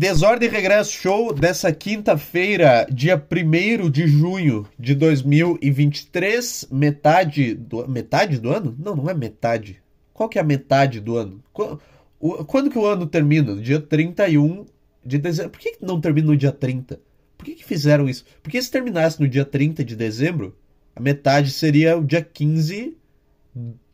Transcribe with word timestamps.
Desordem 0.00 0.48
Regresso 0.48 0.92
Show 0.92 1.34
dessa 1.34 1.72
quinta-feira, 1.72 2.86
dia 2.88 3.20
1 3.20 3.90
de 3.90 4.06
junho 4.06 4.64
de 4.78 4.94
2023, 4.94 6.68
metade 6.70 7.52
do, 7.54 7.88
metade 7.88 8.38
do 8.38 8.48
ano? 8.52 8.76
Não, 8.78 8.94
não 8.94 9.10
é 9.10 9.14
metade. 9.14 9.82
Qual 10.14 10.28
que 10.28 10.38
é 10.38 10.40
a 10.40 10.44
metade 10.44 11.00
do 11.00 11.16
ano? 11.16 11.42
Quando, 11.52 11.80
quando 12.46 12.70
que 12.70 12.78
o 12.78 12.86
ano 12.86 13.08
termina? 13.08 13.56
Dia 13.56 13.80
31 13.80 14.66
de 15.04 15.18
dezembro. 15.18 15.50
Por 15.50 15.58
que 15.58 15.76
não 15.80 16.00
termina 16.00 16.28
no 16.28 16.36
dia 16.36 16.52
30? 16.52 17.00
Por 17.36 17.44
que, 17.44 17.56
que 17.56 17.64
fizeram 17.64 18.08
isso? 18.08 18.24
Porque 18.40 18.62
se 18.62 18.70
terminasse 18.70 19.20
no 19.20 19.26
dia 19.26 19.44
30 19.44 19.84
de 19.84 19.96
dezembro, 19.96 20.56
a 20.94 21.00
metade 21.00 21.50
seria 21.50 21.98
o 21.98 22.04
dia 22.04 22.22
15 22.22 22.96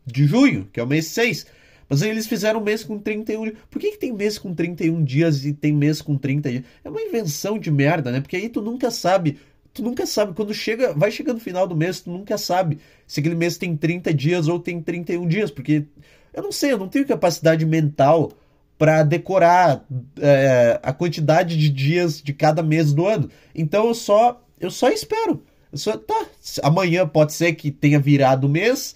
de 0.05 0.27
junho, 0.27 0.69
que 0.71 0.79
é 0.79 0.83
o 0.83 0.87
mês 0.87 1.07
6. 1.07 1.47
Mas 1.87 2.01
aí 2.01 2.09
eles 2.09 2.27
fizeram 2.27 2.59
mês 2.59 2.83
com 2.83 2.97
31 2.97 3.43
dias. 3.43 3.57
Por 3.69 3.79
que, 3.79 3.91
que 3.91 3.97
tem 3.97 4.11
mês 4.11 4.37
com 4.37 4.53
31 4.53 5.03
dias 5.03 5.45
e 5.45 5.53
tem 5.53 5.71
mês 5.71 6.01
com 6.01 6.17
30 6.17 6.49
dias? 6.49 6.63
É 6.83 6.89
uma 6.89 7.01
invenção 7.01 7.59
de 7.59 7.69
merda, 7.69 8.11
né? 8.11 8.21
Porque 8.21 8.35
aí 8.35 8.49
tu 8.49 8.61
nunca 8.61 8.89
sabe. 8.89 9.37
Tu 9.73 9.83
nunca 9.83 10.05
sabe. 10.05 10.33
Quando 10.33 10.53
chega. 10.53 10.93
Vai 10.93 11.11
chegando 11.11 11.35
no 11.35 11.41
final 11.41 11.67
do 11.67 11.75
mês, 11.75 12.01
tu 12.01 12.09
nunca 12.09 12.37
sabe 12.37 12.79
se 13.05 13.19
aquele 13.19 13.35
mês 13.35 13.57
tem 13.57 13.77
30 13.77 14.13
dias 14.13 14.47
ou 14.47 14.59
tem 14.59 14.81
31 14.81 15.27
dias. 15.27 15.51
Porque. 15.51 15.85
Eu 16.33 16.43
não 16.43 16.51
sei, 16.51 16.73
eu 16.73 16.77
não 16.77 16.89
tenho 16.89 17.05
capacidade 17.05 17.65
mental 17.65 18.31
para 18.77 19.03
decorar 19.03 19.85
é, 20.19 20.79
a 20.83 20.91
quantidade 20.91 21.57
de 21.57 21.69
dias 21.69 22.21
de 22.21 22.33
cada 22.33 22.61
mês 22.61 22.93
do 22.93 23.05
ano. 23.05 23.29
Então 23.53 23.87
eu 23.87 23.93
só. 23.93 24.41
Eu 24.59 24.71
só 24.71 24.89
espero. 24.89 25.43
Eu 25.71 25.77
só, 25.77 25.97
tá. 25.97 26.25
Amanhã 26.63 27.07
pode 27.07 27.33
ser 27.33 27.53
que 27.53 27.69
tenha 27.69 27.99
virado 27.99 28.47
o 28.47 28.49
mês 28.49 28.95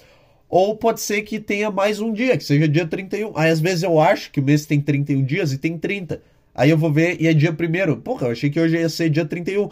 ou 0.49 0.75
pode 0.75 0.99
ser 0.99 1.21
que 1.21 1.39
tenha 1.39 1.69
mais 1.69 1.99
um 1.99 2.11
dia, 2.11 2.35
que 2.35 2.43
seja 2.43 2.67
dia 2.67 2.87
31. 2.87 3.33
Aí 3.35 3.51
às 3.51 3.59
vezes 3.59 3.83
eu 3.83 3.99
acho 3.99 4.31
que 4.31 4.39
o 4.39 4.43
mês 4.43 4.65
tem 4.65 4.81
31 4.81 5.23
dias 5.23 5.53
e 5.53 5.59
tem 5.59 5.77
30. 5.77 6.21
Aí 6.55 6.71
eu 6.71 6.77
vou 6.77 6.91
ver 6.91 7.21
e 7.21 7.27
é 7.27 7.33
dia 7.33 7.53
primeiro. 7.53 7.97
Porra, 7.97 8.27
eu 8.27 8.31
achei 8.31 8.49
que 8.49 8.59
hoje 8.59 8.75
ia 8.75 8.89
ser 8.89 9.11
dia 9.11 9.23
31. 9.23 9.69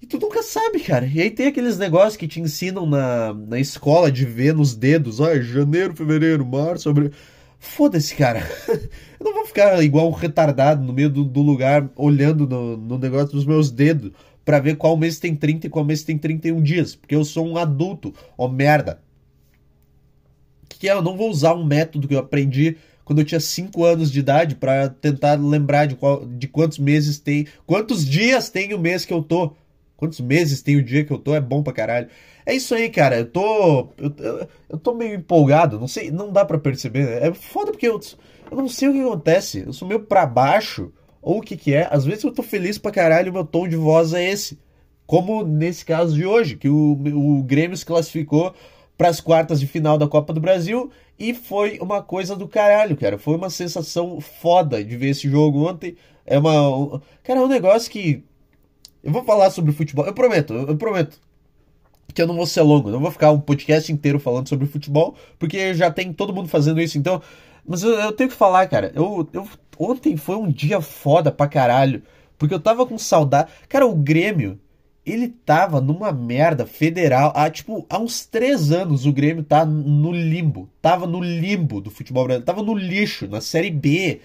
E 0.00 0.06
tu 0.06 0.18
nunca 0.18 0.42
sabe, 0.42 0.80
cara. 0.80 1.06
E 1.06 1.20
aí 1.20 1.30
tem 1.30 1.48
aqueles 1.48 1.76
negócios 1.76 2.16
que 2.16 2.26
te 2.26 2.40
ensinam 2.40 2.86
na, 2.86 3.34
na 3.34 3.60
escola 3.60 4.10
de 4.10 4.24
ver 4.24 4.54
nos 4.54 4.74
dedos. 4.74 5.20
Ah, 5.20 5.38
janeiro, 5.40 5.94
fevereiro, 5.94 6.46
março, 6.46 6.88
abril. 6.88 7.10
Foda-se, 7.58 8.14
cara. 8.14 8.48
eu 8.66 9.24
não 9.24 9.34
vou 9.34 9.44
ficar 9.44 9.82
igual 9.84 10.08
um 10.08 10.12
retardado 10.12 10.82
no 10.82 10.92
meio 10.92 11.10
do, 11.10 11.22
do 11.22 11.42
lugar 11.42 11.90
olhando 11.96 12.46
no, 12.46 12.76
no 12.78 12.98
negócio 12.98 13.32
dos 13.32 13.44
meus 13.44 13.70
dedos 13.70 14.12
para 14.44 14.60
ver 14.60 14.76
qual 14.76 14.96
mês 14.96 15.18
tem 15.18 15.36
30 15.36 15.66
e 15.66 15.70
qual 15.70 15.84
mês 15.84 16.02
tem 16.02 16.16
31 16.16 16.62
dias. 16.62 16.94
Porque 16.94 17.14
eu 17.14 17.24
sou 17.24 17.46
um 17.46 17.58
adulto. 17.58 18.14
Ó, 18.38 18.46
oh, 18.46 18.48
merda 18.48 19.00
que 20.78 20.88
é, 20.88 20.92
eu 20.92 21.02
não 21.02 21.16
vou 21.16 21.30
usar 21.30 21.54
um 21.54 21.64
método 21.64 22.06
que 22.06 22.14
eu 22.14 22.18
aprendi 22.18 22.76
quando 23.04 23.20
eu 23.20 23.24
tinha 23.24 23.40
5 23.40 23.84
anos 23.84 24.12
de 24.12 24.20
idade 24.20 24.54
para 24.54 24.88
tentar 24.88 25.34
lembrar 25.40 25.86
de, 25.86 25.96
qual, 25.96 26.26
de 26.26 26.46
quantos 26.46 26.78
meses 26.78 27.18
tem, 27.18 27.46
quantos 27.66 28.04
dias 28.04 28.50
tem 28.50 28.74
o 28.74 28.78
mês 28.78 29.04
que 29.04 29.12
eu 29.12 29.22
tô. 29.22 29.54
Quantos 29.96 30.20
meses 30.20 30.62
tem 30.62 30.76
o 30.76 30.82
dia 30.82 31.04
que 31.04 31.12
eu 31.12 31.18
tô, 31.18 31.34
é 31.34 31.40
bom 31.40 31.62
pra 31.62 31.72
caralho. 31.72 32.08
É 32.46 32.54
isso 32.54 32.74
aí, 32.74 32.88
cara. 32.88 33.18
Eu 33.18 33.26
tô. 33.26 33.88
Eu, 33.98 34.48
eu, 34.68 34.78
tô 34.78 34.94
meio 34.94 35.14
empolgado. 35.14 35.80
Não 35.80 35.88
sei, 35.88 36.10
não 36.10 36.30
dá 36.32 36.44
para 36.44 36.58
perceber. 36.58 37.04
Né? 37.04 37.28
É 37.28 37.34
foda 37.34 37.72
porque 37.72 37.88
eu, 37.88 37.98
eu 38.50 38.56
não 38.56 38.68
sei 38.68 38.88
o 38.88 38.92
que 38.92 39.00
acontece. 39.00 39.64
Eu 39.66 39.72
sou 39.72 39.88
meio 39.88 40.00
pra 40.00 40.24
baixo. 40.24 40.92
Ou 41.20 41.38
o 41.38 41.42
que 41.42 41.56
que 41.56 41.74
é. 41.74 41.88
Às 41.90 42.04
vezes 42.04 42.22
eu 42.22 42.30
tô 42.30 42.42
feliz 42.42 42.78
pra 42.78 42.92
caralho 42.92 43.32
meu 43.32 43.44
tom 43.44 43.66
de 43.66 43.74
voz 43.74 44.14
é 44.14 44.30
esse. 44.30 44.58
Como 45.04 45.42
nesse 45.42 45.84
caso 45.84 46.14
de 46.14 46.24
hoje, 46.24 46.56
que 46.56 46.68
o, 46.68 46.92
o 46.92 47.42
Grêmio 47.42 47.76
se 47.76 47.84
classificou 47.84 48.54
para 48.98 49.08
as 49.08 49.20
quartas 49.20 49.60
de 49.60 49.66
final 49.68 49.96
da 49.96 50.08
Copa 50.08 50.32
do 50.32 50.40
Brasil 50.40 50.90
e 51.16 51.32
foi 51.32 51.78
uma 51.80 52.02
coisa 52.02 52.34
do 52.34 52.48
caralho, 52.48 52.96
cara. 52.96 53.16
Foi 53.16 53.36
uma 53.36 53.48
sensação 53.48 54.20
foda 54.20 54.82
de 54.82 54.96
ver 54.96 55.10
esse 55.10 55.30
jogo 55.30 55.68
ontem. 55.68 55.96
É 56.26 56.36
uma. 56.36 57.00
Cara, 57.22 57.38
é 57.38 57.42
um 57.42 57.48
negócio 57.48 57.90
que. 57.90 58.24
Eu 59.02 59.12
vou 59.12 59.24
falar 59.24 59.50
sobre 59.50 59.70
futebol. 59.72 60.04
Eu 60.04 60.12
prometo, 60.12 60.52
eu 60.52 60.76
prometo 60.76 61.20
que 62.12 62.20
eu 62.20 62.26
não 62.26 62.34
vou 62.34 62.46
ser 62.46 62.62
longo. 62.62 62.90
Não 62.90 62.98
vou 62.98 63.12
ficar 63.12 63.30
um 63.30 63.40
podcast 63.40 63.92
inteiro 63.92 64.18
falando 64.18 64.48
sobre 64.48 64.66
futebol, 64.66 65.14
porque 65.38 65.72
já 65.74 65.90
tem 65.90 66.12
todo 66.12 66.34
mundo 66.34 66.48
fazendo 66.48 66.80
isso. 66.80 66.98
Então. 66.98 67.22
Mas 67.64 67.82
eu, 67.82 67.90
eu 67.90 68.12
tenho 68.12 68.30
que 68.30 68.36
falar, 68.36 68.66
cara. 68.66 68.90
Eu, 68.94 69.28
eu, 69.32 69.48
ontem 69.78 70.16
foi 70.16 70.36
um 70.36 70.50
dia 70.50 70.80
foda 70.80 71.30
pra 71.30 71.46
caralho. 71.46 72.02
Porque 72.36 72.54
eu 72.54 72.60
tava 72.60 72.86
com 72.86 72.98
saudade. 72.98 73.50
Cara, 73.68 73.86
o 73.86 73.94
Grêmio 73.94 74.58
ele 75.10 75.28
tava 75.28 75.80
numa 75.80 76.12
merda 76.12 76.66
federal. 76.66 77.32
Há, 77.34 77.48
tipo, 77.50 77.86
há 77.88 77.98
uns 77.98 78.24
três 78.24 78.70
anos 78.70 79.06
o 79.06 79.12
Grêmio 79.12 79.42
tá 79.42 79.64
no 79.64 80.12
limbo. 80.12 80.68
Tava 80.80 81.06
no 81.06 81.20
limbo 81.20 81.80
do 81.80 81.90
futebol 81.90 82.24
brasileiro. 82.24 82.46
Tava 82.46 82.62
no 82.62 82.74
lixo, 82.74 83.28
na 83.28 83.40
Série 83.40 83.70
B. 83.70 84.20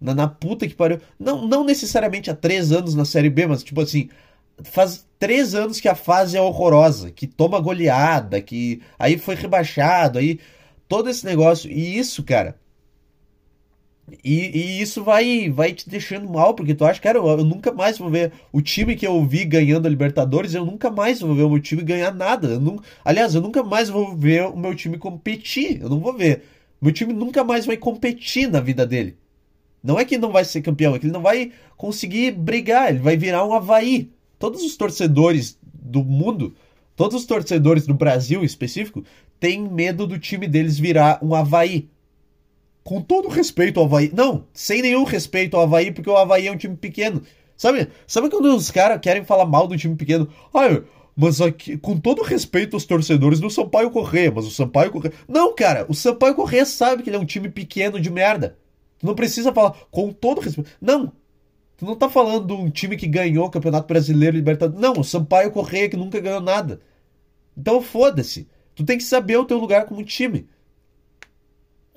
Na, 0.00 0.14
na 0.14 0.28
puta 0.28 0.66
que 0.66 0.74
pariu. 0.74 1.00
Não, 1.18 1.46
não 1.46 1.64
necessariamente 1.64 2.30
há 2.30 2.34
três 2.34 2.72
anos 2.72 2.94
na 2.94 3.04
Série 3.04 3.30
B, 3.30 3.46
mas 3.46 3.62
tipo 3.62 3.80
assim. 3.80 4.08
Faz 4.64 5.06
três 5.20 5.54
anos 5.54 5.80
que 5.80 5.88
a 5.88 5.94
fase 5.94 6.36
é 6.36 6.40
horrorosa. 6.40 7.10
Que 7.10 7.26
toma 7.26 7.60
goleada, 7.60 8.40
que 8.40 8.80
aí 8.98 9.18
foi 9.18 9.34
rebaixado, 9.34 10.18
aí. 10.18 10.40
Todo 10.88 11.10
esse 11.10 11.24
negócio. 11.24 11.70
E 11.70 11.98
isso, 11.98 12.22
cara 12.22 12.56
e, 14.24 14.58
e, 14.58 14.80
isso 14.80 15.02
vai, 15.02 15.50
vai 15.50 15.72
te 15.72 15.88
deixando 15.88 16.28
mal, 16.28 16.54
porque 16.54 16.74
tu 16.74 16.84
acha, 16.84 17.00
cara, 17.00 17.18
eu, 17.18 17.26
eu, 17.26 17.44
nunca 17.44 17.72
mais 17.72 17.98
vou 17.98 18.10
ver 18.10 18.32
o 18.52 18.60
time 18.62 18.96
que 18.96 19.06
eu 19.06 19.24
vi 19.24 19.44
ganhando 19.44 19.86
a 19.86 19.90
Libertadores, 19.90 20.54
eu 20.54 20.64
nunca 20.64 20.90
mais 20.90 21.20
vou 21.20 21.34
ver 21.34 21.42
o 21.42 21.50
meu 21.50 21.60
time 21.60 21.82
ganhar 21.82 22.14
nada. 22.14 22.48
Eu 22.48 22.60
não, 22.60 22.80
aliás, 23.04 23.34
eu 23.34 23.40
nunca 23.40 23.62
mais 23.62 23.88
vou 23.88 24.16
ver 24.16 24.46
o 24.46 24.56
meu 24.56 24.74
time 24.74 24.98
competir. 24.98 25.80
Eu 25.80 25.88
não 25.88 26.00
vou 26.00 26.12
ver. 26.16 26.42
Meu 26.80 26.92
time 26.92 27.12
nunca 27.12 27.44
mais 27.44 27.66
vai 27.66 27.76
competir 27.76 28.48
na 28.48 28.60
vida 28.60 28.86
dele. 28.86 29.16
Não 29.82 29.98
é 29.98 30.04
que 30.04 30.18
não 30.18 30.32
vai 30.32 30.44
ser 30.44 30.62
campeão, 30.62 30.94
é 30.94 30.98
que 30.98 31.06
ele 31.06 31.12
não 31.12 31.22
vai 31.22 31.52
conseguir 31.76 32.32
brigar, 32.32 32.90
ele 32.90 32.98
vai 32.98 33.16
virar 33.16 33.46
um 33.46 33.52
Havaí. 33.52 34.10
Todos 34.38 34.62
os 34.62 34.76
torcedores 34.76 35.58
do 35.62 36.04
mundo, 36.04 36.54
todos 36.96 37.20
os 37.20 37.26
torcedores 37.26 37.86
do 37.86 37.94
Brasil 37.94 38.42
em 38.42 38.46
específico, 38.46 39.04
têm 39.38 39.68
medo 39.68 40.06
do 40.06 40.18
time 40.18 40.46
deles 40.46 40.78
virar 40.78 41.18
um 41.22 41.34
Havaí 41.34 41.88
com 42.88 43.02
todo 43.02 43.28
respeito 43.28 43.78
ao 43.78 43.84
Havaí. 43.84 44.10
Não, 44.14 44.46
sem 44.50 44.80
nenhum 44.80 45.04
respeito 45.04 45.58
ao 45.58 45.64
Havaí, 45.64 45.92
porque 45.92 46.08
o 46.08 46.16
Havaí 46.16 46.46
é 46.46 46.50
um 46.50 46.56
time 46.56 46.74
pequeno. 46.74 47.20
Sabe, 47.54 47.86
sabe 48.06 48.30
quando 48.30 48.46
os 48.46 48.70
caras 48.70 48.98
querem 48.98 49.26
falar 49.26 49.44
mal 49.44 49.68
do 49.68 49.76
time 49.76 49.94
pequeno? 49.94 50.26
Ai, 50.54 50.82
mas 51.14 51.38
aqui, 51.42 51.76
com 51.76 52.00
todo 52.00 52.22
respeito 52.22 52.74
aos 52.74 52.86
torcedores 52.86 53.40
do 53.40 53.50
Sampaio 53.50 53.90
Correia, 53.90 54.32
mas 54.34 54.46
o 54.46 54.50
Sampaio. 54.50 54.90
Não, 55.28 55.54
cara, 55.54 55.84
o 55.86 55.92
Sampaio 55.92 56.34
Correia 56.34 56.64
sabe 56.64 57.02
que 57.02 57.10
ele 57.10 57.18
é 57.18 57.20
um 57.20 57.26
time 57.26 57.50
pequeno 57.50 58.00
de 58.00 58.10
merda. 58.10 58.56
Tu 58.98 59.04
não 59.04 59.14
precisa 59.14 59.52
falar 59.52 59.76
com 59.90 60.10
todo 60.10 60.40
respeito. 60.40 60.70
Não. 60.80 61.12
Tu 61.76 61.84
não 61.84 61.94
tá 61.94 62.08
falando 62.08 62.46
de 62.46 62.54
um 62.54 62.70
time 62.70 62.96
que 62.96 63.06
ganhou 63.06 63.44
o 63.44 63.50
Campeonato 63.50 63.86
Brasileiro 63.86 64.34
Libertadores. 64.34 64.80
Não, 64.80 64.94
o 64.94 65.04
Sampaio 65.04 65.50
Correia 65.50 65.90
que 65.90 65.96
nunca 65.96 66.20
ganhou 66.20 66.40
nada. 66.40 66.80
Então 67.54 67.82
foda-se. 67.82 68.48
Tu 68.74 68.82
tem 68.82 68.96
que 68.96 69.04
saber 69.04 69.36
o 69.36 69.44
teu 69.44 69.58
lugar 69.58 69.84
como 69.84 70.02
time 70.02 70.48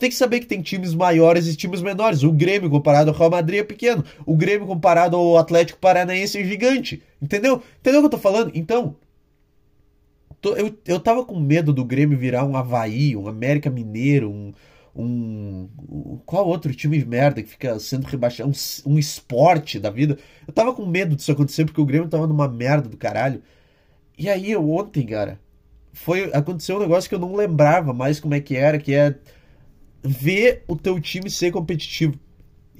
tem 0.01 0.09
que 0.09 0.16
saber 0.16 0.39
que 0.39 0.47
tem 0.47 0.63
times 0.63 0.95
maiores 0.95 1.47
e 1.47 1.56
times 1.56 1.79
menores. 1.79 2.23
O 2.23 2.31
Grêmio 2.31 2.72
comparado 2.72 3.12
ao 3.12 3.16
Real 3.16 3.29
Madrid 3.29 3.59
é 3.59 3.63
pequeno. 3.63 4.03
O 4.25 4.35
Grêmio 4.35 4.66
comparado 4.66 5.16
ao 5.16 5.38
Atlético 5.38 5.79
Paranaense 5.79 6.39
é 6.39 6.44
gigante. 6.44 7.03
Entendeu? 7.22 7.62
Entendeu 7.79 8.00
o 8.00 8.01
que 8.01 8.07
eu 8.07 8.09
tô 8.09 8.17
falando? 8.17 8.51
Então, 8.56 8.95
tô, 10.41 10.56
eu, 10.56 10.75
eu 10.88 11.00
tava 11.00 11.23
com 11.23 11.39
medo 11.39 11.72
do 11.72 11.85
Grêmio 11.85 12.17
virar 12.17 12.44
um 12.44 12.57
Havaí, 12.57 13.16
um 13.16 13.28
América 13.28 13.69
Mineiro, 13.69 14.31
um, 14.31 14.51
um, 14.95 15.69
um, 15.88 16.19
qual 16.25 16.47
outro 16.47 16.73
time 16.73 16.97
de 16.97 17.06
merda 17.06 17.44
que 17.44 17.50
fica 17.50 17.79
sendo 17.79 18.07
rebaixado, 18.07 18.50
um, 18.50 18.94
um 18.94 18.97
esporte 18.97 19.79
da 19.79 19.91
vida. 19.91 20.18
Eu 20.47 20.51
tava 20.51 20.73
com 20.73 20.83
medo 20.83 21.16
disso 21.16 21.31
acontecer 21.31 21.63
porque 21.63 21.79
o 21.79 21.85
Grêmio 21.85 22.09
tava 22.09 22.25
numa 22.25 22.47
merda 22.47 22.89
do 22.89 22.97
caralho. 22.97 23.44
E 24.18 24.28
aí 24.28 24.56
ontem, 24.56 25.06
cara, 25.06 25.39
foi 25.94 26.31
aconteceu 26.33 26.78
um 26.78 26.79
negócio 26.79 27.07
que 27.07 27.13
eu 27.13 27.19
não 27.19 27.35
lembrava 27.35 27.94
mais 27.94 28.19
como 28.19 28.33
é 28.33 28.39
que 28.39 28.56
era, 28.56 28.79
que 28.79 28.95
é 28.95 29.16
ver 30.03 30.63
o 30.67 30.75
teu 30.75 31.00
time 31.00 31.29
ser 31.29 31.51
competitivo. 31.51 32.16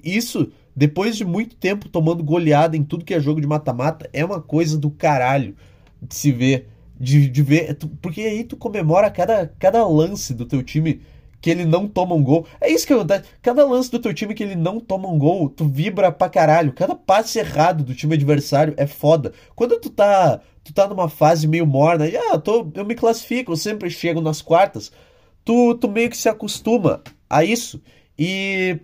Isso, 0.04 0.52
depois 0.76 1.16
de 1.16 1.26
muito 1.26 1.56
tempo 1.56 1.90
tomando 1.90 2.24
goleada 2.24 2.76
em 2.76 2.84
tudo 2.84 3.06
que 3.06 3.14
é 3.14 3.20
jogo 3.20 3.42
de 3.42 3.48
mata-mata, 3.48 4.10
é 4.12 4.24
uma 4.26 4.42
coisa 4.42 4.78
do 4.78 4.90
caralho 4.90 5.56
de 6.02 6.16
se 6.16 6.32
ver. 6.32 6.68
De, 7.00 7.28
de 7.28 7.42
ver. 7.42 7.78
Porque 8.02 8.22
aí 8.22 8.44
tu 8.44 8.56
comemora 8.56 9.10
cada, 9.10 9.48
cada 9.60 9.86
lance 9.88 10.34
do 10.34 10.46
teu 10.46 10.62
time 10.62 11.02
que 11.42 11.50
ele 11.50 11.66
não 11.66 11.88
toma 11.88 12.14
um 12.14 12.24
gol. 12.24 12.46
É 12.60 12.72
isso 12.72 12.86
que 12.86 12.94
acontece. 12.94 13.26
Cada 13.42 13.66
lance 13.66 13.90
do 13.90 14.00
teu 14.00 14.14
time 14.14 14.36
que 14.36 14.44
ele 14.44 14.56
não 14.56 14.80
toma 14.80 15.10
um 15.10 15.18
gol, 15.18 15.50
tu 15.50 15.68
vibra 15.68 16.12
pra 16.12 16.30
caralho. 16.30 16.72
Cada 16.74 16.96
passe 16.96 17.40
errado 17.40 17.84
do 17.84 17.96
time 17.96 18.14
adversário 18.14 18.76
é 18.78 18.86
foda. 18.86 19.34
Quando 19.56 19.80
tu 19.80 19.90
tá, 19.90 20.40
tu 20.64 20.72
tá 20.72 20.88
numa 20.88 21.10
fase 21.10 21.48
meio 21.48 21.66
morna, 21.66 22.06
ah, 22.06 22.34
eu, 22.34 22.40
tô, 22.40 22.72
eu 22.76 22.86
me 22.86 22.94
classifico, 22.94 23.52
eu 23.52 23.58
sempre 23.58 23.90
chego 23.90 24.22
nas 24.22 24.42
quartas 24.42 24.92
tu, 25.46 25.76
tu 25.76 25.90
meio 25.90 26.10
que 26.10 26.18
se 26.18 26.30
acostuma 26.30 27.04
a 27.30 27.44
isso 27.44 27.82
e, 28.18 28.80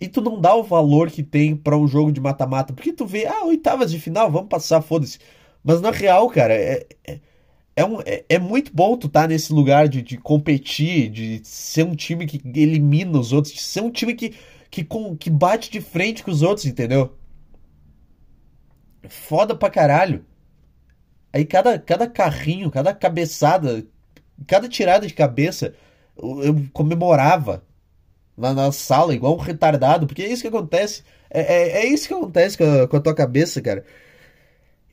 e 0.00 0.08
tu 0.08 0.20
não 0.20 0.40
dá 0.40 0.54
o 0.54 0.62
valor 0.62 1.10
que 1.10 1.22
tem 1.22 1.56
para 1.56 1.76
um 1.76 1.86
jogo 1.86 2.12
de 2.12 2.20
mata-mata. 2.20 2.72
Porque 2.72 2.92
tu 2.92 3.06
vê, 3.06 3.26
ah, 3.26 3.44
oitavas 3.44 3.90
de 3.90 3.98
final, 3.98 4.30
vamos 4.30 4.48
passar, 4.48 4.82
foda-se. 4.82 5.18
Mas 5.64 5.80
na 5.80 5.90
real, 5.90 6.28
cara, 6.28 6.54
é, 6.54 6.86
é, 7.06 7.20
é, 7.76 7.84
um, 7.84 8.00
é, 8.02 8.24
é 8.28 8.38
muito 8.38 8.72
bom 8.74 8.96
tu 8.96 9.06
estar 9.06 9.22
tá 9.22 9.28
nesse 9.28 9.52
lugar 9.52 9.88
de, 9.88 10.02
de 10.02 10.16
competir, 10.16 11.10
de 11.10 11.40
ser 11.44 11.84
um 11.84 11.94
time 11.94 12.26
que 12.26 12.40
elimina 12.58 13.18
os 13.18 13.32
outros, 13.32 13.54
de 13.54 13.62
ser 13.62 13.80
um 13.80 13.90
time 13.90 14.14
que, 14.14 14.34
que, 14.70 14.84
com, 14.84 15.16
que 15.16 15.30
bate 15.30 15.70
de 15.70 15.80
frente 15.80 16.22
com 16.22 16.30
os 16.30 16.42
outros, 16.42 16.66
entendeu? 16.66 17.16
foda 19.08 19.54
pra 19.54 19.70
caralho. 19.70 20.24
Aí 21.32 21.44
cada, 21.44 21.78
cada 21.78 22.06
carrinho, 22.06 22.70
cada 22.70 22.94
cabeçada, 22.94 23.86
cada 24.46 24.68
tirada 24.68 25.06
de 25.06 25.14
cabeça, 25.14 25.74
eu, 26.16 26.64
comemorava 26.72 27.62
na, 28.36 28.52
na, 28.52 28.72
sala, 28.72 29.14
igual 29.14 29.34
um 29.34 29.40
retardado, 29.40 30.06
porque 30.06 30.22
é 30.22 30.28
isso 30.28 30.42
que 30.42 30.48
acontece. 30.48 31.02
É, 31.30 31.40
é, 31.40 31.68
é 31.82 31.86
isso 31.86 32.08
que 32.08 32.14
acontece 32.14 32.58
com 32.58 32.64
a, 32.64 32.88
com 32.88 32.96
a 32.96 33.00
tua 33.00 33.14
cabeça, 33.14 33.60
cara. 33.60 33.84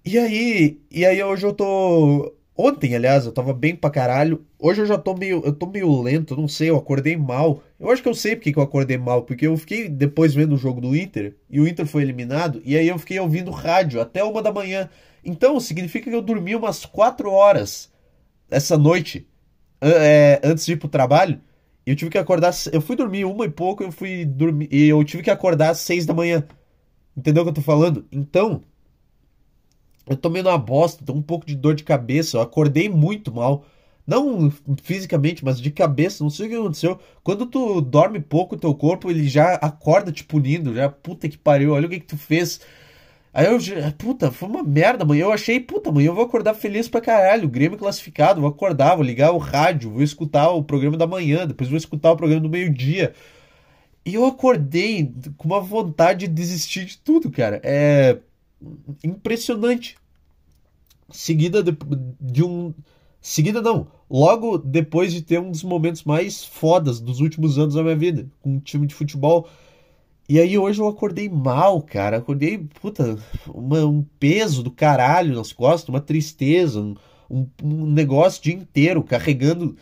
E 0.05 0.17
aí, 0.17 0.79
e 0.89 1.05
aí 1.05 1.21
hoje 1.23 1.45
eu 1.45 1.53
tô. 1.53 2.33
Ontem, 2.55 2.93
aliás, 2.95 3.25
eu 3.25 3.31
tava 3.31 3.53
bem 3.53 3.75
pra 3.75 3.89
caralho. 3.89 4.45
Hoje 4.57 4.81
eu 4.81 4.85
já 4.85 4.97
tô 4.97 5.13
meio. 5.15 5.41
Eu 5.45 5.53
tô 5.53 5.65
meio 5.67 6.01
lento, 6.01 6.35
não 6.35 6.47
sei, 6.47 6.69
eu 6.69 6.77
acordei 6.77 7.15
mal. 7.15 7.63
Eu 7.79 7.89
acho 7.91 8.01
que 8.01 8.09
eu 8.09 8.13
sei 8.13 8.35
porque 8.35 8.51
que 8.51 8.59
eu 8.59 8.63
acordei 8.63 8.97
mal, 8.97 9.23
porque 9.23 9.47
eu 9.47 9.55
fiquei 9.57 9.87
depois 9.87 10.33
vendo 10.33 10.55
o 10.55 10.57
jogo 10.57 10.81
do 10.81 10.95
Inter, 10.95 11.35
e 11.49 11.59
o 11.59 11.67
Inter 11.67 11.85
foi 11.85 12.03
eliminado, 12.03 12.61
e 12.65 12.77
aí 12.77 12.87
eu 12.87 12.99
fiquei 12.99 13.19
ouvindo 13.19 13.51
rádio 13.51 14.01
até 14.01 14.23
uma 14.23 14.41
da 14.41 14.51
manhã. 14.51 14.89
Então, 15.23 15.59
significa 15.59 16.09
que 16.09 16.15
eu 16.15 16.21
dormi 16.21 16.55
umas 16.55 16.85
4 16.85 17.29
horas 17.31 17.89
essa 18.49 18.77
noite, 18.77 19.27
é, 19.81 20.39
antes 20.43 20.65
de 20.65 20.73
ir 20.73 20.77
pro 20.77 20.89
trabalho. 20.89 21.41
Eu 21.85 21.95
tive 21.95 22.11
que 22.11 22.17
acordar. 22.17 22.53
Eu 22.71 22.81
fui 22.81 22.95
dormir 22.95 23.25
uma 23.25 23.45
e 23.45 23.49
pouco, 23.49 23.83
eu 23.83 23.91
fui 23.91 24.25
dormir. 24.25 24.67
E 24.71 24.87
eu 24.89 25.03
tive 25.03 25.23
que 25.23 25.31
acordar 25.31 25.71
às 25.71 25.79
6 25.79 26.05
da 26.05 26.13
manhã. 26.13 26.43
Entendeu 27.17 27.41
o 27.43 27.45
que 27.45 27.49
eu 27.49 27.55
tô 27.55 27.61
falando? 27.61 28.05
Então, 28.11 28.61
eu 30.07 30.15
tô 30.15 30.29
meio 30.29 30.45
uma 30.45 30.57
bosta, 30.57 31.03
tô 31.05 31.13
um 31.13 31.21
pouco 31.21 31.45
de 31.45 31.55
dor 31.55 31.75
de 31.75 31.83
cabeça. 31.83 32.37
Eu 32.37 32.41
acordei 32.41 32.89
muito 32.89 33.33
mal. 33.33 33.65
Não 34.05 34.51
fisicamente, 34.83 35.45
mas 35.45 35.61
de 35.61 35.71
cabeça. 35.71 36.23
Não 36.23 36.31
sei 36.31 36.47
o 36.47 36.49
que 36.49 36.55
aconteceu. 36.55 36.99
Quando 37.23 37.45
tu 37.45 37.81
dorme 37.81 38.19
pouco, 38.19 38.57
teu 38.57 38.73
corpo 38.73 39.09
ele 39.09 39.27
já 39.27 39.53
acorda 39.55 40.11
te 40.11 40.23
punindo. 40.23 40.73
Já, 40.73 40.89
puta 40.89 41.29
que 41.29 41.37
pariu, 41.37 41.73
olha 41.73 41.87
o 41.87 41.89
que, 41.89 41.99
que 41.99 42.07
tu 42.07 42.17
fez. 42.17 42.59
Aí 43.33 43.45
eu, 43.45 43.59
puta, 43.97 44.31
foi 44.31 44.49
uma 44.49 44.63
merda, 44.63 45.05
mãe. 45.05 45.19
Eu 45.19 45.31
achei, 45.31 45.59
puta, 45.59 45.91
mãe, 45.91 46.05
eu 46.05 46.15
vou 46.15 46.25
acordar 46.25 46.53
feliz 46.55 46.87
pra 46.87 47.01
caralho. 47.01 47.47
Grêmio 47.47 47.77
classificado, 47.77 48.41
vou 48.41 48.49
acordar, 48.49 48.95
vou 48.95 49.05
ligar 49.05 49.31
o 49.31 49.37
rádio, 49.37 49.91
vou 49.91 50.01
escutar 50.01 50.49
o 50.49 50.63
programa 50.63 50.97
da 50.97 51.05
manhã, 51.07 51.45
depois 51.45 51.69
vou 51.69 51.77
escutar 51.77 52.11
o 52.11 52.17
programa 52.17 52.41
do 52.41 52.49
meio-dia. 52.49 53.13
E 54.05 54.15
eu 54.15 54.25
acordei 54.25 55.13
com 55.37 55.47
uma 55.47 55.61
vontade 55.61 56.27
de 56.27 56.33
desistir 56.33 56.85
de 56.85 56.97
tudo, 56.97 57.29
cara. 57.29 57.61
É 57.63 58.17
impressionante. 59.03 59.95
Seguida 61.11 61.61
de, 61.61 61.75
de 62.19 62.43
um. 62.43 62.73
Seguida 63.21 63.61
não. 63.61 63.87
Logo 64.09 64.57
depois 64.57 65.13
de 65.13 65.21
ter 65.21 65.39
um 65.39 65.51
dos 65.51 65.63
momentos 65.63 66.03
mais 66.03 66.43
fodas 66.43 66.99
dos 66.99 67.19
últimos 67.19 67.59
anos 67.59 67.75
da 67.75 67.83
minha 67.83 67.95
vida, 67.95 68.27
com 68.41 68.53
um 68.53 68.59
time 68.59 68.87
de 68.87 68.95
futebol. 68.95 69.47
E 70.29 70.39
aí 70.39 70.57
hoje 70.59 70.79
eu 70.79 70.87
acordei 70.87 71.27
mal, 71.27 71.81
cara. 71.81 72.17
Acordei, 72.17 72.59
puta, 72.79 73.17
uma, 73.47 73.83
um 73.83 74.03
peso 74.19 74.61
do 74.61 74.69
caralho 74.69 75.35
nas 75.35 75.51
costas, 75.51 75.89
uma 75.89 75.99
tristeza, 75.99 76.79
um, 76.79 76.95
um, 77.29 77.47
um 77.63 77.85
negócio 77.87 78.39
o 78.39 78.43
dia 78.43 78.53
inteiro, 78.53 79.03
carregando 79.03 79.75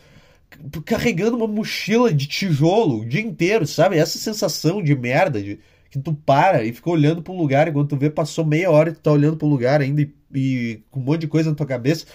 carregando 0.86 1.36
uma 1.36 1.46
mochila 1.46 2.12
de 2.12 2.26
tijolo 2.26 3.00
o 3.00 3.06
dia 3.06 3.20
inteiro, 3.20 3.66
sabe? 3.66 3.98
Essa 3.98 4.18
sensação 4.18 4.82
de 4.82 4.96
merda, 4.96 5.42
de, 5.42 5.60
que 5.90 5.98
tu 5.98 6.14
para 6.14 6.64
e 6.64 6.72
fica 6.72 6.88
olhando 6.90 7.22
para 7.22 7.32
um 7.32 7.38
lugar, 7.38 7.68
e 7.68 7.72
quando 7.72 7.88
tu 7.88 7.96
vê, 7.96 8.08
passou 8.10 8.44
meia 8.44 8.70
hora 8.70 8.90
e 8.90 8.94
tu 8.94 9.00
tá 9.00 9.12
olhando 9.12 9.36
para 9.36 9.46
lugar 9.46 9.82
ainda 9.82 10.02
e, 10.02 10.14
e, 10.34 10.82
com 10.90 11.00
um 11.00 11.02
monte 11.02 11.20
de 11.20 11.28
coisa 11.28 11.50
na 11.50 11.56
tua 11.56 11.66
cabeça. 11.66 12.06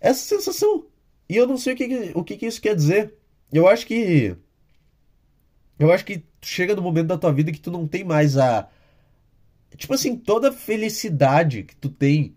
Essa 0.00 0.36
sensação. 0.36 0.84
E 1.28 1.36
eu 1.36 1.46
não 1.46 1.56
sei 1.56 1.72
o 1.74 1.76
que, 1.76 2.12
o 2.14 2.22
que, 2.22 2.36
que 2.36 2.46
isso 2.46 2.60
quer 2.60 2.76
dizer. 2.76 3.14
Eu 3.52 3.66
acho 3.66 3.86
que. 3.86 4.36
Eu 5.78 5.90
acho 5.92 6.04
que 6.04 6.22
chega 6.46 6.74
no 6.74 6.82
momento 6.82 7.08
da 7.08 7.18
tua 7.18 7.32
vida 7.32 7.52
que 7.52 7.60
tu 7.60 7.70
não 7.70 7.86
tem 7.86 8.04
mais 8.04 8.36
a. 8.36 8.68
Tipo 9.76 9.94
assim, 9.94 10.16
toda 10.16 10.52
felicidade 10.52 11.64
que 11.64 11.74
tu 11.74 11.88
tem, 11.88 12.34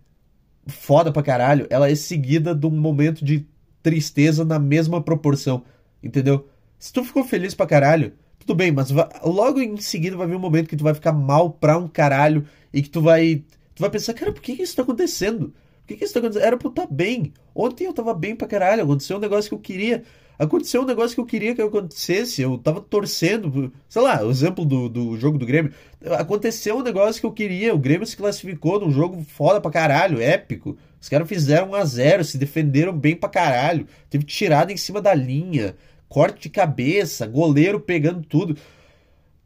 foda 0.66 1.12
pra 1.12 1.22
caralho, 1.22 1.68
ela 1.70 1.90
é 1.90 1.96
seguida 1.96 2.56
de 2.56 2.66
um 2.66 2.72
momento 2.72 3.24
de 3.24 3.46
tristeza 3.84 4.44
na 4.44 4.58
mesma 4.58 5.02
proporção. 5.02 5.64
Entendeu? 6.02 6.48
Se 6.80 6.92
tu 6.92 7.04
ficou 7.04 7.24
feliz 7.24 7.54
pra 7.54 7.68
caralho, 7.68 8.14
tudo 8.40 8.56
bem, 8.56 8.72
mas 8.72 8.90
logo 9.24 9.60
em 9.60 9.78
seguida 9.78 10.16
vai 10.16 10.28
vir 10.28 10.36
um 10.36 10.40
momento 10.40 10.70
que 10.70 10.78
tu 10.78 10.84
vai 10.84 10.94
ficar 10.94 11.12
mal 11.12 11.52
pra 11.52 11.78
um 11.78 11.88
caralho 11.88 12.46
e 12.74 12.82
que 12.82 12.90
tu 12.90 13.02
vai. 13.02 13.44
Tu 13.76 13.82
vai 13.82 13.90
pensar, 13.90 14.14
cara, 14.14 14.32
por 14.32 14.42
que 14.42 14.54
isso 14.54 14.76
tá 14.76 14.82
acontecendo? 14.82 15.54
Por 15.88 15.94
que, 15.94 15.96
que 16.00 16.04
isso 16.04 16.14
tá 16.14 16.20
acontecendo? 16.20 16.44
Era 16.46 16.58
pra 16.58 16.68
eu 16.68 16.70
estar 16.70 16.86
tá 16.86 16.94
bem. 16.94 17.32
Ontem 17.56 17.86
eu 17.86 17.94
tava 17.94 18.14
bem 18.14 18.36
pra 18.36 18.46
caralho, 18.46 18.84
aconteceu 18.84 19.16
um 19.16 19.22
negócio 19.22 19.48
que 19.48 19.56
eu 19.56 19.60
queria. 19.60 20.04
Aconteceu 20.38 20.82
um 20.82 20.86
negócio 20.86 21.16
que 21.16 21.22
eu 21.22 21.26
queria 21.26 21.56
que 21.56 21.62
acontecesse. 21.62 22.42
Eu 22.42 22.58
tava 22.58 22.82
torcendo. 22.82 23.72
Sei 23.88 24.02
lá, 24.02 24.22
o 24.22 24.30
exemplo 24.30 24.66
do, 24.66 24.90
do 24.90 25.18
jogo 25.18 25.38
do 25.38 25.46
Grêmio. 25.46 25.74
Aconteceu 26.20 26.78
um 26.78 26.84
negócio 26.84 27.22
que 27.22 27.26
eu 27.26 27.32
queria. 27.32 27.74
O 27.74 27.80
Grêmio 27.80 28.06
se 28.06 28.18
classificou 28.18 28.82
num 28.82 28.92
jogo 28.92 29.24
foda 29.24 29.62
pra 29.62 29.72
caralho, 29.72 30.22
épico. 30.22 30.78
Os 31.00 31.08
caras 31.08 31.30
fizeram 31.30 31.70
1 31.70 31.76
a 31.76 31.86
0 31.86 32.26
se 32.26 32.38
defenderam 32.38 32.92
bem 32.92 33.16
pra 33.16 33.30
caralho. 33.30 33.88
Teve 34.10 34.26
tirada 34.26 34.74
em 34.74 34.78
cima 34.78 35.02
da 35.02 35.14
linha 35.14 35.74
corte 36.10 36.44
de 36.44 36.50
cabeça, 36.50 37.26
goleiro 37.26 37.80
pegando 37.80 38.22
tudo. 38.24 38.58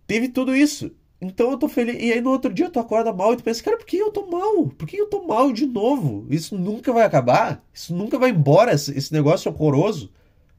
Teve 0.07 0.29
tudo 0.29 0.55
isso. 0.55 0.91
Então 1.21 1.51
eu 1.51 1.57
tô 1.57 1.69
feliz. 1.69 2.01
E 2.01 2.11
aí 2.11 2.19
no 2.19 2.31
outro 2.31 2.51
dia 2.51 2.69
tu 2.69 2.79
acorda 2.79 3.13
mal 3.13 3.33
e 3.33 3.37
tu 3.37 3.43
pensa, 3.43 3.63
cara, 3.63 3.77
por 3.77 3.85
que 3.85 3.97
eu 3.97 4.11
tô 4.11 4.25
mal? 4.25 4.67
Por 4.69 4.87
que 4.87 4.97
eu 4.97 5.07
tô 5.07 5.21
mal 5.23 5.53
de 5.53 5.67
novo? 5.67 6.25
Isso 6.29 6.57
nunca 6.57 6.91
vai 6.91 7.03
acabar? 7.05 7.63
Isso 7.71 7.93
nunca 7.93 8.17
vai 8.17 8.31
embora, 8.31 8.73
esse, 8.73 9.13
negócio 9.13 9.51
horroroso? 9.51 10.11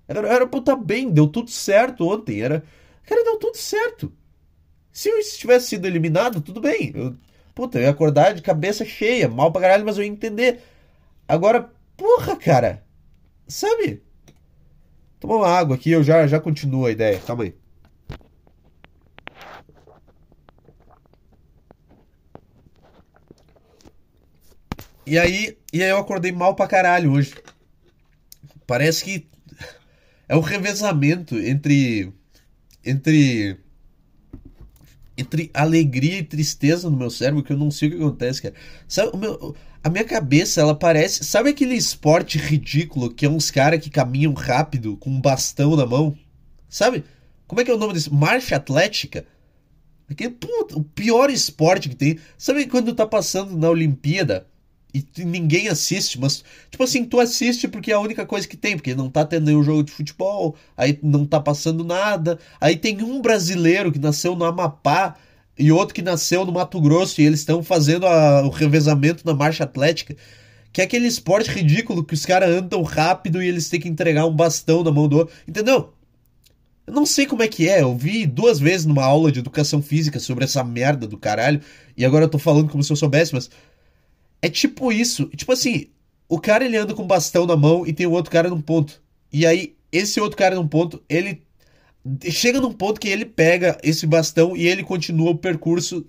Era, 0.07 0.21
era 0.21 0.47
pra 0.47 0.59
eu 0.59 0.61
estar 0.61 0.77
tá 0.77 0.83
bem, 0.83 1.11
deu 1.11 1.27
tudo 1.27 1.51
certo 1.51 2.07
ontem. 2.09 2.41
Era. 2.43 2.65
Cara, 3.05 3.25
deu 3.25 3.39
tudo 3.39 3.57
certo. 3.57 4.13
Se 4.93 5.09
eu 5.09 5.21
tivesse 5.23 5.69
sido 5.69 5.87
eliminado, 5.87 6.41
tudo 6.41 6.61
bem. 6.61 6.93
Eu, 6.95 7.17
puta, 7.55 7.79
eu 7.79 7.83
ia 7.85 7.91
acordar 7.91 8.35
de 8.35 8.43
cabeça 8.43 8.85
cheia, 8.85 9.29
mal 9.29 9.51
pra 9.51 9.63
caralho, 9.63 9.85
mas 9.85 9.99
eu 9.99 10.05
ia 10.05 10.11
entender. 10.11 10.61
Agora, 11.27 11.73
porra, 11.97 12.37
cara. 12.37 12.85
Sabe? 13.49 14.03
Tomar 15.21 15.37
uma 15.37 15.49
água 15.49 15.77
aqui, 15.77 15.91
eu 15.91 16.03
já, 16.03 16.27
já 16.27 16.41
continuo 16.41 16.87
a 16.87 16.91
ideia. 16.93 17.19
Calma 17.21 17.45
aí. 17.45 17.62
E 25.05 25.19
aí, 25.19 25.57
e 25.73 25.83
aí 25.83 25.91
eu 25.91 25.99
acordei 25.99 26.31
mal 26.31 26.55
pra 26.55 26.69
caralho 26.69 27.13
hoje. 27.13 27.35
Parece 28.67 29.05
que 29.05 29.27
é 30.29 30.37
um 30.37 30.41
revezamento 30.41 31.37
entre 31.39 32.13
entre 32.85 33.59
entre 35.17 35.51
alegria 35.53 36.19
e 36.19 36.23
tristeza 36.23 36.89
no 36.89 36.97
meu 36.97 37.11
cérebro 37.11 37.43
que 37.43 37.53
eu 37.53 37.57
não 37.57 37.71
sei 37.71 37.89
o 37.89 37.91
que 37.93 37.97
acontece, 37.99 38.43
cara. 38.43 38.55
Sabe, 38.89 39.17
meu, 39.17 39.55
a 39.83 39.91
minha 39.91 40.05
cabeça, 40.05 40.61
ela 40.61 40.75
parece. 40.75 41.25
Sabe 41.25 41.51
aquele 41.51 41.75
esporte 41.75 42.39
ridículo 42.39 43.13
que 43.13 43.27
é 43.27 43.29
uns 43.29 43.51
caras 43.51 43.81
que 43.81 43.91
caminham 43.91 44.33
rápido 44.33 44.97
com 44.97 45.11
um 45.11 45.21
bastão 45.21 45.77
na 45.77 45.85
mão? 45.85 46.17
Sabe? 46.69 47.05
Como 47.47 47.61
é 47.61 47.65
que 47.65 47.71
é 47.71 47.75
o 47.75 47.79
nome 47.79 47.93
desse? 47.93 48.13
Marcha 48.13 48.57
Atlética? 48.57 49.27
Aquele, 50.09 50.37
o 50.75 50.83
pior 50.83 51.31
esporte 51.31 51.89
que 51.89 51.97
tem. 51.97 52.19
Sabe 52.39 52.67
quando 52.67 52.95
tá 52.95 53.07
passando 53.07 53.57
na 53.57 53.69
Olimpíada 53.69 54.47
e 54.95 55.25
ninguém 55.25 55.69
assiste, 55.69 56.21
mas, 56.21 56.45
tipo 56.71 56.85
assim, 56.85 57.05
tu 57.05 57.19
assiste 57.19 57.67
porque 57.67 57.91
é 57.91 57.95
a 57.95 58.01
única 58.01 58.27
coisa 58.27 58.47
que 58.47 58.57
tem, 58.57 58.77
porque 58.77 58.95
não 58.95 59.09
tá 59.09 59.25
tendo 59.25 59.47
nenhum 59.47 59.63
jogo 59.63 59.83
de 59.83 59.93
futebol, 59.93 60.55
aí 60.77 60.99
não 61.03 61.25
tá 61.25 61.41
passando 61.41 61.83
nada. 61.83 62.39
Aí 62.61 62.77
tem 62.77 63.03
um 63.03 63.23
brasileiro 63.23 63.91
que 63.91 63.99
nasceu 63.99 64.37
no 64.37 64.45
Amapá 64.45 65.17
e 65.59 65.73
outro 65.73 65.95
que 65.95 66.03
nasceu 66.03 66.45
no 66.45 66.53
Mato 66.53 66.81
Grosso 66.81 67.21
e 67.21 67.25
eles 67.25 67.41
estão 67.41 67.63
fazendo 67.63 68.07
a, 68.07 68.43
o 68.43 68.51
revezamento 68.51 69.25
na 69.25 69.35
marcha 69.35 69.65
atlética. 69.65 70.17
Que 70.73 70.81
é 70.81 70.85
aquele 70.85 71.07
esporte 71.07 71.51
ridículo 71.51 72.05
que 72.05 72.15
os 72.15 72.25
caras 72.25 72.51
andam 72.51 72.83
rápido 72.83 73.43
e 73.43 73.49
eles 73.49 73.69
têm 73.69 73.81
que 73.81 73.89
entregar 73.89 74.27
um 74.27 74.35
bastão 74.35 74.83
na 74.83 74.91
mão 74.91 75.07
do 75.07 75.19
outro. 75.19 75.35
Entendeu? 75.47 75.93
Eu 76.87 76.95
não 76.95 77.07
sei 77.07 77.27
como 77.27 77.43
é 77.43 77.49
que 77.49 77.69
é. 77.69 77.83
Eu 77.83 77.95
vi 77.95 78.27
duas 78.27 78.59
vezes 78.59 78.87
numa 78.87 79.05
aula 79.05 79.31
de 79.31 79.39
educação 79.39 79.81
física 79.83 80.19
sobre 80.19 80.45
essa 80.45 80.65
merda 80.65 81.07
do 81.07 81.19
caralho. 81.19 81.61
E 81.97 82.05
agora 82.05 82.25
eu 82.25 82.29
tô 82.29 82.39
falando 82.39 82.71
como 82.71 82.83
se 82.83 82.93
eu 82.93 82.97
soubesse, 82.97 83.35
mas. 83.35 83.51
É 84.43 84.51
tipo 84.51 84.93
isso. 84.93 85.27
Tipo 85.29 85.53
assim, 85.53 85.87
o 86.29 86.39
cara 86.41 86.65
ele 86.65 86.77
anda 86.77 86.95
com 86.95 87.05
um 87.05 87.07
bastão 87.07 87.47
na 87.47 87.57
mão 87.57 87.87
e 87.87 87.93
tem 87.93 88.07
o 88.07 88.11
outro 88.11 88.31
cara 88.31 88.51
num 88.51 88.61
ponto. 88.61 89.01
E 89.33 89.47
aí, 89.47 89.77
esse 89.93 90.21
outro 90.21 90.37
cara 90.37 90.57
num 90.57 90.67
ponto, 90.67 91.03
ele 91.09 91.43
chega 92.31 92.61
num 92.61 92.73
ponto 92.73 93.01
que 93.01 93.09
ele 93.09 93.25
pega 93.25 93.79
esse 93.83 94.07
bastão 94.07 94.57
e 94.57 94.67
ele 94.67 94.83
continua 94.83 95.31
o 95.31 95.39
percurso 95.39 96.05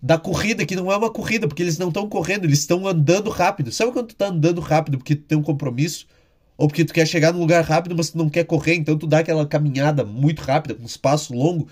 da 0.00 0.18
corrida, 0.18 0.66
que 0.66 0.76
não 0.76 0.90
é 0.92 0.96
uma 0.96 1.10
corrida, 1.10 1.48
porque 1.48 1.62
eles 1.62 1.78
não 1.78 1.88
estão 1.88 2.08
correndo, 2.08 2.44
eles 2.44 2.60
estão 2.60 2.86
andando 2.86 3.30
rápido. 3.30 3.72
Sabe 3.72 3.92
quando 3.92 4.08
tu 4.08 4.16
tá 4.16 4.26
andando 4.26 4.60
rápido 4.60 4.98
porque 4.98 5.16
tu 5.16 5.22
tem 5.22 5.36
um 5.38 5.42
compromisso? 5.42 6.06
Ou 6.56 6.68
porque 6.68 6.84
tu 6.84 6.92
quer 6.94 7.06
chegar 7.06 7.32
num 7.32 7.40
lugar 7.40 7.64
rápido, 7.64 7.94
mas 7.96 8.10
tu 8.10 8.18
não 8.18 8.30
quer 8.30 8.44
correr, 8.44 8.74
então 8.74 8.96
tu 8.96 9.06
dá 9.06 9.20
aquela 9.20 9.46
caminhada 9.46 10.04
muito 10.04 10.40
rápida, 10.40 10.74
com 10.74 10.82
um 10.82 10.86
espaço 10.86 11.34
longo. 11.34 11.68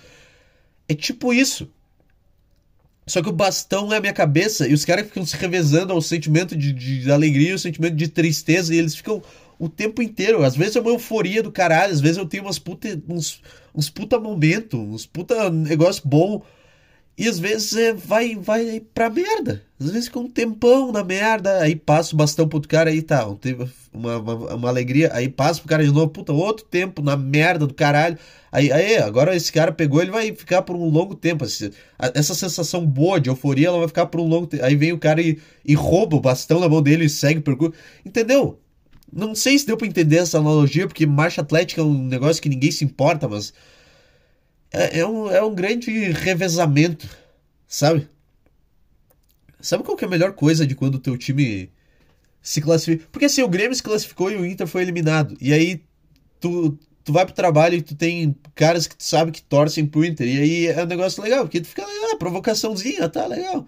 É 0.87 0.93
tipo 0.95 1.33
isso. 1.33 1.69
Só 3.05 3.21
que 3.21 3.29
o 3.29 3.33
bastão 3.33 3.93
é 3.93 3.97
a 3.97 4.01
minha 4.01 4.13
cabeça 4.13 4.67
e 4.67 4.73
os 4.73 4.85
caras 4.85 5.07
ficam 5.07 5.25
se 5.25 5.35
revezando 5.35 5.91
ao 5.91 6.01
sentimento 6.01 6.55
de, 6.55 6.71
de 6.71 7.11
alegria 7.11 7.53
ao 7.53 7.59
sentimento 7.59 7.95
de 7.95 8.07
tristeza 8.07 8.73
e 8.73 8.77
eles 8.77 8.95
ficam 8.95 9.21
o 9.59 9.67
tempo 9.69 10.01
inteiro. 10.01 10.43
Às 10.43 10.55
vezes 10.55 10.75
é 10.75 10.81
uma 10.81 10.91
euforia 10.91 11.43
do 11.43 11.51
caralho, 11.51 11.93
às 11.93 12.01
vezes 12.01 12.17
eu 12.17 12.25
tenho 12.25 12.43
umas 12.43 12.59
puta, 12.59 13.01
uns, 13.07 13.41
uns 13.75 13.89
puta 13.89 14.19
momento, 14.19 14.77
uns 14.79 15.05
puta 15.05 15.49
negócio 15.49 16.01
bom. 16.05 16.43
E 17.17 17.27
às 17.27 17.37
vezes 17.37 17.75
é, 17.75 17.93
vai, 17.93 18.35
vai 18.35 18.81
pra 18.93 19.09
merda. 19.09 19.61
Às 19.79 19.91
vezes 19.91 20.07
fica 20.07 20.19
um 20.19 20.29
tempão 20.29 20.91
na 20.91 21.03
merda, 21.03 21.59
aí 21.59 21.75
passa 21.75 22.13
o 22.13 22.17
bastão 22.17 22.47
pro 22.47 22.57
outro 22.57 22.69
cara, 22.69 22.89
aí 22.89 23.01
tá, 23.01 23.23
teve 23.35 23.67
uma, 23.93 24.17
uma, 24.17 24.55
uma, 24.55 24.69
alegria, 24.69 25.11
aí 25.13 25.29
passa 25.29 25.59
pro 25.59 25.69
cara 25.69 25.83
de 25.83 25.91
novo, 25.91 26.07
puta, 26.07 26.33
outro 26.33 26.65
tempo 26.65 27.01
na 27.01 27.15
merda 27.15 27.67
do 27.67 27.73
caralho. 27.73 28.17
Aí, 28.51 28.71
aí, 28.71 28.97
agora 28.97 29.35
esse 29.35 29.51
cara 29.51 29.71
pegou, 29.71 30.01
ele 30.01 30.11
vai 30.11 30.33
ficar 30.33 30.61
por 30.63 30.75
um 30.75 30.89
longo 30.89 31.15
tempo. 31.15 31.43
Essa 31.43 32.33
sensação 32.33 32.85
boa 32.85 33.19
de 33.19 33.29
euforia, 33.29 33.67
ela 33.67 33.79
vai 33.79 33.87
ficar 33.87 34.07
por 34.07 34.19
um 34.19 34.27
longo 34.27 34.47
tempo. 34.47 34.63
Aí 34.63 34.75
vem 34.75 34.93
o 34.93 34.99
cara 34.99 35.21
e, 35.21 35.39
e 35.65 35.73
rouba 35.75 36.15
o 36.15 36.21
bastão 36.21 36.59
na 36.59 36.69
mão 36.69 36.81
dele 36.81 37.05
e 37.05 37.09
segue 37.09 37.39
o 37.39 37.43
percurso. 37.43 37.73
Entendeu? 38.05 38.59
Não 39.11 39.35
sei 39.35 39.57
se 39.59 39.67
deu 39.67 39.77
pra 39.77 39.85
entender 39.87 40.17
essa 40.17 40.39
analogia, 40.39 40.87
porque 40.87 41.05
marcha 41.05 41.41
atlética 41.41 41.81
é 41.81 41.83
um 41.83 42.05
negócio 42.05 42.41
que 42.41 42.49
ninguém 42.49 42.71
se 42.71 42.83
importa, 42.83 43.27
mas. 43.27 43.53
É, 44.73 44.99
é 44.99 45.05
um, 45.05 45.29
é 45.29 45.41
um 45.43 45.53
grande 45.53 45.91
revezamento, 46.11 47.07
sabe? 47.67 48.09
Sabe 49.61 49.83
qual 49.83 49.95
que 49.95 50.03
é 50.03 50.07
a 50.07 50.11
melhor 50.11 50.33
coisa 50.33 50.65
de 50.65 50.75
quando 50.75 50.95
o 50.95 50.99
teu 50.99 51.15
time 51.15 51.69
se 52.41 52.59
classifica? 52.59 53.07
Porque 53.11 53.25
assim, 53.25 53.43
o 53.43 53.47
Grêmio 53.47 53.75
se 53.75 53.83
classificou 53.83 54.31
e 54.31 54.35
o 54.35 54.45
Inter 54.45 54.67
foi 54.67 54.81
eliminado. 54.81 55.37
E 55.39 55.53
aí 55.53 55.81
tu, 56.39 56.77
tu 57.03 57.13
vai 57.13 57.25
pro 57.25 57.33
trabalho 57.33 57.75
e 57.75 57.81
tu 57.81 57.95
tem 57.95 58.35
caras 58.55 58.87
que 58.87 58.97
tu 58.97 59.03
sabe 59.03 59.31
que 59.31 59.41
torcem 59.41 59.85
pro 59.85 60.03
Inter. 60.03 60.27
E 60.27 60.41
aí 60.41 60.67
é 60.67 60.83
um 60.83 60.87
negócio 60.87 61.23
legal, 61.23 61.43
porque 61.43 61.61
tu 61.61 61.67
fica, 61.67 61.83
ah, 61.85 62.17
provocaçãozinha, 62.17 63.07
tá 63.07 63.27
legal. 63.27 63.65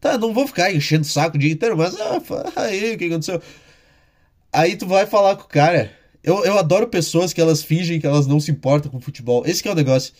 Tá, 0.00 0.18
não 0.18 0.34
vou 0.34 0.46
ficar 0.46 0.72
enchendo 0.72 1.02
o 1.02 1.08
saco 1.08 1.36
o 1.36 1.40
dia 1.40 1.52
inteiro, 1.52 1.76
mas 1.76 1.94
ah, 2.00 2.20
aí, 2.62 2.94
o 2.94 2.98
que 2.98 3.06
aconteceu? 3.06 3.40
Aí 4.52 4.76
tu 4.76 4.86
vai 4.86 5.06
falar 5.06 5.36
com 5.36 5.44
o 5.44 5.48
cara. 5.48 5.90
Eu, 6.22 6.44
eu 6.44 6.58
adoro 6.58 6.88
pessoas 6.88 7.32
que 7.32 7.40
elas 7.40 7.62
fingem 7.62 8.00
que 8.00 8.06
elas 8.06 8.26
não 8.26 8.40
se 8.40 8.50
importam 8.50 8.90
com 8.90 9.00
futebol. 9.00 9.44
Esse 9.46 9.66
é 9.66 9.70
o 9.70 9.74
negócio. 9.74 10.12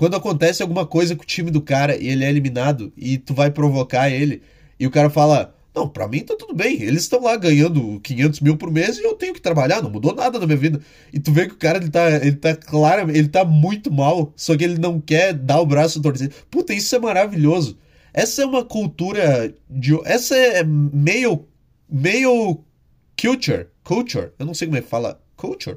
Quando 0.00 0.16
acontece 0.16 0.62
alguma 0.62 0.86
coisa 0.86 1.14
com 1.14 1.22
o 1.22 1.26
time 1.26 1.50
do 1.50 1.60
cara 1.60 1.94
e 1.94 2.08
ele 2.08 2.24
é 2.24 2.30
eliminado 2.30 2.90
e 2.96 3.18
tu 3.18 3.34
vai 3.34 3.50
provocar 3.50 4.08
ele 4.08 4.40
e 4.78 4.86
o 4.86 4.90
cara 4.90 5.10
fala: 5.10 5.54
Não, 5.74 5.86
pra 5.86 6.08
mim 6.08 6.20
tá 6.20 6.34
tudo 6.34 6.54
bem, 6.54 6.80
eles 6.80 7.02
estão 7.02 7.22
lá 7.22 7.36
ganhando 7.36 8.00
500 8.00 8.40
mil 8.40 8.56
por 8.56 8.70
mês 8.72 8.96
e 8.96 9.02
eu 9.02 9.12
tenho 9.12 9.34
que 9.34 9.42
trabalhar, 9.42 9.82
não 9.82 9.90
mudou 9.90 10.14
nada 10.14 10.38
na 10.38 10.46
minha 10.46 10.56
vida. 10.56 10.80
E 11.12 11.20
tu 11.20 11.30
vê 11.30 11.46
que 11.46 11.52
o 11.52 11.58
cara 11.58 11.76
ele 11.76 11.90
tá, 11.90 12.12
ele 12.12 12.32
tá 12.32 12.56
claro, 12.56 13.10
ele 13.10 13.28
tá 13.28 13.44
muito 13.44 13.92
mal, 13.92 14.32
só 14.34 14.56
que 14.56 14.64
ele 14.64 14.78
não 14.78 14.98
quer 14.98 15.34
dar 15.34 15.60
o 15.60 15.66
braço 15.66 16.00
torcido. 16.00 16.34
Puta, 16.50 16.72
isso 16.72 16.96
é 16.96 16.98
maravilhoso. 16.98 17.76
Essa 18.14 18.40
é 18.40 18.46
uma 18.46 18.64
cultura 18.64 19.54
de. 19.68 20.00
Essa 20.06 20.34
é 20.34 20.64
meio. 20.64 21.46
meio. 21.86 22.64
culture. 23.20 23.66
Culture. 23.84 24.30
Eu 24.38 24.46
não 24.46 24.54
sei 24.54 24.66
como 24.66 24.78
é 24.78 24.80
que 24.80 24.88
fala. 24.88 25.20
Culture. 25.36 25.76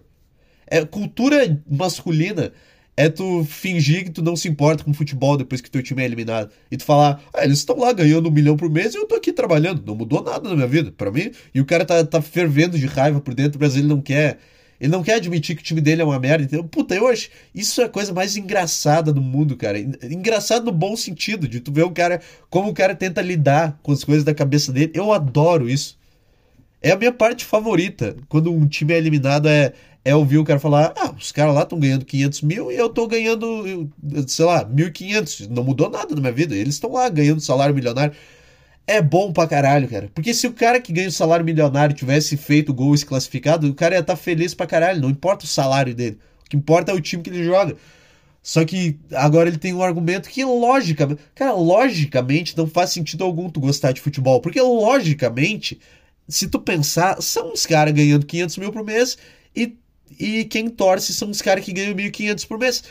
É 0.66 0.86
cultura 0.86 1.62
masculina 1.70 2.54
é 2.96 3.10
tu 3.10 3.44
fingir 3.44 4.06
que 4.06 4.12
tu 4.12 4.22
não 4.22 4.36
se 4.36 4.48
importa 4.48 4.84
com 4.84 4.94
futebol 4.94 5.36
depois 5.36 5.62
que 5.62 5.70
teu 5.70 5.82
time 5.82 6.02
é 6.02 6.06
eliminado. 6.06 6.52
E 6.70 6.78
tu 6.78 6.84
falar, 6.84 7.22
ah, 7.34 7.44
eles 7.44 7.60
estão 7.60 7.78
lá 7.78 7.92
ganhando 7.92 8.30
um 8.30 8.32
milhão 8.32 8.56
por 8.56 8.70
mês 8.70 8.94
e 8.94 8.98
eu 8.98 9.08
tô 9.08 9.16
aqui 9.16 9.34
trabalhando. 9.34 9.84
Não 9.86 9.96
mudou 9.96 10.24
nada 10.24 10.48
na 10.48 10.56
minha 10.56 10.68
vida, 10.68 10.92
para 10.92 11.12
mim. 11.12 11.32
E 11.54 11.60
o 11.60 11.66
cara 11.66 11.86
tá, 11.86 12.04
tá 12.06 12.22
fervendo 12.22 12.78
de 12.78 12.86
raiva 12.86 13.20
por 13.20 13.34
dentro, 13.34 13.60
mas 13.60 13.76
ele 13.76 13.88
não 13.88 14.02
quer. 14.02 14.38
Ele 14.80 14.92
não 14.92 15.02
quer 15.02 15.16
admitir 15.16 15.56
que 15.56 15.62
o 15.62 15.66
time 15.66 15.82
dele 15.82 16.02
é 16.02 16.06
uma 16.06 16.20
merda. 16.20 16.44
Então, 16.44 16.68
puta, 16.68 16.94
eu 16.94 17.08
acho. 17.08 17.30
Isso 17.56 17.82
é 17.82 17.86
a 17.86 17.90
coisa 17.90 18.14
mais 18.14 18.36
engraçada 18.36 19.12
do 19.14 19.22
mundo, 19.22 19.56
cara. 19.56 19.80
Engraçado 19.80 20.66
no 20.66 20.72
bom 20.72 20.96
sentido, 20.96 21.48
de 21.48 21.60
tu 21.60 21.72
ver 21.72 21.84
o 21.84 21.92
cara. 21.92 22.22
Como 22.50 22.70
o 22.70 22.74
cara 22.74 22.94
tenta 22.94 23.22
lidar 23.22 23.80
com 23.82 23.92
as 23.92 24.04
coisas 24.04 24.24
da 24.24 24.34
cabeça 24.34 24.72
dele. 24.72 24.92
Eu 24.94 25.12
adoro 25.14 25.70
isso. 25.70 25.98
É 26.84 26.92
a 26.92 26.98
minha 26.98 27.14
parte 27.14 27.46
favorita. 27.46 28.18
Quando 28.28 28.52
um 28.52 28.68
time 28.68 28.94
é 28.94 28.98
eliminado, 28.98 29.48
é, 29.48 29.72
é 30.04 30.14
ouvir 30.14 30.38
o 30.38 30.44
cara 30.44 30.60
falar: 30.60 30.94
ah, 30.98 31.14
os 31.18 31.32
caras 31.32 31.56
lá 31.56 31.64
estão 31.64 31.80
ganhando 31.80 32.04
500 32.04 32.42
mil 32.42 32.72
e 32.72 32.76
eu 32.76 32.88
estou 32.88 33.08
ganhando, 33.08 33.90
sei 34.28 34.46
lá, 34.46 34.66
1.500. 34.66 35.48
Não 35.50 35.64
mudou 35.64 35.90
nada 35.90 36.14
na 36.14 36.20
minha 36.20 36.34
vida. 36.34 36.54
Eles 36.54 36.76
estão 36.76 36.92
lá 36.92 37.08
ganhando 37.08 37.40
salário 37.40 37.74
milionário. 37.74 38.14
É 38.86 39.02
bom 39.02 39.32
pra 39.32 39.48
caralho, 39.48 39.88
cara. 39.88 40.10
Porque 40.14 40.34
se 40.34 40.46
o 40.46 40.52
cara 40.52 40.82
que 40.82 40.92
ganha 40.92 41.08
o 41.08 41.12
salário 41.12 41.46
milionário 41.46 41.96
tivesse 41.96 42.36
feito 42.36 42.74
gol 42.74 42.94
e 42.94 42.98
se 42.98 43.06
classificado, 43.06 43.70
o 43.70 43.74
cara 43.74 43.96
ia 43.96 44.02
estar 44.02 44.14
tá 44.14 44.18
feliz 44.18 44.54
pra 44.54 44.68
caralho. 44.68 45.02
Não 45.02 45.10
importa 45.10 45.46
o 45.46 45.48
salário 45.48 45.96
dele. 45.96 46.20
O 46.46 46.50
que 46.50 46.58
importa 46.58 46.92
é 46.92 46.96
o 46.96 47.00
time 47.00 47.24
que 47.24 47.30
ele 47.30 47.46
joga. 47.46 47.78
Só 48.42 48.66
que 48.66 49.00
agora 49.14 49.48
ele 49.48 49.58
tem 49.58 49.74
um 49.74 49.82
argumento 49.82 50.28
que, 50.28 50.44
logicamente, 50.44 51.22
cara, 51.34 51.54
logicamente 51.54 52.58
não 52.58 52.68
faz 52.68 52.90
sentido 52.90 53.24
algum 53.24 53.50
tu 53.50 53.62
gostar 53.62 53.94
de 53.94 54.02
futebol. 54.02 54.42
Porque, 54.42 54.60
logicamente, 54.62 55.80
se 56.28 56.48
tu 56.48 56.60
pensar, 56.60 57.22
são 57.22 57.52
uns 57.52 57.66
caras 57.66 57.94
ganhando 57.94 58.26
500 58.26 58.58
mil 58.58 58.72
por 58.72 58.84
mês 58.84 59.18
e 59.56 59.78
e 60.20 60.46
quem 60.46 60.70
torce 60.70 61.14
são 61.14 61.30
os 61.30 61.42
caras 61.42 61.64
que 61.64 61.74
ganham 61.74 61.94
1.500 61.96 62.48
por 62.48 62.60
mês. 62.60 62.84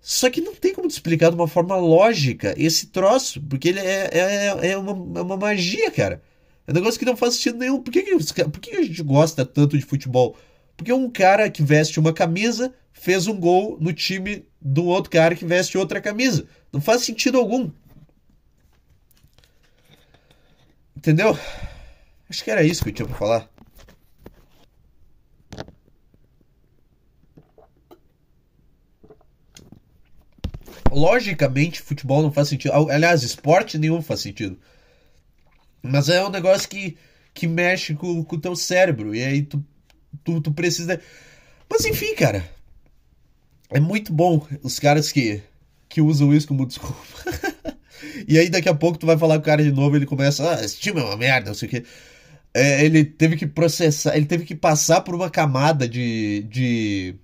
Só 0.00 0.28
que 0.28 0.40
não 0.40 0.54
tem 0.54 0.74
como 0.74 0.88
te 0.88 0.92
explicar 0.92 1.30
de 1.30 1.34
uma 1.34 1.48
forma 1.48 1.76
lógica 1.76 2.54
esse 2.58 2.88
troço, 2.88 3.40
porque 3.42 3.70
ele 3.70 3.80
é, 3.80 4.10
é, 4.12 4.70
é, 4.70 4.76
uma, 4.76 5.18
é 5.18 5.22
uma 5.22 5.36
magia, 5.36 5.90
cara. 5.90 6.22
É 6.66 6.70
um 6.70 6.74
negócio 6.74 6.98
que 6.98 7.06
não 7.06 7.16
faz 7.16 7.34
sentido 7.34 7.58
nenhum. 7.58 7.80
Por 7.80 7.90
que, 7.90 8.02
que, 8.02 8.44
por 8.44 8.60
que 8.60 8.76
a 8.76 8.82
gente 8.82 9.02
gosta 9.02 9.44
tanto 9.44 9.78
de 9.78 9.84
futebol? 9.84 10.36
Porque 10.76 10.92
um 10.92 11.10
cara 11.10 11.48
que 11.48 11.62
veste 11.62 11.98
uma 11.98 12.12
camisa 12.12 12.74
fez 12.92 13.26
um 13.26 13.38
gol 13.38 13.78
no 13.80 13.92
time 13.92 14.44
do 14.60 14.84
outro 14.86 15.10
cara 15.10 15.34
que 15.34 15.44
veste 15.44 15.78
outra 15.78 16.00
camisa. 16.00 16.46
Não 16.72 16.80
faz 16.80 17.02
sentido 17.02 17.38
algum. 17.38 17.70
Entendeu? 20.96 21.38
Acho 22.34 22.42
que 22.42 22.50
era 22.50 22.64
isso 22.64 22.82
que 22.82 22.90
eu 22.90 22.94
tinha 22.94 23.06
pra 23.06 23.16
falar. 23.16 23.48
logicamente, 30.94 31.82
futebol 31.82 32.22
não 32.22 32.32
faz 32.32 32.48
sentido. 32.48 32.72
Aliás, 32.90 33.22
esporte 33.22 33.76
nenhum 33.76 34.00
faz 34.00 34.20
sentido. 34.20 34.56
Mas 35.82 36.08
é 36.08 36.24
um 36.24 36.30
negócio 36.30 36.68
que, 36.68 36.96
que 37.34 37.46
mexe 37.46 37.94
com, 37.94 38.24
com 38.24 38.36
o 38.36 38.40
teu 38.40 38.54
cérebro. 38.54 39.14
E 39.14 39.22
aí 39.22 39.42
tu, 39.42 39.62
tu, 40.22 40.40
tu 40.40 40.52
precisa. 40.52 41.00
Mas 41.68 41.84
enfim, 41.84 42.14
cara. 42.14 42.48
É 43.70 43.80
muito 43.80 44.12
bom 44.12 44.46
os 44.62 44.78
caras 44.78 45.10
que, 45.10 45.42
que 45.88 46.00
usam 46.00 46.32
isso 46.32 46.46
como 46.46 46.64
desculpa. 46.64 46.96
e 48.28 48.38
aí 48.38 48.48
daqui 48.48 48.68
a 48.68 48.74
pouco 48.74 48.98
tu 48.98 49.06
vai 49.06 49.18
falar 49.18 49.34
com 49.34 49.40
o 49.40 49.44
cara 49.44 49.64
de 49.64 49.72
novo 49.72 49.96
ele 49.96 50.06
começa, 50.06 50.48
ah, 50.48 50.64
esse 50.64 50.78
time 50.78 51.00
é 51.00 51.04
uma 51.04 51.16
merda, 51.16 51.48
não 51.48 51.54
sei 51.54 51.68
o 51.68 51.70
quê. 51.70 51.84
É, 52.54 52.84
ele 52.84 53.04
teve 53.04 53.36
que 53.36 53.46
processar, 53.46 54.16
ele 54.16 54.26
teve 54.26 54.44
que 54.44 54.54
passar 54.54 55.00
por 55.00 55.14
uma 55.14 55.28
camada 55.28 55.88
de, 55.88 56.44
de 56.48 57.16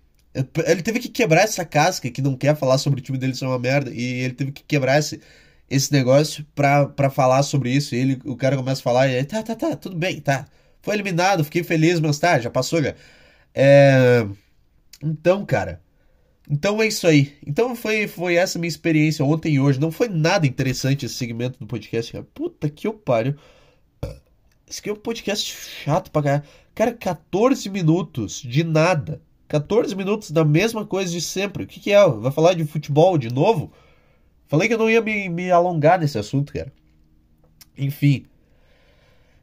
ele 0.66 0.82
teve 0.82 1.00
que 1.00 1.08
quebrar 1.08 1.42
essa 1.42 1.64
casca 1.64 2.10
que 2.10 2.22
não 2.22 2.36
quer 2.36 2.56
falar 2.56 2.78
sobre 2.78 3.00
o 3.00 3.02
time 3.02 3.18
dele 3.18 3.34
ser 3.34 3.46
uma 3.46 3.58
merda. 3.58 3.90
E 3.92 4.02
ele 4.02 4.34
teve 4.34 4.52
que 4.52 4.62
quebrar 4.62 4.98
esse, 4.98 5.20
esse 5.68 5.92
negócio 5.92 6.46
pra, 6.54 6.86
pra 6.86 7.10
falar 7.10 7.42
sobre 7.42 7.70
isso. 7.72 7.94
E 7.94 7.98
ele, 7.98 8.20
o 8.24 8.36
cara 8.36 8.56
começa 8.56 8.80
a 8.80 8.84
falar 8.84 9.08
e 9.08 9.16
aí, 9.16 9.24
tá, 9.24 9.42
tá, 9.42 9.54
tá, 9.56 9.76
tudo 9.76 9.96
bem, 9.96 10.20
tá. 10.20 10.46
Foi 10.82 10.94
eliminado, 10.94 11.44
fiquei 11.44 11.62
feliz, 11.62 12.00
mas 12.00 12.18
tá, 12.18 12.38
já 12.38 12.50
passou, 12.50 12.82
já. 12.82 12.94
É... 13.54 14.26
Então, 15.02 15.44
cara. 15.44 15.80
Então 16.48 16.82
é 16.82 16.86
isso 16.88 17.06
aí. 17.06 17.36
Então 17.46 17.76
foi, 17.76 18.08
foi 18.08 18.34
essa 18.34 18.58
minha 18.58 18.68
experiência 18.68 19.24
ontem 19.24 19.54
e 19.54 19.60
hoje. 19.60 19.80
Não 19.80 19.90
foi 19.90 20.08
nada 20.08 20.46
interessante 20.46 21.06
esse 21.06 21.14
segmento 21.14 21.58
do 21.58 21.66
podcast. 21.66 22.12
Cara. 22.12 22.26
Puta 22.34 22.68
que 22.68 22.86
eu 22.86 22.94
pariu. 22.94 23.34
Esse 24.70 24.78
aqui 24.78 24.88
é 24.88 24.92
um 24.92 24.96
podcast 24.96 25.52
chato 25.84 26.12
pra 26.12 26.22
caralho. 26.22 26.44
Cara, 26.76 26.92
14 26.92 27.68
minutos 27.68 28.40
de 28.40 28.62
nada. 28.62 29.20
14 29.48 29.96
minutos 29.96 30.30
da 30.30 30.44
mesma 30.44 30.86
coisa 30.86 31.10
de 31.10 31.20
sempre. 31.20 31.64
O 31.64 31.66
que, 31.66 31.80
que 31.80 31.90
é? 31.92 32.08
Vai 32.08 32.30
falar 32.30 32.54
de 32.54 32.64
futebol 32.64 33.18
de 33.18 33.34
novo? 33.34 33.72
Falei 34.46 34.68
que 34.68 34.74
eu 34.74 34.78
não 34.78 34.88
ia 34.88 35.00
me, 35.00 35.28
me 35.28 35.50
alongar 35.50 35.98
nesse 35.98 36.16
assunto, 36.16 36.52
cara. 36.52 36.72
Enfim. 37.76 38.26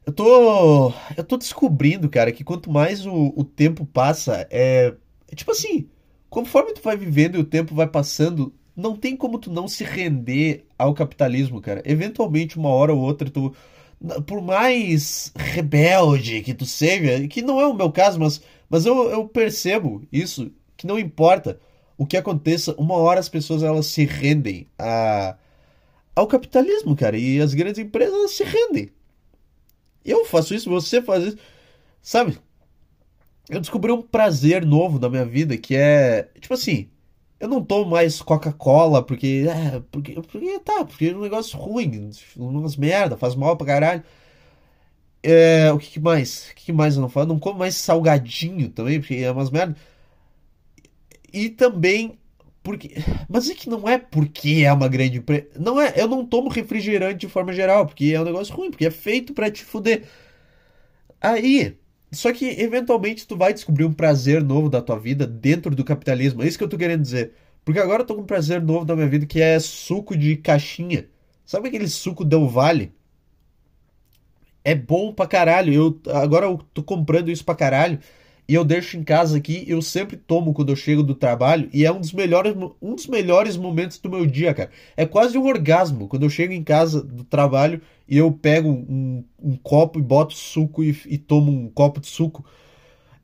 Eu 0.06 0.14
tô. 0.14 0.94
Eu 1.14 1.24
tô 1.24 1.36
descobrindo, 1.36 2.08
cara, 2.08 2.32
que 2.32 2.42
quanto 2.42 2.70
mais 2.70 3.04
o, 3.04 3.34
o 3.36 3.44
tempo 3.44 3.84
passa, 3.84 4.46
é, 4.50 4.94
é. 5.30 5.34
Tipo 5.34 5.50
assim, 5.50 5.90
conforme 6.30 6.72
tu 6.72 6.80
vai 6.80 6.96
vivendo 6.96 7.36
e 7.36 7.40
o 7.40 7.44
tempo 7.44 7.74
vai 7.74 7.86
passando, 7.86 8.50
não 8.74 8.96
tem 8.96 9.14
como 9.14 9.38
tu 9.38 9.52
não 9.52 9.68
se 9.68 9.84
render 9.84 10.64
ao 10.78 10.94
capitalismo, 10.94 11.60
cara. 11.60 11.82
Eventualmente, 11.84 12.56
uma 12.56 12.70
hora 12.70 12.94
ou 12.94 13.00
outra, 13.00 13.28
tu. 13.28 13.54
Por 14.26 14.40
mais 14.40 15.32
rebelde 15.36 16.40
que 16.42 16.54
tu 16.54 16.64
seja, 16.64 17.26
que 17.26 17.42
não 17.42 17.60
é 17.60 17.66
o 17.66 17.74
meu 17.74 17.90
caso, 17.90 18.18
mas 18.20 18.40
mas 18.68 18.84
eu, 18.84 19.10
eu 19.10 19.26
percebo 19.26 20.06
isso, 20.12 20.52
que 20.76 20.86
não 20.86 20.98
importa 20.98 21.58
o 21.96 22.06
que 22.06 22.16
aconteça, 22.16 22.74
uma 22.78 22.94
hora 22.94 23.18
as 23.18 23.28
pessoas 23.28 23.62
elas 23.62 23.86
se 23.86 24.04
rendem 24.04 24.66
a, 24.78 25.36
ao 26.14 26.26
capitalismo, 26.26 26.94
cara. 26.94 27.16
E 27.18 27.40
as 27.40 27.54
grandes 27.54 27.78
empresas 27.78 28.14
elas 28.14 28.32
se 28.32 28.44
rendem. 28.44 28.90
Eu 30.04 30.24
faço 30.24 30.54
isso, 30.54 30.70
você 30.70 31.02
faz 31.02 31.24
isso. 31.24 31.38
Sabe? 32.02 32.38
Eu 33.48 33.60
descobri 33.60 33.90
um 33.90 34.02
prazer 34.02 34.64
novo 34.64 34.98
na 34.98 35.08
minha 35.08 35.24
vida 35.24 35.56
que 35.56 35.74
é. 35.74 36.28
Tipo 36.40 36.54
assim. 36.54 36.88
Eu 37.40 37.48
não 37.48 37.64
tomo 37.64 37.90
mais 37.90 38.20
Coca-Cola 38.20 39.02
porque. 39.02 39.46
É, 39.48 39.80
porque, 39.90 40.14
porque. 40.14 40.58
Tá, 40.60 40.84
porque 40.84 41.06
é 41.06 41.16
um 41.16 41.20
negócio 41.20 41.58
ruim. 41.58 42.10
Umas 42.36 42.76
merda, 42.76 43.16
faz 43.16 43.34
mal 43.34 43.56
pra 43.56 43.66
caralho. 43.66 44.02
É, 45.22 45.72
o 45.72 45.78
que, 45.78 45.90
que 45.90 46.00
mais? 46.00 46.50
O 46.50 46.54
que, 46.54 46.66
que, 46.66 46.72
mais 46.72 46.96
eu 46.96 47.02
não 47.02 47.08
falo? 47.08 47.26
não 47.28 47.38
como 47.38 47.58
mais 47.58 47.74
salgadinho 47.76 48.70
também, 48.70 49.00
porque 49.00 49.16
é 49.16 49.30
umas 49.30 49.50
merda. 49.50 49.76
E 51.32 51.50
também 51.50 52.18
porque. 52.62 52.94
Mas 53.28 53.48
é 53.48 53.54
que 53.54 53.68
não 53.70 53.88
é 53.88 53.98
porque 53.98 54.62
é 54.64 54.72
uma 54.72 54.88
grande 54.88 55.18
empresa. 55.18 55.48
Não 55.58 55.80
é. 55.80 55.94
Eu 55.96 56.08
não 56.08 56.24
tomo 56.26 56.48
refrigerante 56.50 57.20
de 57.20 57.28
forma 57.28 57.52
geral, 57.52 57.86
porque 57.86 58.12
é 58.14 58.20
um 58.20 58.24
negócio 58.24 58.54
ruim, 58.54 58.70
porque 58.70 58.86
é 58.86 58.90
feito 58.90 59.32
para 59.34 59.50
te 59.50 59.64
fuder. 59.64 60.04
Aí. 61.20 61.76
Só 62.10 62.32
que 62.32 62.46
eventualmente 62.60 63.26
tu 63.26 63.36
vai 63.36 63.52
descobrir 63.52 63.84
um 63.84 63.92
prazer 63.92 64.42
novo 64.42 64.68
da 64.68 64.80
tua 64.80 64.98
vida 64.98 65.26
dentro 65.26 65.74
do 65.74 65.84
capitalismo. 65.84 66.42
É 66.42 66.46
isso 66.46 66.56
que 66.56 66.64
eu 66.64 66.68
tô 66.68 66.78
querendo 66.78 67.02
dizer. 67.02 67.32
Porque 67.64 67.80
agora 67.80 68.02
eu 68.02 68.06
tô 68.06 68.14
com 68.14 68.22
um 68.22 68.26
prazer 68.26 68.62
novo 68.62 68.84
da 68.84 68.96
minha 68.96 69.08
vida 69.08 69.26
que 69.26 69.40
é 69.40 69.58
suco 69.60 70.16
de 70.16 70.36
caixinha. 70.36 71.06
Sabe 71.44 71.68
aquele 71.68 71.88
suco 71.88 72.24
Del 72.24 72.48
Vale? 72.48 72.92
É 74.64 74.74
bom 74.74 75.12
pra 75.12 75.26
caralho. 75.26 75.72
Eu, 75.72 76.00
agora 76.14 76.46
eu 76.46 76.58
tô 76.72 76.82
comprando 76.82 77.30
isso 77.30 77.44
pra 77.44 77.54
caralho 77.54 77.98
e 78.48 78.54
eu 78.54 78.64
deixo 78.64 78.96
em 78.96 79.04
casa 79.04 79.36
aqui, 79.36 79.62
eu 79.68 79.82
sempre 79.82 80.16
tomo 80.16 80.54
quando 80.54 80.70
eu 80.70 80.76
chego 80.76 81.02
do 81.02 81.14
trabalho, 81.14 81.68
e 81.70 81.84
é 81.84 81.92
um 81.92 82.00
dos 82.00 82.12
melhores, 82.12 82.54
um 82.80 82.94
dos 82.94 83.06
melhores 83.06 83.58
momentos 83.58 83.98
do 83.98 84.08
meu 84.08 84.24
dia, 84.24 84.54
cara. 84.54 84.70
É 84.96 85.04
quase 85.04 85.36
um 85.36 85.46
orgasmo 85.46 86.08
quando 86.08 86.22
eu 86.22 86.30
chego 86.30 86.54
em 86.54 86.64
casa 86.64 87.02
do 87.02 87.24
trabalho 87.24 87.82
e 88.08 88.16
eu 88.16 88.32
pego 88.32 88.70
um, 88.70 89.22
um 89.38 89.54
copo 89.56 89.98
e 89.98 90.02
boto 90.02 90.32
suco 90.32 90.82
e, 90.82 90.98
e, 91.06 91.18
tomo 91.18 91.52
um 91.52 91.68
copo 91.68 92.00
de 92.00 92.06
suco. 92.06 92.42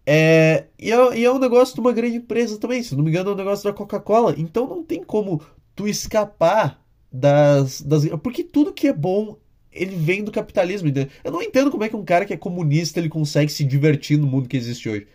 É, 0.06 0.66
e, 0.78 0.92
é, 0.92 1.18
e 1.18 1.24
é 1.24 1.32
um 1.32 1.38
negócio 1.38 1.74
de 1.74 1.80
uma 1.80 1.92
grande 1.92 2.16
empresa 2.16 2.58
também, 2.58 2.82
se 2.82 2.94
não 2.94 3.02
me 3.02 3.10
engano, 3.10 3.30
é 3.30 3.32
um 3.32 3.36
negócio 3.36 3.64
da 3.64 3.72
Coca-Cola. 3.72 4.34
Então 4.36 4.66
não 4.68 4.84
tem 4.84 5.02
como 5.02 5.40
tu 5.74 5.88
escapar 5.88 6.84
das, 7.10 7.80
das. 7.80 8.06
Porque 8.22 8.44
tudo 8.44 8.74
que 8.74 8.88
é 8.88 8.92
bom 8.92 9.38
ele 9.74 9.96
vem 9.96 10.22
do 10.22 10.30
capitalismo. 10.30 10.88
Entendeu? 10.88 11.10
Eu 11.22 11.32
não 11.32 11.42
entendo 11.42 11.70
como 11.70 11.84
é 11.84 11.88
que 11.88 11.96
um 11.96 12.04
cara 12.04 12.24
que 12.24 12.32
é 12.32 12.36
comunista 12.36 12.98
ele 12.98 13.08
consegue 13.08 13.50
se 13.50 13.64
divertir 13.64 14.16
no 14.16 14.26
mundo 14.26 14.48
que 14.48 14.56
existe 14.56 14.88
hoje. 14.88 15.06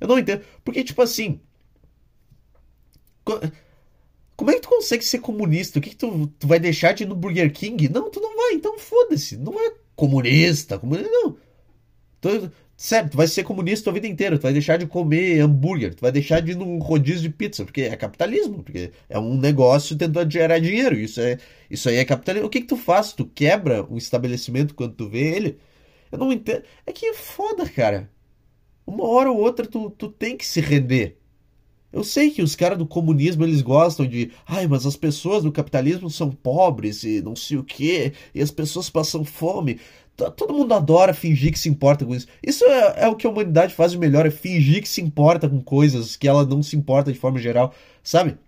Eu 0.00 0.08
não 0.08 0.18
entendo. 0.18 0.42
Porque, 0.64 0.82
tipo 0.82 1.00
assim. 1.02 1.40
Como 4.36 4.50
é 4.50 4.54
que 4.54 4.60
tu 4.60 4.68
consegue 4.68 5.04
ser 5.04 5.18
comunista? 5.18 5.78
O 5.78 5.82
que, 5.82 5.90
que 5.90 5.96
tu, 5.96 6.26
tu 6.38 6.46
vai 6.46 6.60
deixar 6.60 6.92
de 6.92 7.04
ir 7.04 7.06
no 7.06 7.16
Burger 7.16 7.52
King? 7.52 7.88
Não, 7.88 8.10
tu 8.10 8.20
não 8.20 8.36
vai, 8.36 8.52
então 8.52 8.78
foda-se. 8.78 9.36
Não 9.36 9.58
é 9.58 9.74
comunista, 9.94 10.78
comunista, 10.78 11.10
não. 11.10 11.36
Tu, 12.20 12.52
Sério, 12.76 13.08
tu 13.10 13.16
vai 13.16 13.26
ser 13.26 13.42
comunista 13.42 13.88
a 13.88 13.92
vida 13.92 14.06
inteira, 14.06 14.38
tu 14.38 14.42
vai 14.42 14.52
deixar 14.52 14.76
de 14.76 14.86
comer 14.86 15.40
hambúrguer, 15.40 15.94
tu 15.94 16.02
vai 16.02 16.12
deixar 16.12 16.40
de 16.40 16.52
ir 16.52 16.56
num 16.56 16.78
rodízio 16.78 17.22
de 17.22 17.30
pizza, 17.30 17.64
porque 17.64 17.82
é 17.82 17.96
capitalismo, 17.96 18.62
porque 18.62 18.92
é 19.08 19.18
um 19.18 19.36
negócio 19.38 19.96
tentando 19.96 20.30
gerar 20.30 20.58
dinheiro, 20.58 20.94
isso 20.94 21.20
é 21.20 21.38
isso 21.70 21.88
aí 21.88 21.96
é 21.96 22.04
capitalismo. 22.04 22.46
O 22.48 22.50
que 22.50 22.60
que 22.60 22.66
tu 22.66 22.76
faz? 22.76 23.12
Tu 23.14 23.24
quebra 23.26 23.82
um 23.90 23.96
estabelecimento 23.96 24.74
quando 24.74 24.94
tu 24.94 25.08
vê 25.08 25.20
ele? 25.36 25.58
Eu 26.12 26.18
não 26.18 26.32
entendo. 26.32 26.62
É 26.86 26.92
que 26.92 27.06
é 27.06 27.14
foda, 27.14 27.68
cara. 27.68 28.10
Uma 28.86 29.04
hora 29.08 29.30
ou 29.30 29.38
outra 29.40 29.66
tu, 29.66 29.90
tu 29.90 30.08
tem 30.08 30.36
que 30.36 30.46
se 30.46 30.60
render. 30.60 31.18
Eu 31.92 32.04
sei 32.04 32.30
que 32.30 32.42
os 32.42 32.54
caras 32.54 32.76
do 32.78 32.86
comunismo 32.86 33.44
eles 33.44 33.62
gostam 33.62 34.06
de, 34.06 34.30
ai, 34.46 34.66
mas 34.66 34.84
as 34.84 34.96
pessoas 34.96 35.42
do 35.44 35.52
capitalismo 35.52 36.10
são 36.10 36.30
pobres 36.30 37.04
e 37.04 37.22
não 37.22 37.34
sei 37.34 37.56
o 37.56 37.64
quê, 37.64 38.12
e 38.34 38.42
as 38.42 38.50
pessoas 38.50 38.90
passam 38.90 39.24
fome. 39.24 39.80
Todo 40.16 40.54
mundo 40.54 40.72
adora 40.72 41.12
fingir 41.12 41.52
que 41.52 41.58
se 41.58 41.68
importa 41.68 42.04
com 42.04 42.14
isso. 42.14 42.26
Isso 42.42 42.64
é, 42.64 43.04
é, 43.04 43.08
o 43.08 43.14
que 43.14 43.26
a 43.26 43.30
humanidade 43.30 43.74
faz 43.74 43.92
de 43.92 43.98
melhor, 43.98 44.24
é 44.24 44.30
fingir 44.30 44.80
que 44.80 44.88
se 44.88 45.02
importa 45.02 45.48
com 45.48 45.60
coisas 45.60 46.16
que 46.16 46.26
ela 46.26 46.44
não 46.44 46.62
se 46.62 46.74
importa 46.74 47.12
de 47.12 47.18
forma 47.18 47.38
geral, 47.38 47.74
sabe? 48.02 48.38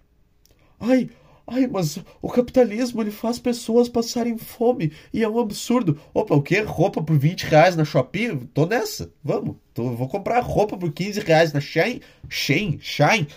Ai, 0.80 1.10
ai, 1.46 1.66
mas 1.66 1.98
o 2.22 2.30
capitalismo 2.30 3.02
ele 3.02 3.10
faz 3.10 3.38
pessoas 3.38 3.88
passarem 3.88 4.38
fome 4.38 4.92
e 5.12 5.22
é 5.22 5.28
um 5.28 5.38
absurdo. 5.38 6.00
Opa, 6.14 6.34
o 6.34 6.42
quê? 6.42 6.60
Roupa 6.60 7.02
por 7.02 7.18
20 7.18 7.42
reais 7.42 7.76
na 7.76 7.84
Shopee? 7.84 8.34
Tô 8.54 8.64
nessa, 8.64 9.12
vamos. 9.22 9.56
Tô, 9.74 9.90
vou 9.90 10.08
comprar 10.08 10.40
roupa 10.40 10.76
por 10.76 10.90
15 10.90 11.20
reais 11.20 11.52
na 11.52 11.60
Shine. 11.60 12.00
Shine? 12.30 12.78
Shine? 12.80 13.28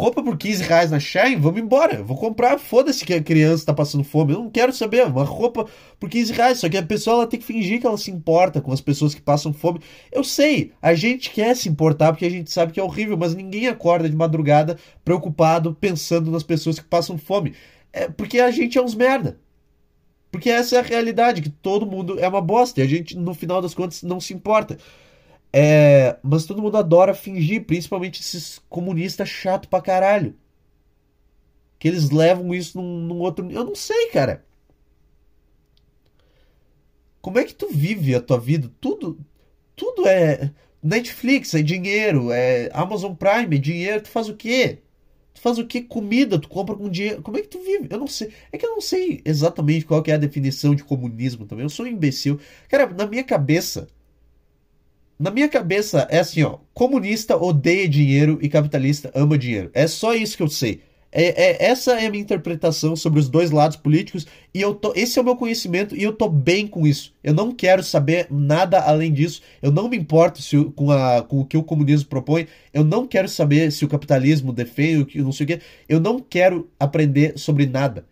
Roupa 0.00 0.22
por 0.22 0.38
15 0.38 0.62
reais 0.62 0.90
na 0.90 0.98
Shine, 0.98 1.36
vamos 1.36 1.60
embora. 1.60 2.02
Vou 2.02 2.16
comprar, 2.16 2.58
foda-se 2.58 3.04
que 3.04 3.12
a 3.12 3.22
criança 3.22 3.66
tá 3.66 3.74
passando 3.74 4.02
fome. 4.02 4.32
Eu 4.32 4.38
não 4.40 4.50
quero 4.50 4.72
saber, 4.72 5.06
uma 5.06 5.24
roupa 5.24 5.66
por 5.98 6.08
15 6.08 6.32
reais. 6.32 6.58
Só 6.58 6.70
que 6.70 6.78
a 6.78 6.82
pessoa 6.82 7.16
ela 7.16 7.26
tem 7.26 7.38
que 7.38 7.44
fingir 7.44 7.78
que 7.78 7.86
ela 7.86 7.98
se 7.98 8.10
importa 8.10 8.62
com 8.62 8.72
as 8.72 8.80
pessoas 8.80 9.14
que 9.14 9.20
passam 9.20 9.52
fome. 9.52 9.80
Eu 10.10 10.24
sei, 10.24 10.72
a 10.80 10.94
gente 10.94 11.30
quer 11.30 11.54
se 11.54 11.68
importar 11.68 12.12
porque 12.12 12.24
a 12.24 12.30
gente 12.30 12.50
sabe 12.50 12.72
que 12.72 12.80
é 12.80 12.82
horrível, 12.82 13.16
mas 13.18 13.34
ninguém 13.34 13.68
acorda 13.68 14.08
de 14.08 14.16
madrugada 14.16 14.78
preocupado 15.04 15.76
pensando 15.78 16.30
nas 16.30 16.42
pessoas 16.42 16.78
que 16.78 16.86
passam 16.86 17.18
fome. 17.18 17.52
É 17.92 18.08
porque 18.08 18.40
a 18.40 18.50
gente 18.50 18.78
é 18.78 18.82
uns 18.82 18.94
merda. 18.94 19.38
Porque 20.30 20.48
essa 20.48 20.76
é 20.76 20.78
a 20.78 20.82
realidade, 20.82 21.42
que 21.42 21.50
todo 21.50 21.84
mundo 21.84 22.18
é 22.18 22.26
uma 22.26 22.40
bosta 22.40 22.80
e 22.80 22.82
a 22.82 22.86
gente, 22.86 23.16
no 23.16 23.34
final 23.34 23.60
das 23.60 23.74
contas, 23.74 24.02
não 24.02 24.20
se 24.20 24.32
importa. 24.32 24.78
É, 25.52 26.16
mas 26.22 26.46
todo 26.46 26.62
mundo 26.62 26.76
adora 26.76 27.14
fingir, 27.14 27.64
principalmente 27.64 28.20
esses 28.20 28.60
comunistas 28.68 29.28
chato 29.28 29.68
pra 29.68 29.80
caralho. 29.80 30.36
Que 31.78 31.88
eles 31.88 32.10
levam 32.10 32.54
isso 32.54 32.80
num, 32.80 33.00
num 33.00 33.18
outro. 33.20 33.50
Eu 33.50 33.64
não 33.64 33.74
sei, 33.74 34.08
cara. 34.08 34.44
Como 37.20 37.38
é 37.38 37.44
que 37.44 37.54
tu 37.54 37.68
vive 37.68 38.14
a 38.14 38.20
tua 38.20 38.38
vida? 38.38 38.70
Tudo, 38.80 39.18
tudo 39.76 40.06
é 40.06 40.52
Netflix, 40.82 41.54
é 41.54 41.62
dinheiro, 41.62 42.30
é 42.32 42.70
Amazon 42.72 43.14
Prime, 43.14 43.56
é 43.56 43.58
dinheiro. 43.58 44.02
Tu 44.02 44.08
faz 44.08 44.28
o 44.28 44.36
quê? 44.36 44.78
Tu 45.34 45.40
faz 45.40 45.58
o 45.58 45.66
quê? 45.66 45.82
Comida, 45.82 46.38
tu 46.38 46.48
compra 46.48 46.74
com 46.76 46.88
dinheiro. 46.88 47.22
Como 47.22 47.36
é 47.38 47.42
que 47.42 47.48
tu 47.48 47.60
vive? 47.60 47.88
Eu 47.90 47.98
não 47.98 48.06
sei. 48.06 48.32
É 48.52 48.58
que 48.58 48.66
eu 48.66 48.70
não 48.70 48.80
sei 48.80 49.20
exatamente 49.24 49.84
qual 49.84 50.02
é 50.06 50.12
a 50.12 50.16
definição 50.18 50.74
de 50.74 50.84
comunismo 50.84 51.46
também. 51.46 51.64
Eu 51.64 51.70
sou 51.70 51.86
um 51.86 51.88
imbecil. 51.88 52.40
Cara, 52.68 52.86
na 52.86 53.06
minha 53.06 53.24
cabeça, 53.24 53.88
na 55.20 55.30
minha 55.30 55.50
cabeça 55.50 56.08
é 56.10 56.18
assim, 56.18 56.42
ó. 56.42 56.56
Comunista 56.72 57.36
odeia 57.36 57.86
dinheiro 57.86 58.38
e 58.40 58.48
capitalista 58.48 59.10
ama 59.14 59.36
dinheiro. 59.36 59.70
É 59.74 59.86
só 59.86 60.14
isso 60.14 60.34
que 60.34 60.42
eu 60.42 60.48
sei. 60.48 60.80
É, 61.12 61.24
é, 61.24 61.64
essa 61.70 62.00
é 62.00 62.06
a 62.06 62.10
minha 62.10 62.22
interpretação 62.22 62.96
sobre 62.96 63.20
os 63.20 63.28
dois 63.28 63.50
lados 63.50 63.76
políticos 63.76 64.26
e 64.54 64.60
eu 64.60 64.74
tô, 64.74 64.92
esse 64.94 65.18
é 65.18 65.22
o 65.22 65.24
meu 65.24 65.34
conhecimento 65.36 65.94
e 65.94 66.02
eu 66.02 66.12
tô 66.14 66.26
bem 66.26 66.66
com 66.66 66.86
isso. 66.86 67.12
Eu 67.22 67.34
não 67.34 67.52
quero 67.52 67.82
saber 67.82 68.28
nada 68.30 68.80
além 68.80 69.12
disso. 69.12 69.42
Eu 69.60 69.70
não 69.70 69.90
me 69.90 69.96
importo 69.98 70.40
se, 70.40 70.64
com, 70.74 70.90
a, 70.90 71.20
com 71.20 71.40
o 71.40 71.44
que 71.44 71.58
o 71.58 71.62
comunismo 71.62 72.08
propõe. 72.08 72.46
Eu 72.72 72.82
não 72.82 73.06
quero 73.06 73.28
saber 73.28 73.70
se 73.72 73.84
o 73.84 73.88
capitalismo 73.88 74.54
defende, 74.54 75.02
o 75.02 75.06
que 75.06 75.20
não 75.20 75.32
sei 75.32 75.44
o 75.44 75.46
que. 75.48 75.60
Eu 75.86 76.00
não 76.00 76.18
quero 76.18 76.70
aprender 76.78 77.34
sobre 77.36 77.66
nada. 77.66 78.06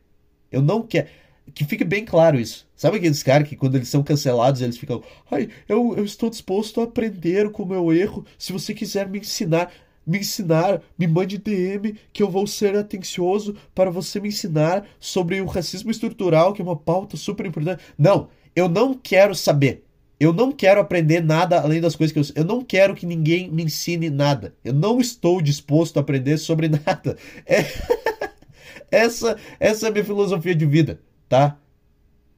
Eu 0.53 0.61
não 0.61 0.83
quero 0.83 1.09
que 1.55 1.65
fique 1.65 1.85
bem 1.85 2.05
claro 2.05 2.39
isso. 2.39 2.67
Sabe 2.77 2.99
aqueles 2.99 3.23
caras 3.23 3.49
que 3.49 3.57
quando 3.57 3.77
eles 3.77 3.89
são 3.89 4.03
cancelados, 4.03 4.63
eles 4.63 4.79
ficam, 4.79 5.03
ai, 5.31 5.49
eu, 5.69 5.95
eu 5.97 6.05
estou 6.05 6.31
disposto 6.31 6.81
a 6.81 6.85
aprender 6.85 7.51
com 7.51 7.63
o 7.63 7.67
meu 7.67 7.93
erro. 7.93 8.25
Se 8.39 8.53
você 8.53 8.73
quiser 8.73 9.09
me 9.09 9.19
ensinar, 9.19 9.73
me 10.07 10.19
ensinar, 10.19 10.81
me 10.99 11.07
mande 11.07 11.39
DM 11.39 11.97
que 12.13 12.23
eu 12.23 12.31
vou 12.31 12.47
ser 12.47 12.77
atencioso 12.77 13.57
para 13.75 13.91
você 13.91 14.21
me 14.21 14.29
ensinar 14.29 14.87
sobre 15.01 15.41
o 15.41 15.47
racismo 15.47 15.91
estrutural, 15.91 16.53
que 16.53 16.63
é 16.63 16.65
uma 16.65 16.77
pauta 16.77 17.17
super 17.17 17.47
importante. 17.47 17.83
Não, 17.99 18.29
eu 18.55 18.69
não 18.69 18.95
quero 18.95 19.35
saber. 19.35 19.85
Eu 20.21 20.33
não 20.33 20.51
quero 20.51 20.81
aprender 20.81 21.23
nada 21.23 21.61
além 21.61 21.81
das 21.81 21.95
coisas 21.95 22.13
que 22.13 22.19
eu 22.19 22.43
Eu 22.43 22.45
não 22.45 22.65
quero 22.65 22.95
que 22.95 23.07
ninguém 23.07 23.51
me 23.51 23.65
ensine 23.65 24.11
nada. 24.11 24.55
Eu 24.65 24.73
não 24.73 25.01
estou 25.01 25.41
disposto 25.41 25.97
a 25.97 26.01
aprender 26.01 26.39
sobre 26.39 26.69
nada. 26.87 27.17
É... 27.47 27.65
essa, 28.91 29.37
essa 29.61 29.87
é 29.87 29.89
a 29.89 29.93
minha 29.93 30.05
filosofia 30.05 30.55
de 30.55 30.67
vida 30.67 31.01
tá? 31.29 31.59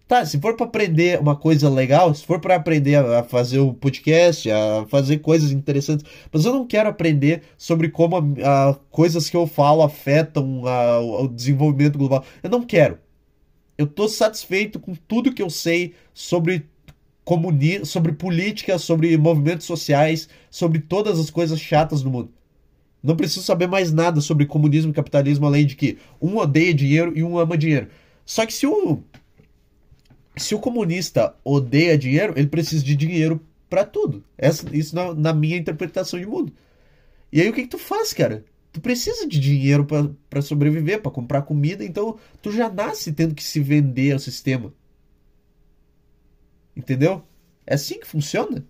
Tá, 0.08 0.26
se 0.26 0.40
for 0.40 0.56
para 0.56 0.66
aprender 0.66 1.20
uma 1.20 1.36
coisa 1.36 1.70
legal, 1.70 2.12
se 2.12 2.26
for 2.26 2.40
para 2.40 2.56
aprender 2.56 2.96
a 2.96 3.22
fazer 3.22 3.60
o 3.60 3.72
podcast, 3.72 4.50
a 4.50 4.84
fazer 4.88 5.18
coisas 5.18 5.52
interessantes, 5.52 6.04
mas 6.32 6.44
eu 6.44 6.52
não 6.52 6.66
quero 6.66 6.88
aprender 6.88 7.42
sobre 7.56 7.88
como 7.90 8.16
a, 8.16 8.70
a, 8.70 8.74
coisas 8.90 9.30
que 9.30 9.36
eu 9.36 9.46
falo 9.46 9.82
afetam 9.82 10.66
a, 10.66 10.98
o 10.98 11.28
desenvolvimento 11.28 11.96
global. 11.96 12.24
Eu 12.42 12.50
não 12.50 12.64
quero. 12.64 12.98
Eu 13.78 13.86
tô 13.86 14.08
satisfeito 14.08 14.80
com 14.80 14.94
tudo 14.94 15.32
que 15.32 15.42
eu 15.42 15.48
sei 15.48 15.94
sobre 16.12 16.66
comuni 17.24 17.86
sobre 17.86 18.12
política, 18.12 18.76
sobre 18.76 19.16
movimentos 19.16 19.64
sociais, 19.64 20.28
sobre 20.50 20.80
todas 20.80 21.20
as 21.20 21.30
coisas 21.30 21.60
chatas 21.60 22.02
do 22.02 22.10
mundo. 22.10 22.32
Não 23.00 23.14
preciso 23.14 23.42
saber 23.42 23.68
mais 23.68 23.92
nada 23.92 24.20
sobre 24.20 24.44
comunismo 24.44 24.90
e 24.90 24.94
capitalismo 24.94 25.46
além 25.46 25.64
de 25.64 25.76
que 25.76 25.98
um 26.20 26.36
odeia 26.36 26.74
dinheiro 26.74 27.12
e 27.16 27.22
um 27.22 27.38
ama 27.38 27.56
dinheiro. 27.56 27.88
Só 28.24 28.46
que 28.46 28.52
se 28.52 28.66
o 28.66 29.02
se 30.36 30.54
o 30.54 30.58
comunista 30.58 31.34
odeia 31.44 31.98
dinheiro, 31.98 32.32
ele 32.36 32.46
precisa 32.46 32.84
de 32.84 32.96
dinheiro 32.96 33.44
para 33.68 33.84
tudo. 33.84 34.24
Essa, 34.38 34.66
isso 34.74 34.94
na, 34.94 35.14
na, 35.14 35.34
minha 35.34 35.56
interpretação 35.56 36.18
de 36.18 36.26
mundo. 36.26 36.52
E 37.32 37.40
aí 37.40 37.48
o 37.48 37.52
que, 37.52 37.62
que 37.62 37.68
tu 37.68 37.78
faz, 37.78 38.12
cara? 38.12 38.44
Tu 38.72 38.80
precisa 38.80 39.26
de 39.26 39.38
dinheiro 39.38 39.86
para 40.28 40.42
sobreviver, 40.42 41.02
para 41.02 41.10
comprar 41.10 41.42
comida, 41.42 41.84
então 41.84 42.18
tu 42.40 42.52
já 42.52 42.70
nasce 42.70 43.12
tendo 43.12 43.34
que 43.34 43.42
se 43.42 43.60
vender 43.60 44.12
ao 44.12 44.18
sistema. 44.18 44.72
Entendeu? 46.76 47.22
É 47.66 47.74
assim 47.74 47.98
que 47.98 48.06
funciona. 48.06 48.64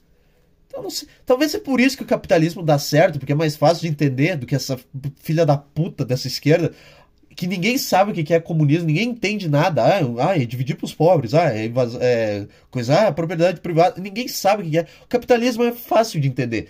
Então, 0.67 0.87
talvez 1.27 1.55
é 1.55 1.59
por 1.59 1.81
isso 1.81 1.97
que 1.97 2.03
o 2.03 2.07
capitalismo 2.07 2.63
dá 2.63 2.79
certo, 2.79 3.19
porque 3.19 3.33
é 3.33 3.37
mais 3.37 3.57
fácil 3.57 3.83
de 3.83 3.89
entender 3.89 4.37
do 4.37 4.47
que 4.47 4.55
essa 4.55 4.79
filha 5.17 5.45
da 5.45 5.57
puta 5.57 6.05
dessa 6.05 6.29
esquerda 6.29 6.73
que 7.40 7.46
ninguém 7.46 7.79
sabe 7.79 8.12
o 8.12 8.14
que 8.14 8.35
é 8.35 8.38
comunismo, 8.38 8.87
ninguém 8.87 9.09
entende 9.09 9.48
nada. 9.48 9.83
Ah, 9.83 10.00
ah 10.29 10.37
é 10.38 10.44
dividir 10.44 10.76
para 10.76 10.85
os 10.85 10.92
pobres, 10.92 11.33
ah, 11.33 11.50
é, 11.50 11.72
é 12.03 12.46
coisa, 12.70 13.09
ah, 13.09 13.12
propriedade 13.12 13.62
privada, 13.62 13.98
ninguém 13.98 14.29
sabe 14.29 14.62
o 14.62 14.70
que 14.70 14.76
é. 14.76 14.87
O 15.03 15.07
capitalismo 15.07 15.64
é 15.64 15.72
fácil 15.72 16.20
de 16.20 16.29
entender. 16.29 16.68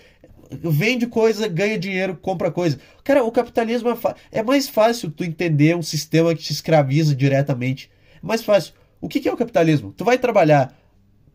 vende 0.49 1.07
coisa, 1.07 1.45
ganha 1.49 1.77
dinheiro, 1.77 2.15
compra 2.15 2.49
coisa. 2.49 2.79
Cara, 3.03 3.21
o 3.21 3.33
capitalismo 3.33 3.89
é, 3.89 3.97
é 4.31 4.41
mais 4.41 4.69
fácil 4.69 5.11
tu 5.11 5.25
entender 5.25 5.75
um 5.75 5.81
sistema 5.81 6.33
que 6.33 6.41
te 6.41 6.53
escraviza 6.53 7.13
diretamente. 7.13 7.91
É 8.23 8.25
mais 8.25 8.41
fácil. 8.41 8.73
O 9.01 9.09
que, 9.09 9.19
que 9.19 9.27
é 9.27 9.33
o 9.33 9.37
capitalismo? 9.37 9.91
Tu 9.91 10.05
vai 10.05 10.17
trabalhar 10.17 10.73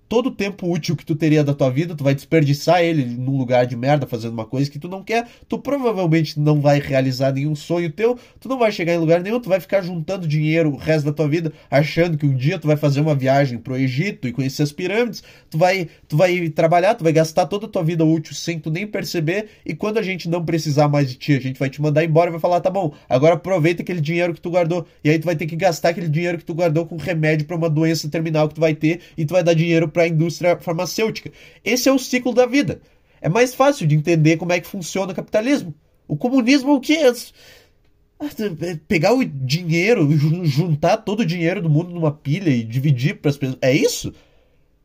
todo 0.09 0.27
o 0.27 0.31
tempo 0.31 0.71
útil 0.71 0.97
que 0.97 1.05
tu 1.05 1.15
teria 1.15 1.43
da 1.43 1.55
tua 1.55 1.71
vida, 1.71 1.95
tu 1.95 2.05
vai 2.05 2.15
desperdiçar 2.15 2.81
ele 2.83 3.05
num 3.05 3.37
lugar 3.37 3.67
de 3.67 3.77
merda 3.77 4.07
fazendo 4.07 4.33
uma 4.33 4.45
coisa 4.45 4.71
que 4.71 4.79
tu 4.79 4.89
não 4.89 5.03
quer, 5.03 5.27
tu 5.49 5.59
provavelmente 5.59 6.39
não 6.39 6.61
vai 6.61 6.81
realizar 6.81 7.33
nenhum 7.33 7.55
sonho 7.55 7.91
teu, 7.91 8.19
tu 8.41 8.49
não 8.49 8.59
vai 8.59 8.71
chegar 8.71 8.95
em 8.95 8.99
lugar 8.99 9.21
nenhum, 9.21 9.41
tu 9.41 9.49
vai 9.49 9.61
ficar 9.61 9.83
juntando 9.83 10.27
dinheiro 10.27 10.71
o 10.71 10.77
resto 10.77 11.07
da 11.07 11.13
tua 11.13 11.29
vida, 11.29 11.53
achando 11.71 12.17
que 12.17 12.27
um 12.27 12.35
dia 12.35 12.59
tu 12.59 12.67
vai 12.67 12.77
fazer 12.77 13.01
uma 13.01 13.15
viagem 13.15 13.59
pro 13.59 13.77
Egito 13.77 14.29
e 14.29 14.33
conhecer 14.33 14.63
as 14.63 14.73
pirâmides, 14.73 15.23
tu 15.51 15.59
vai, 15.59 15.89
tu 16.09 16.17
vai 16.17 16.49
trabalhar, 16.51 16.95
tu 16.95 17.05
vai 17.05 17.13
gastar 17.13 17.47
toda 17.47 17.67
a 17.67 17.69
tua 17.69 17.83
vida 17.83 18.05
útil 18.05 18.35
sem 18.35 18.59
tu 18.59 18.71
nem 18.71 18.87
perceber, 18.87 19.49
e 19.65 19.75
quando 19.75 19.99
a 19.99 20.03
gente 20.03 20.29
não 20.29 20.45
precisar 20.45 20.89
mais 20.89 21.09
de 21.09 21.17
ti, 21.17 21.33
a 21.35 21.41
gente 21.41 21.59
vai 21.59 21.69
te 21.69 21.83
mandar 21.83 22.05
embora 22.05 22.31
e 22.31 22.33
vai 22.33 22.41
falar, 22.41 22.61
tá 22.61 22.71
bom, 22.71 22.93
agora 23.09 23.35
aproveita 23.35 23.83
aquele 23.83 24.01
dinheiro 24.01 24.35
que 24.35 24.41
tu 24.41 24.51
guardou, 24.51 24.87
e 25.03 25.11
aí 25.11 25.19
tu 25.19 25.25
vai 25.25 25.35
ter 25.35 25.47
que 25.47 25.57
gastar 25.57 25.91
aquele 25.91 26.09
dinheiro 26.09 26.39
que 26.39 26.45
tu 26.45 26.55
guardou 26.55 26.87
com 26.87 26.97
remédio 26.97 27.47
para 27.47 27.57
uma 27.57 27.69
doença 27.69 28.09
terminal 28.09 28.49
que 28.49 28.55
tu 28.55 28.61
vai 28.61 28.75
ter, 28.75 29.01
e 29.17 29.25
tu 29.25 29.35
vai 29.35 29.43
dar 29.43 29.55
dinheiro 29.55 29.89
para 29.97 30.03
a 30.03 30.09
indústria 30.09 30.59
farmacêutica. 30.59 31.33
Esse 31.65 31.89
é 31.89 31.93
o 31.93 31.99
ciclo 31.99 32.35
da 32.35 32.45
vida. 32.45 32.83
É 33.19 33.31
mais 33.31 33.55
fácil 33.55 33.87
de 33.87 33.95
entender 33.95 34.37
como 34.37 34.53
é 34.53 34.61
que 34.61 34.69
funciona 34.69 35.13
o 35.13 35.15
capitalismo. 35.15 35.75
O 36.07 36.19
comunismo 36.19 36.73
é 36.73 36.75
o 36.75 36.81
quê? 36.81 36.99
É 36.99 38.75
pegar 38.87 39.15
o 39.15 39.25
dinheiro, 39.25 40.07
juntar 40.45 40.99
todo 40.99 41.21
o 41.21 41.27
dinheiro 41.27 41.63
do 41.63 41.71
mundo 41.71 41.95
numa 41.95 42.13
pilha 42.13 42.51
e 42.51 42.63
dividir 42.63 43.17
para 43.17 43.31
as 43.31 43.39
pessoas. 43.39 43.59
É 43.63 43.73
isso? 43.73 44.13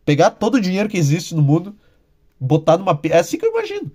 Pegar 0.06 0.32
todo 0.32 0.56
o 0.56 0.62
dinheiro 0.62 0.88
que 0.88 0.97
existe 0.97 1.36
no 1.36 1.41
mundo, 1.41 1.76
botar 2.39 2.78
numa 2.78 2.95
pilha. 2.95 3.15
É 3.15 3.19
assim 3.19 3.38
que 3.38 3.45
eu 3.45 3.52
imagino. 3.52 3.91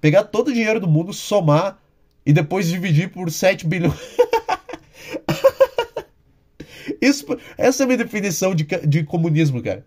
Pegar 0.00 0.24
todo 0.24 0.48
o 0.48 0.52
dinheiro 0.52 0.80
do 0.80 0.88
mundo, 0.88 1.12
somar 1.12 1.78
e 2.24 2.32
depois 2.32 2.68
dividir 2.68 3.10
por 3.10 3.30
7 3.30 3.66
bilhões. 3.66 4.00
Isso, 7.02 7.26
essa 7.58 7.82
é 7.82 7.84
a 7.84 7.86
minha 7.86 7.98
definição 7.98 8.54
de, 8.54 8.64
de 8.64 9.04
comunismo, 9.04 9.62
cara. 9.62 9.84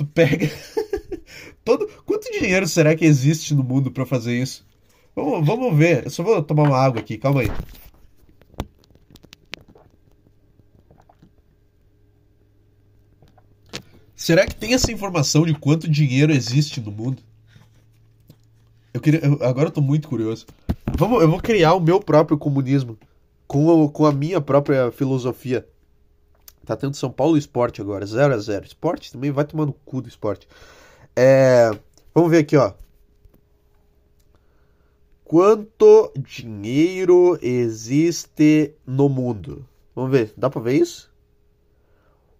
Tu 0.00 0.06
pega. 0.06 0.50
Todo... 1.62 1.86
Quanto 2.06 2.32
dinheiro 2.32 2.66
será 2.66 2.96
que 2.96 3.04
existe 3.04 3.54
no 3.54 3.62
mundo 3.62 3.90
para 3.90 4.06
fazer 4.06 4.34
isso? 4.34 4.66
Vamos, 5.14 5.46
vamos 5.46 5.76
ver. 5.76 6.04
Eu 6.06 6.10
só 6.10 6.22
vou 6.22 6.42
tomar 6.42 6.62
uma 6.62 6.78
água 6.78 7.00
aqui, 7.00 7.18
calma 7.18 7.42
aí. 7.42 7.48
Será 14.16 14.46
que 14.46 14.56
tem 14.56 14.72
essa 14.72 14.90
informação 14.90 15.44
de 15.44 15.52
quanto 15.52 15.86
dinheiro 15.86 16.32
existe 16.32 16.80
no 16.80 16.90
mundo? 16.90 17.22
Eu 18.94 19.02
queria, 19.02 19.20
eu, 19.22 19.34
agora 19.42 19.68
eu 19.68 19.72
tô 19.72 19.82
muito 19.82 20.08
curioso. 20.08 20.46
Vamos, 20.96 21.20
eu 21.20 21.28
vou 21.28 21.42
criar 21.42 21.74
o 21.74 21.80
meu 21.80 22.00
próprio 22.00 22.38
comunismo 22.38 22.98
com, 23.46 23.86
com 23.90 24.06
a 24.06 24.12
minha 24.12 24.40
própria 24.40 24.90
filosofia. 24.90 25.68
Tá 26.70 26.76
tendo 26.76 26.94
São 26.94 27.10
Paulo 27.10 27.36
Esporte 27.36 27.80
agora, 27.80 28.06
0 28.06 28.32
a 28.32 28.38
0 28.38 28.64
Esporte 28.64 29.10
também 29.10 29.32
vai 29.32 29.44
tomando 29.44 29.72
cu 29.84 30.00
do 30.00 30.08
esporte. 30.08 30.46
É, 31.16 31.68
vamos 32.14 32.30
ver 32.30 32.38
aqui, 32.38 32.56
ó. 32.56 32.74
Quanto 35.24 36.12
dinheiro 36.16 37.36
existe 37.42 38.72
no 38.86 39.08
mundo? 39.08 39.66
Vamos 39.96 40.12
ver, 40.12 40.32
dá 40.36 40.48
pra 40.48 40.62
ver 40.62 40.74
isso? 40.74 41.12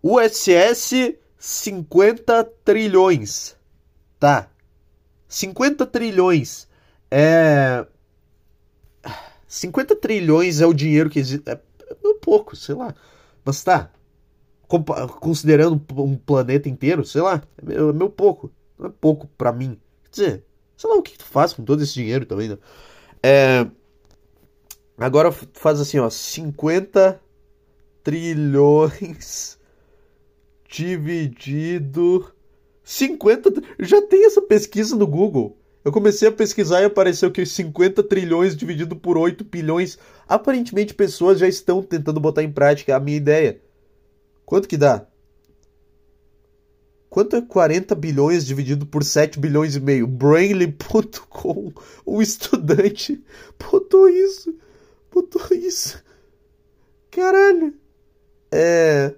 USS 0.00 1.16
50 1.36 2.44
trilhões. 2.64 3.56
Tá. 4.20 4.48
50 5.26 5.84
trilhões. 5.86 6.68
É. 7.10 7.84
50 9.48 9.96
trilhões 9.96 10.60
é 10.60 10.66
o 10.66 10.72
dinheiro 10.72 11.10
que 11.10 11.18
existe. 11.18 11.50
É, 11.50 11.54
é 11.54 12.14
pouco, 12.22 12.54
sei 12.54 12.76
lá. 12.76 12.94
Mas 13.44 13.64
tá 13.64 13.90
considerando 15.20 15.80
um 15.96 16.16
planeta 16.16 16.68
inteiro, 16.68 17.04
sei 17.04 17.22
lá, 17.22 17.42
é 17.58 17.64
meu, 17.64 17.90
é 17.90 17.92
meu 17.92 18.10
pouco. 18.10 18.52
Não 18.78 18.86
é 18.86 18.92
pouco 19.00 19.26
para 19.36 19.52
mim. 19.52 19.78
Quer 20.04 20.10
dizer, 20.10 20.44
sei 20.76 20.90
lá 20.90 20.96
o 20.96 21.02
que 21.02 21.18
tu 21.18 21.24
faz 21.24 21.52
com 21.52 21.64
todo 21.64 21.82
esse 21.82 21.94
dinheiro 21.94 22.24
também, 22.24 22.48
né? 22.48 22.58
É, 23.22 23.66
agora 24.98 25.30
faz 25.30 25.80
assim, 25.80 25.98
ó, 25.98 26.08
50 26.08 27.20
trilhões 28.02 29.58
dividido 30.68 32.32
50 32.90 33.52
já 33.78 34.02
tem 34.02 34.26
essa 34.26 34.42
pesquisa 34.42 34.96
no 34.96 35.06
Google. 35.06 35.56
Eu 35.84 35.92
comecei 35.92 36.28
a 36.28 36.32
pesquisar 36.32 36.82
e 36.82 36.86
apareceu 36.86 37.30
que 37.30 37.46
50 37.46 38.02
trilhões 38.02 38.56
dividido 38.56 38.96
por 38.96 39.16
8 39.16 39.44
bilhões. 39.44 39.96
Aparentemente 40.28 40.92
pessoas 40.92 41.38
já 41.38 41.46
estão 41.46 41.84
tentando 41.84 42.18
botar 42.18 42.42
em 42.42 42.50
prática 42.50 42.96
a 42.96 43.00
minha 43.00 43.16
ideia. 43.16 43.60
Quanto 44.50 44.66
que 44.66 44.76
dá? 44.76 45.06
Quanto 47.08 47.36
é 47.36 47.40
40 47.40 47.94
bilhões 47.94 48.44
dividido 48.44 48.84
por 48.84 49.04
7 49.04 49.38
bilhões 49.38 49.76
e 49.76 49.80
meio? 49.80 50.08
Brainly.com, 50.08 51.72
um 52.04 52.20
estudante 52.20 53.24
botou 53.56 54.08
isso. 54.08 54.52
Botou 55.08 55.56
isso. 55.56 56.02
Caralho. 57.12 57.72
É. 58.50 59.14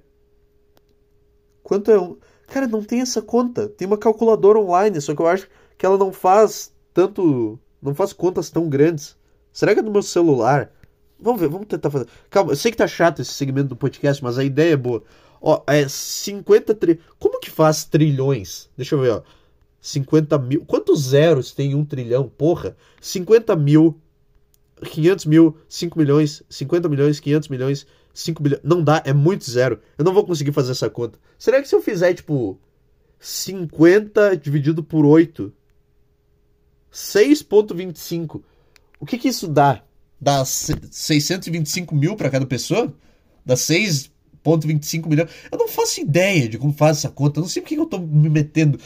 Quanto 1.62 1.90
é 1.90 1.98
um. 1.98 2.18
Cara, 2.46 2.68
não 2.68 2.84
tem 2.84 3.00
essa 3.00 3.22
conta. 3.22 3.70
Tem 3.70 3.86
uma 3.86 3.96
calculadora 3.96 4.58
online, 4.58 5.00
só 5.00 5.14
que 5.14 5.22
eu 5.22 5.26
acho 5.26 5.48
que 5.78 5.86
ela 5.86 5.96
não 5.96 6.12
faz 6.12 6.74
tanto. 6.92 7.58
Não 7.80 7.94
faz 7.94 8.12
contas 8.12 8.50
tão 8.50 8.68
grandes. 8.68 9.16
Será 9.50 9.72
que 9.72 9.80
é 9.80 9.82
no 9.82 9.90
meu 9.90 10.02
celular? 10.02 10.70
Vamos 11.22 11.40
ver, 11.40 11.48
vamos 11.48 11.66
tentar 11.66 11.90
fazer. 11.90 12.06
Calma, 12.28 12.52
eu 12.52 12.56
sei 12.56 12.70
que 12.70 12.76
tá 12.76 12.86
chato 12.86 13.22
esse 13.22 13.32
segmento 13.32 13.68
do 13.68 13.76
podcast, 13.76 14.22
mas 14.22 14.38
a 14.38 14.44
ideia 14.44 14.72
é 14.72 14.76
boa. 14.76 15.02
Ó, 15.40 15.62
é 15.66 15.88
50 15.88 16.74
tri... 16.74 17.00
Como 17.18 17.40
que 17.40 17.50
faz 17.50 17.84
trilhões? 17.84 18.68
Deixa 18.76 18.94
eu 18.94 19.00
ver, 19.00 19.10
ó. 19.10 19.22
50 19.80 20.38
mil. 20.38 20.64
Quantos 20.64 21.00
zeros 21.08 21.52
tem 21.52 21.74
um 21.74 21.84
trilhão? 21.84 22.28
Porra. 22.28 22.76
50 23.00 23.56
mil, 23.56 24.00
500 24.82 25.26
mil, 25.26 25.56
5 25.68 25.98
milhões, 25.98 26.42
50 26.48 26.88
milhões, 26.88 27.18
500 27.18 27.48
milhões, 27.48 27.86
5 28.14 28.42
bilhões. 28.42 28.62
Não 28.62 28.82
dá, 28.82 29.02
é 29.04 29.12
muito 29.12 29.48
zero. 29.50 29.80
Eu 29.98 30.04
não 30.04 30.12
vou 30.14 30.24
conseguir 30.24 30.52
fazer 30.52 30.72
essa 30.72 30.88
conta. 30.88 31.18
Será 31.38 31.60
que 31.60 31.68
se 31.68 31.74
eu 31.74 31.82
fizer, 31.82 32.14
tipo, 32.14 32.60
50 33.18 34.36
dividido 34.36 34.82
por 34.82 35.04
8, 35.04 35.52
6,25, 36.92 38.42
o 39.00 39.06
que 39.06 39.18
que 39.18 39.28
isso 39.28 39.48
dá? 39.48 39.82
Dá 40.22 40.44
625 40.44 41.96
mil 41.96 42.14
para 42.14 42.30
cada 42.30 42.46
pessoa? 42.46 42.94
Dá 43.44 43.54
6,25 43.54 45.08
milhões. 45.08 45.28
Eu 45.50 45.58
não 45.58 45.66
faço 45.66 46.00
ideia 46.00 46.48
de 46.48 46.58
como 46.58 46.72
faz 46.72 46.98
essa 46.98 47.08
conta. 47.08 47.40
Eu 47.40 47.42
não 47.42 47.48
sei 47.48 47.60
porque 47.60 47.76
eu 47.76 47.86
tô 47.86 47.98
me 47.98 48.30
metendo. 48.30 48.78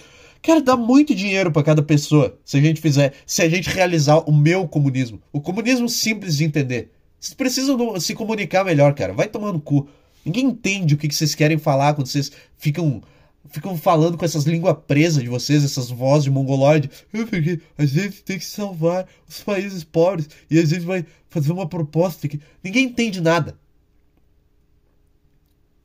Cara, 0.42 0.62
dá 0.62 0.77
muito 0.77 1.14
dinheiro 1.14 1.53
para 1.53 1.62
cada 1.62 1.83
pessoa 1.83 2.38
se 2.42 2.57
a 2.57 2.61
gente 2.61 2.81
fizer, 2.81 3.12
se 3.27 3.42
a 3.42 3.49
gente 3.51 3.68
realizar 3.68 4.18
o 4.20 4.33
meu 4.33 4.66
comunismo. 4.66 5.20
O 5.31 5.40
comunismo 5.40 5.90
simples 5.90 6.38
de 6.38 6.44
entender. 6.44 6.90
Vocês 7.20 7.35
precisam 7.35 8.01
se 8.01 8.14
comunicar 8.14 8.64
melhor, 8.64 8.94
cara. 8.94 9.12
Vai 9.12 9.29
tomar 9.29 9.53
no 9.53 9.61
cu. 9.61 9.87
Ninguém 10.25 10.46
entende 10.46 10.94
o 10.94 10.96
que 10.96 11.12
vocês 11.14 11.35
querem 11.35 11.59
falar 11.59 11.92
quando 11.92 12.07
vocês 12.07 12.33
ficam 12.57 13.03
ficam 13.50 13.76
falando 13.76 14.16
com 14.16 14.24
essas 14.24 14.44
línguas 14.44 14.76
presas 14.87 15.22
de 15.22 15.28
vocês, 15.28 15.64
essas 15.64 15.90
vozes 15.90 16.24
de 16.24 16.30
mongoloide. 16.30 16.90
Porque 17.11 17.61
a 17.76 17.87
gente 17.87 18.22
tem 18.22 18.38
que 18.38 18.44
salvar 18.44 19.06
os 19.28 19.40
países 19.40 19.85
pobres 19.85 20.28
e 20.50 20.59
a 20.59 20.64
gente 20.64 20.80
vai 20.80 21.04
fazer 21.28 21.52
uma 21.52 21.68
proposta 21.68 22.28
que 22.28 22.40
ninguém 22.62 22.87
entende 22.87 23.20
nada. 23.20 23.59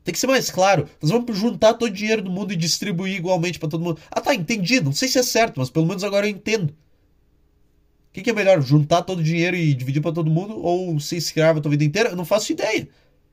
Tem 0.04 0.12
que 0.12 0.18
ser 0.18 0.26
mais 0.26 0.50
claro. 0.50 0.88
Nós 1.00 1.10
vamos 1.10 1.36
juntar 1.38 1.74
todo 1.74 1.88
o 1.88 1.94
dinheiro 1.94 2.22
do 2.22 2.30
mundo 2.30 2.52
e 2.52 2.56
distribuir 2.56 3.16
igualmente 3.16 3.58
para 3.58 3.68
todo 3.68 3.84
mundo. 3.84 4.00
Ah, 4.10 4.20
tá, 4.20 4.34
entendi. 4.34 4.80
Não 4.80 4.92
sei 4.92 5.08
se 5.08 5.18
é 5.18 5.22
certo, 5.22 5.60
mas 5.60 5.70
pelo 5.70 5.86
menos 5.86 6.02
agora 6.02 6.26
eu 6.26 6.30
entendo. 6.30 6.70
O 6.70 8.12
que, 8.12 8.22
que, 8.22 8.30
é 8.30 8.32
melhor? 8.32 8.60
Juntar 8.60 9.02
todo 9.02 9.20
o 9.20 9.22
dinheiro 9.22 9.56
e 9.56 9.72
dividir 9.72 10.02
para 10.02 10.12
todo 10.12 10.30
mundo 10.30 10.58
ou 10.60 10.98
ser 11.00 11.16
escravo 11.16 11.60
a 11.60 11.62
tua 11.62 11.70
vida 11.70 11.84
inteira? 11.84 12.10
Eu 12.10 12.16
não 12.16 12.24
faço 12.24 12.52
ideia. 12.52 12.88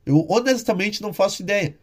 Eu 0.06 0.24
honestamente 0.28 1.02
não 1.02 1.12
faço 1.12 1.42
ideia. 1.42 1.76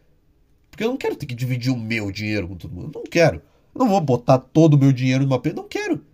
Porque 0.78 0.84
eu 0.84 0.90
não 0.90 0.96
quero 0.96 1.16
ter 1.16 1.26
que 1.26 1.34
dividir 1.34 1.72
o 1.72 1.76
meu 1.76 2.12
dinheiro 2.12 2.46
com 2.46 2.54
todo 2.54 2.72
mundo. 2.72 2.92
Não 2.94 3.02
quero. 3.02 3.42
Eu 3.74 3.80
não 3.80 3.88
vou 3.88 4.00
botar 4.00 4.38
todo 4.38 4.74
o 4.74 4.78
meu 4.78 4.92
dinheiro 4.92 5.24
numa 5.24 5.42
Eu 5.44 5.52
Não 5.52 5.66
quero. 5.66 6.06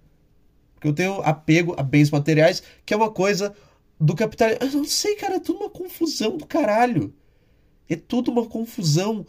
Porque 0.73 0.89
eu 0.89 0.95
tenho 0.95 1.21
apego 1.21 1.75
a 1.77 1.83
bens 1.83 2.11
materiais, 2.11 2.63
que 2.87 2.95
é 2.95 2.97
uma 2.97 3.11
coisa 3.11 3.55
do 4.01 4.17
capitalismo. 4.17 4.65
Eu 4.65 4.79
não 4.79 4.85
sei, 4.87 5.17
cara. 5.17 5.35
É 5.35 5.39
tudo 5.39 5.59
uma 5.59 5.69
confusão 5.69 6.39
do 6.39 6.47
caralho. 6.47 7.13
É 7.91 7.95
tudo 7.95 8.31
uma 8.31 8.47
confusão 8.47 9.27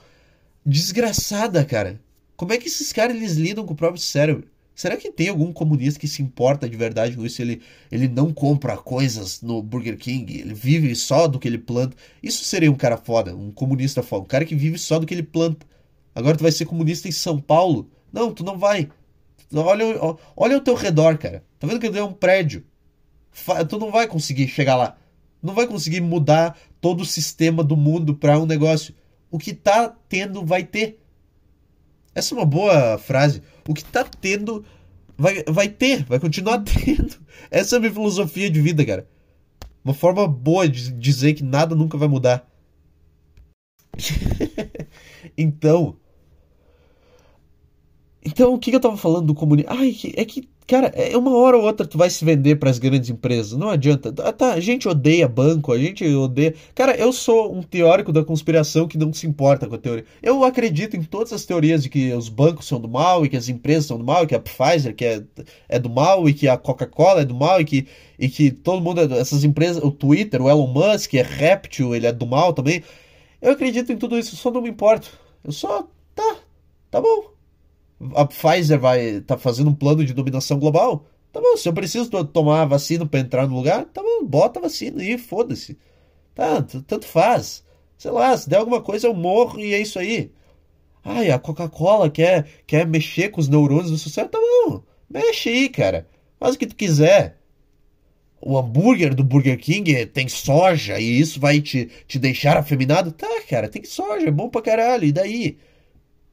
desgraçada, 0.65 1.65
cara. 1.65 2.01
Como 2.37 2.53
é 2.53 2.57
que 2.57 2.69
esses 2.69 2.93
caras 2.93 3.17
eles 3.17 3.33
lidam 3.33 3.65
com 3.65 3.73
o 3.73 3.77
próprio 3.77 4.01
cérebro? 4.01 4.47
Será 4.75 4.97
que 4.97 5.09
tem 5.09 5.29
algum 5.29 5.53
comunista 5.53 5.97
que 5.97 6.07
se 6.07 6.21
importa 6.21 6.67
de 6.67 6.75
verdade 6.75 7.15
com 7.15 7.25
isso? 7.25 7.41
Ele, 7.41 7.61
ele 7.89 8.09
não 8.09 8.33
compra 8.33 8.75
coisas 8.75 9.41
no 9.41 9.63
Burger 9.63 9.97
King, 9.97 10.37
ele 10.37 10.53
vive 10.53 10.93
só 10.95 11.27
do 11.27 11.39
que 11.39 11.47
ele 11.47 11.57
planta. 11.57 11.95
Isso 12.21 12.43
seria 12.43 12.69
um 12.69 12.75
cara 12.75 12.97
foda, 12.97 13.33
um 13.33 13.51
comunista 13.51 14.03
foda, 14.03 14.23
um 14.23 14.27
cara 14.27 14.43
que 14.43 14.53
vive 14.53 14.77
só 14.77 14.99
do 14.99 15.05
que 15.05 15.13
ele 15.13 15.23
planta. 15.23 15.65
Agora 16.13 16.35
tu 16.35 16.41
vai 16.41 16.51
ser 16.51 16.65
comunista 16.65 17.07
em 17.07 17.11
São 17.11 17.39
Paulo? 17.39 17.89
Não, 18.11 18.33
tu 18.33 18.43
não 18.43 18.57
vai. 18.57 18.89
Olha, 19.53 19.85
olha 20.35 20.57
o 20.57 20.61
teu 20.61 20.75
redor, 20.75 21.17
cara. 21.17 21.41
Tá 21.57 21.67
vendo 21.67 21.79
que 21.79 21.87
é 21.87 22.03
um 22.03 22.13
prédio? 22.13 22.65
Tu 23.69 23.79
não 23.79 23.91
vai 23.91 24.07
conseguir 24.07 24.47
chegar 24.49 24.75
lá. 24.75 24.97
Não 25.41 25.53
vai 25.53 25.67
conseguir 25.67 26.01
mudar 26.01 26.57
todo 26.81 27.01
o 27.01 27.05
sistema 27.05 27.63
do 27.63 27.77
mundo 27.77 28.15
para 28.15 28.37
um 28.39 28.45
negócio. 28.45 28.93
O 29.31 29.37
que 29.37 29.53
tá 29.53 29.95
tendo 30.09 30.45
vai 30.45 30.63
ter. 30.63 30.99
Essa 32.13 32.33
é 32.33 32.37
uma 32.37 32.45
boa 32.45 32.97
frase. 32.97 33.41
O 33.67 33.73
que 33.73 33.83
tá 33.83 34.03
tendo 34.03 34.63
vai, 35.17 35.43
vai 35.47 35.69
ter, 35.69 36.03
vai 36.05 36.19
continuar 36.19 36.59
tendo. 36.63 37.15
Essa 37.49 37.75
é 37.75 37.77
a 37.77 37.79
minha 37.79 37.93
filosofia 37.93 38.49
de 38.49 38.61
vida, 38.61 38.85
cara. 38.85 39.07
Uma 39.83 39.93
forma 39.93 40.27
boa 40.27 40.67
de 40.67 40.91
dizer 40.91 41.33
que 41.33 41.43
nada 41.43 41.75
nunca 41.75 41.97
vai 41.97 42.07
mudar. 42.07 42.49
então. 45.37 45.95
Então, 48.23 48.55
o 48.55 48.59
que, 48.59 48.71
que 48.71 48.75
eu 48.75 48.81
tava 48.81 48.97
falando 48.97 49.27
do 49.27 49.35
comunismo? 49.35 49.71
Ai, 49.71 49.95
é 50.15 50.25
que, 50.25 50.49
cara, 50.67 50.87
é 50.87 51.15
uma 51.17 51.35
hora 51.35 51.57
ou 51.57 51.63
outra 51.63 51.85
tu 51.85 51.97
vai 51.97 52.09
se 52.09 52.23
vender 52.23 52.55
para 52.55 52.69
as 52.69 52.79
grandes 52.79 53.09
empresas. 53.09 53.57
Não 53.57 53.69
adianta. 53.69 54.13
Ah, 54.23 54.33
tá, 54.33 54.53
a 54.53 54.59
gente 54.59 54.87
odeia 54.87 55.27
banco, 55.27 55.71
a 55.71 55.77
gente 55.77 56.05
odeia. 56.05 56.53
Cara, 56.73 56.95
eu 56.95 57.11
sou 57.13 57.53
um 57.53 57.61
teórico 57.61 58.11
da 58.11 58.23
conspiração 58.23 58.87
que 58.87 58.97
não 58.97 59.13
se 59.13 59.27
importa 59.27 59.67
com 59.67 59.75
a 59.75 59.77
teoria. 59.77 60.05
Eu 60.21 60.43
acredito 60.43 60.95
em 60.95 61.03
todas 61.03 61.33
as 61.33 61.45
teorias 61.45 61.83
de 61.83 61.89
que 61.89 62.11
os 62.13 62.29
bancos 62.29 62.67
são 62.67 62.79
do 62.79 62.87
mal 62.87 63.25
e 63.25 63.29
que 63.29 63.37
as 63.37 63.49
empresas 63.49 63.85
são 63.85 63.97
do 63.97 64.03
mal, 64.03 64.23
e 64.23 64.27
que 64.27 64.35
a 64.35 64.39
Pfizer 64.39 64.95
que 64.95 65.05
é, 65.05 65.23
é 65.69 65.79
do 65.79 65.89
mal 65.89 66.27
e 66.27 66.33
que 66.33 66.47
a 66.47 66.57
Coca-Cola 66.57 67.21
é 67.21 67.25
do 67.25 67.35
mal 67.35 67.61
e 67.61 67.65
que, 67.65 67.87
e 68.17 68.27
que 68.29 68.51
todo 68.51 68.81
mundo, 68.81 69.01
é, 69.01 69.19
essas 69.19 69.43
empresas, 69.43 69.83
o 69.83 69.91
Twitter, 69.91 70.41
o 70.41 70.49
Elon 70.49 70.67
Musk 70.67 71.13
é 71.13 71.21
réptil, 71.21 71.95
ele 71.95 72.07
é 72.07 72.11
do 72.11 72.25
mal 72.25 72.53
também. 72.53 72.83
Eu 73.41 73.51
acredito 73.51 73.91
em 73.91 73.97
tudo 73.97 74.17
isso, 74.17 74.35
só 74.35 74.49
não 74.49 74.61
me 74.61 74.69
importo. 74.69 75.09
Eu 75.43 75.51
só. 75.51 75.87
Tá, 76.15 76.37
tá 76.89 77.01
bom. 77.01 77.34
A 78.15 78.25
Pfizer 78.25 78.79
vai. 78.79 79.21
tá 79.21 79.37
fazendo 79.37 79.69
um 79.69 79.75
plano 79.75 80.03
de 80.05 80.13
dominação 80.13 80.59
global. 80.59 81.05
Tá 81.31 81.41
bom, 81.41 81.57
se 81.57 81.67
eu 81.67 81.73
preciso 81.73 82.09
tomar 82.25 82.65
vacina 82.65 83.05
para 83.05 83.19
entrar 83.19 83.47
no 83.47 83.55
lugar, 83.55 83.85
tá 83.85 84.01
bom, 84.01 84.25
bota 84.25 84.59
vacina 84.59 85.01
aí, 85.01 85.17
foda-se. 85.17 85.77
Tá, 86.33 86.61
tanto 86.61 87.05
faz. 87.05 87.63
Sei 87.97 88.11
lá, 88.11 88.35
se 88.37 88.49
der 88.49 88.57
alguma 88.57 88.81
coisa 88.81 89.07
eu 89.07 89.13
morro 89.13 89.59
e 89.59 89.73
é 89.73 89.79
isso 89.81 89.99
aí. 89.99 90.31
Ai, 91.03 91.31
a 91.31 91.39
Coca-Cola 91.39 92.09
quer, 92.09 92.47
quer 92.65 92.87
mexer 92.87 93.29
com 93.29 93.41
os 93.41 93.47
neurônios 93.47 93.91
do 93.91 93.97
sucesso, 93.97 94.29
tá 94.29 94.39
bom. 94.39 94.81
Mexe 95.09 95.49
aí, 95.49 95.69
cara. 95.69 96.07
Faz 96.39 96.55
o 96.55 96.59
que 96.59 96.67
tu 96.67 96.75
quiser 96.75 97.37
o 98.45 98.57
hambúrguer 98.59 99.15
do 99.15 99.23
Burger 99.23 99.57
King 99.57 100.05
tem 100.05 100.27
soja 100.27 100.99
e 100.99 101.19
isso 101.19 101.39
vai 101.39 101.59
te, 101.59 101.89
te 102.07 102.19
deixar 102.19 102.55
afeminado? 102.55 103.11
Tá, 103.11 103.41
cara, 103.49 103.67
tem 103.67 103.83
soja, 103.83 104.27
é 104.27 104.31
bom 104.31 104.49
pra 104.49 104.61
caralho, 104.61 105.05
e 105.05 105.11
daí? 105.11 105.57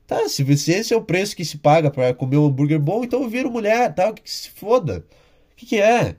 Tá, 0.07 0.29
se 0.29 0.43
esse 0.43 0.93
é 0.93 0.97
o 0.97 1.03
preço 1.03 1.37
que 1.37 1.45
se 1.45 1.59
paga 1.59 1.91
para 1.91 2.13
comer 2.13 2.37
um 2.37 2.47
hambúrguer 2.47 2.79
bom, 2.79 3.05
então 3.05 3.23
eu 3.23 3.29
viro 3.29 3.51
mulher, 3.51 3.95
tá? 3.95 4.13
Que 4.13 4.31
se 4.31 4.51
foda. 4.51 5.05
O 5.53 5.57
que, 5.57 5.67
que 5.67 5.81
é? 5.81 6.17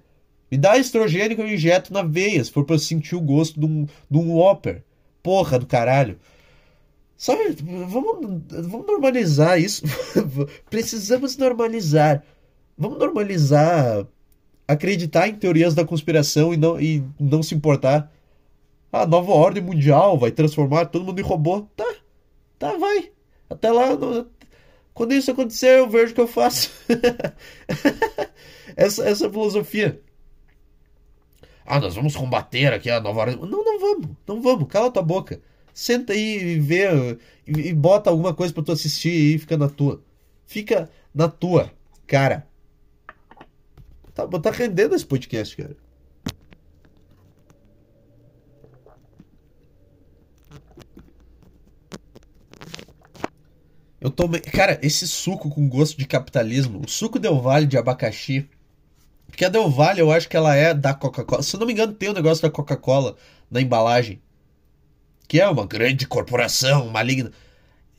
Me 0.49 0.57
dá 0.57 0.77
estrogênio 0.77 1.35
que 1.35 1.41
eu 1.41 1.47
injeto 1.47 1.91
na 1.91 2.03
veia, 2.03 2.43
se 2.43 2.51
for 2.51 2.65
pra 2.65 2.75
eu 2.75 2.79
sentir 2.79 3.15
o 3.15 3.21
gosto 3.21 3.59
de 3.59 3.65
um, 3.65 3.85
de 3.85 4.17
um 4.17 4.33
Whopper. 4.33 4.83
Porra 5.21 5.59
do 5.59 5.65
caralho. 5.65 6.19
Sabe, 7.17 7.55
vamos, 7.61 8.41
vamos 8.49 8.85
normalizar 8.87 9.59
isso. 9.59 9.83
Precisamos 10.69 11.37
normalizar. 11.37 12.23
Vamos 12.77 12.97
normalizar 12.97 14.05
acreditar 14.67 15.27
em 15.27 15.35
teorias 15.35 15.73
da 15.73 15.85
conspiração 15.85 16.53
e 16.53 16.57
não, 16.57 16.79
e 16.79 17.03
não 17.19 17.43
se 17.43 17.55
importar. 17.55 18.11
A 18.91 19.05
nova 19.05 19.31
ordem 19.31 19.63
mundial 19.63 20.17
vai 20.17 20.31
transformar 20.31 20.85
todo 20.85 21.05
mundo 21.05 21.19
em 21.19 21.23
robô. 21.23 21.61
Tá, 21.75 21.95
tá, 22.59 22.77
vai. 22.77 23.11
Até 23.49 23.71
lá, 23.71 23.89
quando 24.93 25.13
isso 25.13 25.31
acontecer, 25.31 25.79
eu 25.79 25.89
vejo 25.89 26.11
o 26.11 26.15
que 26.15 26.21
eu 26.21 26.27
faço. 26.27 26.71
essa, 28.75 29.07
essa 29.07 29.29
filosofia. 29.29 29.99
Ah, 31.65 31.79
nós 31.79 31.95
vamos 31.95 32.15
combater 32.15 32.73
aqui 32.73 32.89
a 32.89 32.99
nova 32.99 33.21
ordem. 33.21 33.37
Não, 33.37 33.63
não 33.63 33.79
vamos, 33.79 34.09
não 34.27 34.41
vamos. 34.41 34.67
Cala 34.67 34.91
tua 34.91 35.01
boca. 35.01 35.41
Senta 35.73 36.13
aí 36.13 36.55
e 36.55 36.59
vê, 36.59 37.17
e, 37.47 37.69
e 37.69 37.73
bota 37.73 38.09
alguma 38.09 38.33
coisa 38.33 38.53
para 38.53 38.63
tu 38.63 38.71
assistir 38.71 39.35
e 39.35 39.39
fica 39.39 39.57
na 39.57 39.69
tua. 39.69 40.03
Fica 40.45 40.89
na 41.13 41.27
tua, 41.27 41.71
cara. 42.05 42.47
Tá, 44.13 44.27
tá 44.27 44.51
rendendo 44.51 44.93
esse 44.93 45.05
podcast, 45.05 45.57
cara. 45.57 45.75
Eu 54.03 54.11
tomei. 54.11 54.41
Cara, 54.41 54.77
esse 54.83 55.07
suco 55.07 55.49
com 55.49 55.69
gosto 55.69 55.97
de 55.97 56.05
capitalismo, 56.05 56.81
o 56.85 56.89
suco 56.89 57.17
Del 57.17 57.39
Valle 57.39 57.65
de 57.65 57.77
abacaxi. 57.77 58.45
Porque 59.27 59.45
a 59.45 59.49
Del 59.49 59.69
Valle 59.69 60.01
eu 60.01 60.11
acho 60.11 60.27
que 60.27 60.35
ela 60.35 60.53
é 60.53 60.73
da 60.73 60.93
Coca-Cola. 60.93 61.41
Se 61.41 61.55
eu 61.55 61.59
não 61.61 61.65
me 61.65 61.71
engano, 61.71 61.93
tem 61.93 62.09
o 62.09 62.11
um 62.11 62.15
negócio 62.15 62.41
da 62.43 62.49
Coca-Cola 62.49 63.15
na 63.49 63.61
embalagem. 63.61 64.21
Que 65.25 65.39
é 65.39 65.47
uma 65.47 65.65
grande 65.65 66.05
corporação 66.05 66.89
maligna. 66.89 67.31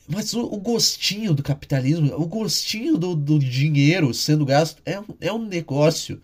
Mas 0.07 0.35
o, 0.35 0.43
o, 0.43 0.59
gostinho 0.59 1.33
do 1.33 1.43
capitalismo, 1.43 2.15
o 2.21 2.27
gostinho 2.27 2.99
do, 2.99 3.17
do 3.17 3.39
dinheiro 3.39 4.13
sendo 4.13 4.45
gasto 4.45 4.83
é, 4.85 5.01
é 5.23 5.33
um 5.33 5.47
negócio. 5.47 6.21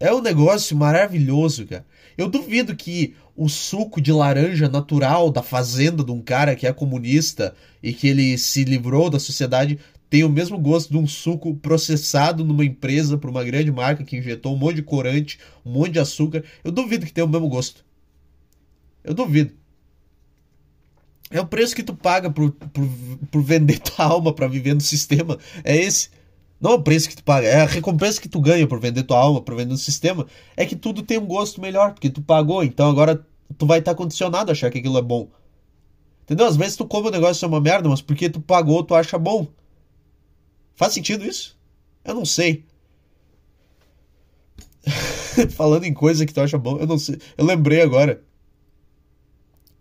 É 0.00 0.12
um 0.12 0.20
negócio 0.20 0.76
maravilhoso, 0.76 1.64
cara. 1.68 1.86
Eu 2.20 2.28
duvido 2.28 2.76
que 2.76 3.14
o 3.34 3.48
suco 3.48 3.98
de 3.98 4.12
laranja 4.12 4.68
natural 4.68 5.30
da 5.30 5.42
fazenda 5.42 6.04
de 6.04 6.12
um 6.12 6.20
cara 6.20 6.54
que 6.54 6.66
é 6.66 6.72
comunista 6.72 7.54
e 7.82 7.94
que 7.94 8.08
ele 8.08 8.36
se 8.36 8.62
livrou 8.62 9.08
da 9.08 9.18
sociedade 9.18 9.78
tenha 10.10 10.26
o 10.26 10.30
mesmo 10.30 10.58
gosto 10.58 10.90
de 10.90 10.98
um 10.98 11.06
suco 11.06 11.54
processado 11.54 12.44
numa 12.44 12.62
empresa 12.62 13.16
por 13.16 13.30
uma 13.30 13.42
grande 13.42 13.72
marca 13.72 14.04
que 14.04 14.18
injetou 14.18 14.54
um 14.54 14.58
monte 14.58 14.76
de 14.76 14.82
corante, 14.82 15.38
um 15.64 15.72
monte 15.72 15.92
de 15.92 15.98
açúcar. 15.98 16.44
Eu 16.62 16.70
duvido 16.70 17.06
que 17.06 17.12
tenha 17.12 17.24
o 17.24 17.28
mesmo 17.28 17.48
gosto. 17.48 17.82
Eu 19.02 19.14
duvido. 19.14 19.54
É 21.30 21.40
o 21.40 21.46
preço 21.46 21.74
que 21.74 21.82
tu 21.82 21.94
paga 21.94 22.28
por, 22.28 22.50
por, 22.52 22.86
por 23.30 23.42
vender 23.42 23.78
tua 23.80 24.04
alma 24.04 24.34
para 24.34 24.46
viver 24.46 24.74
no 24.74 24.82
sistema. 24.82 25.38
É 25.64 25.74
esse. 25.74 26.10
Não 26.60 26.72
é 26.72 26.74
o 26.74 26.82
preço 26.82 27.08
que 27.08 27.16
tu 27.16 27.24
paga, 27.24 27.46
é 27.46 27.62
a 27.62 27.66
recompensa 27.66 28.20
que 28.20 28.28
tu 28.28 28.40
ganha 28.40 28.66
por 28.66 28.78
vender 28.78 29.02
tua 29.04 29.18
alma, 29.18 29.40
por 29.40 29.54
vender 29.54 29.70
no 29.72 29.78
sistema. 29.78 30.26
É 30.56 30.66
que 30.66 30.76
tudo 30.76 31.02
tem 31.02 31.18
um 31.18 31.26
gosto 31.26 31.60
melhor, 31.60 31.94
porque 31.94 32.10
tu 32.10 32.20
pagou. 32.20 32.62
Então 32.62 32.90
agora 32.90 33.26
tu 33.56 33.66
vai 33.66 33.78
estar 33.78 33.94
condicionado 33.94 34.50
a 34.50 34.52
achar 34.52 34.70
que 34.70 34.78
aquilo 34.78 34.98
é 34.98 35.02
bom. 35.02 35.30
Entendeu? 36.22 36.46
Às 36.46 36.56
vezes 36.56 36.76
tu 36.76 36.86
come 36.86 37.08
um 37.08 37.10
negócio 37.10 37.44
é 37.44 37.48
uma 37.48 37.60
merda, 37.60 37.88
mas 37.88 38.02
porque 38.02 38.28
tu 38.28 38.40
pagou, 38.40 38.84
tu 38.84 38.94
acha 38.94 39.18
bom. 39.18 39.48
Faz 40.76 40.92
sentido 40.92 41.24
isso? 41.24 41.58
Eu 42.04 42.14
não 42.14 42.24
sei. 42.26 42.64
Falando 45.56 45.84
em 45.84 45.94
coisa 45.94 46.26
que 46.26 46.32
tu 46.34 46.40
acha 46.40 46.58
bom, 46.58 46.78
eu 46.78 46.86
não 46.86 46.98
sei. 46.98 47.18
Eu 47.38 47.44
lembrei 47.46 47.80
agora 47.80 48.22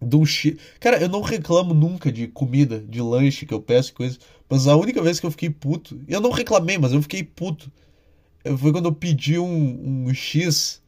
de 0.01 0.15
um 0.15 0.25
chi... 0.25 0.57
Cara, 0.79 0.99
eu 1.01 1.09
não 1.09 1.21
reclamo 1.21 1.73
nunca 1.73 2.11
de 2.11 2.27
comida, 2.27 2.79
de 2.79 3.01
lanche 3.01 3.45
que 3.45 3.53
eu 3.53 3.61
peço, 3.61 3.93
coisa. 3.93 4.17
Mas 4.49 4.67
a 4.67 4.75
única 4.75 5.01
vez 5.01 5.19
que 5.19 5.25
eu 5.25 5.31
fiquei 5.31 5.49
puto, 5.49 5.99
eu 6.07 6.19
não 6.21 6.31
reclamei, 6.31 6.77
mas 6.77 6.91
eu 6.91 7.01
fiquei 7.01 7.23
puto, 7.23 7.71
foi 8.57 8.71
quando 8.71 8.85
eu 8.85 8.93
pedi 8.93 9.37
um, 9.37 10.05
um 10.07 10.13
X 10.13 10.81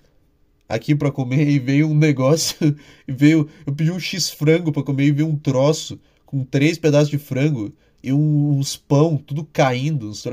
aqui 0.67 0.95
para 0.95 1.11
comer 1.11 1.47
e 1.47 1.59
veio 1.59 1.87
um 1.89 1.93
negócio, 1.93 2.55
e 3.07 3.11
veio, 3.11 3.47
eu 3.65 3.73
pedi 3.73 3.91
um 3.91 3.99
X 3.99 4.29
frango 4.29 4.71
para 4.71 4.83
comer 4.83 5.05
e 5.05 5.11
veio 5.11 5.27
um 5.27 5.35
troço 5.35 5.99
com 6.25 6.43
três 6.43 6.77
pedaços 6.77 7.09
de 7.09 7.17
frango 7.17 7.73
e 8.01 8.11
uns 8.11 8.77
pão, 8.77 9.17
tudo 9.17 9.47
caindo. 9.51 10.09
Uns... 10.09 10.25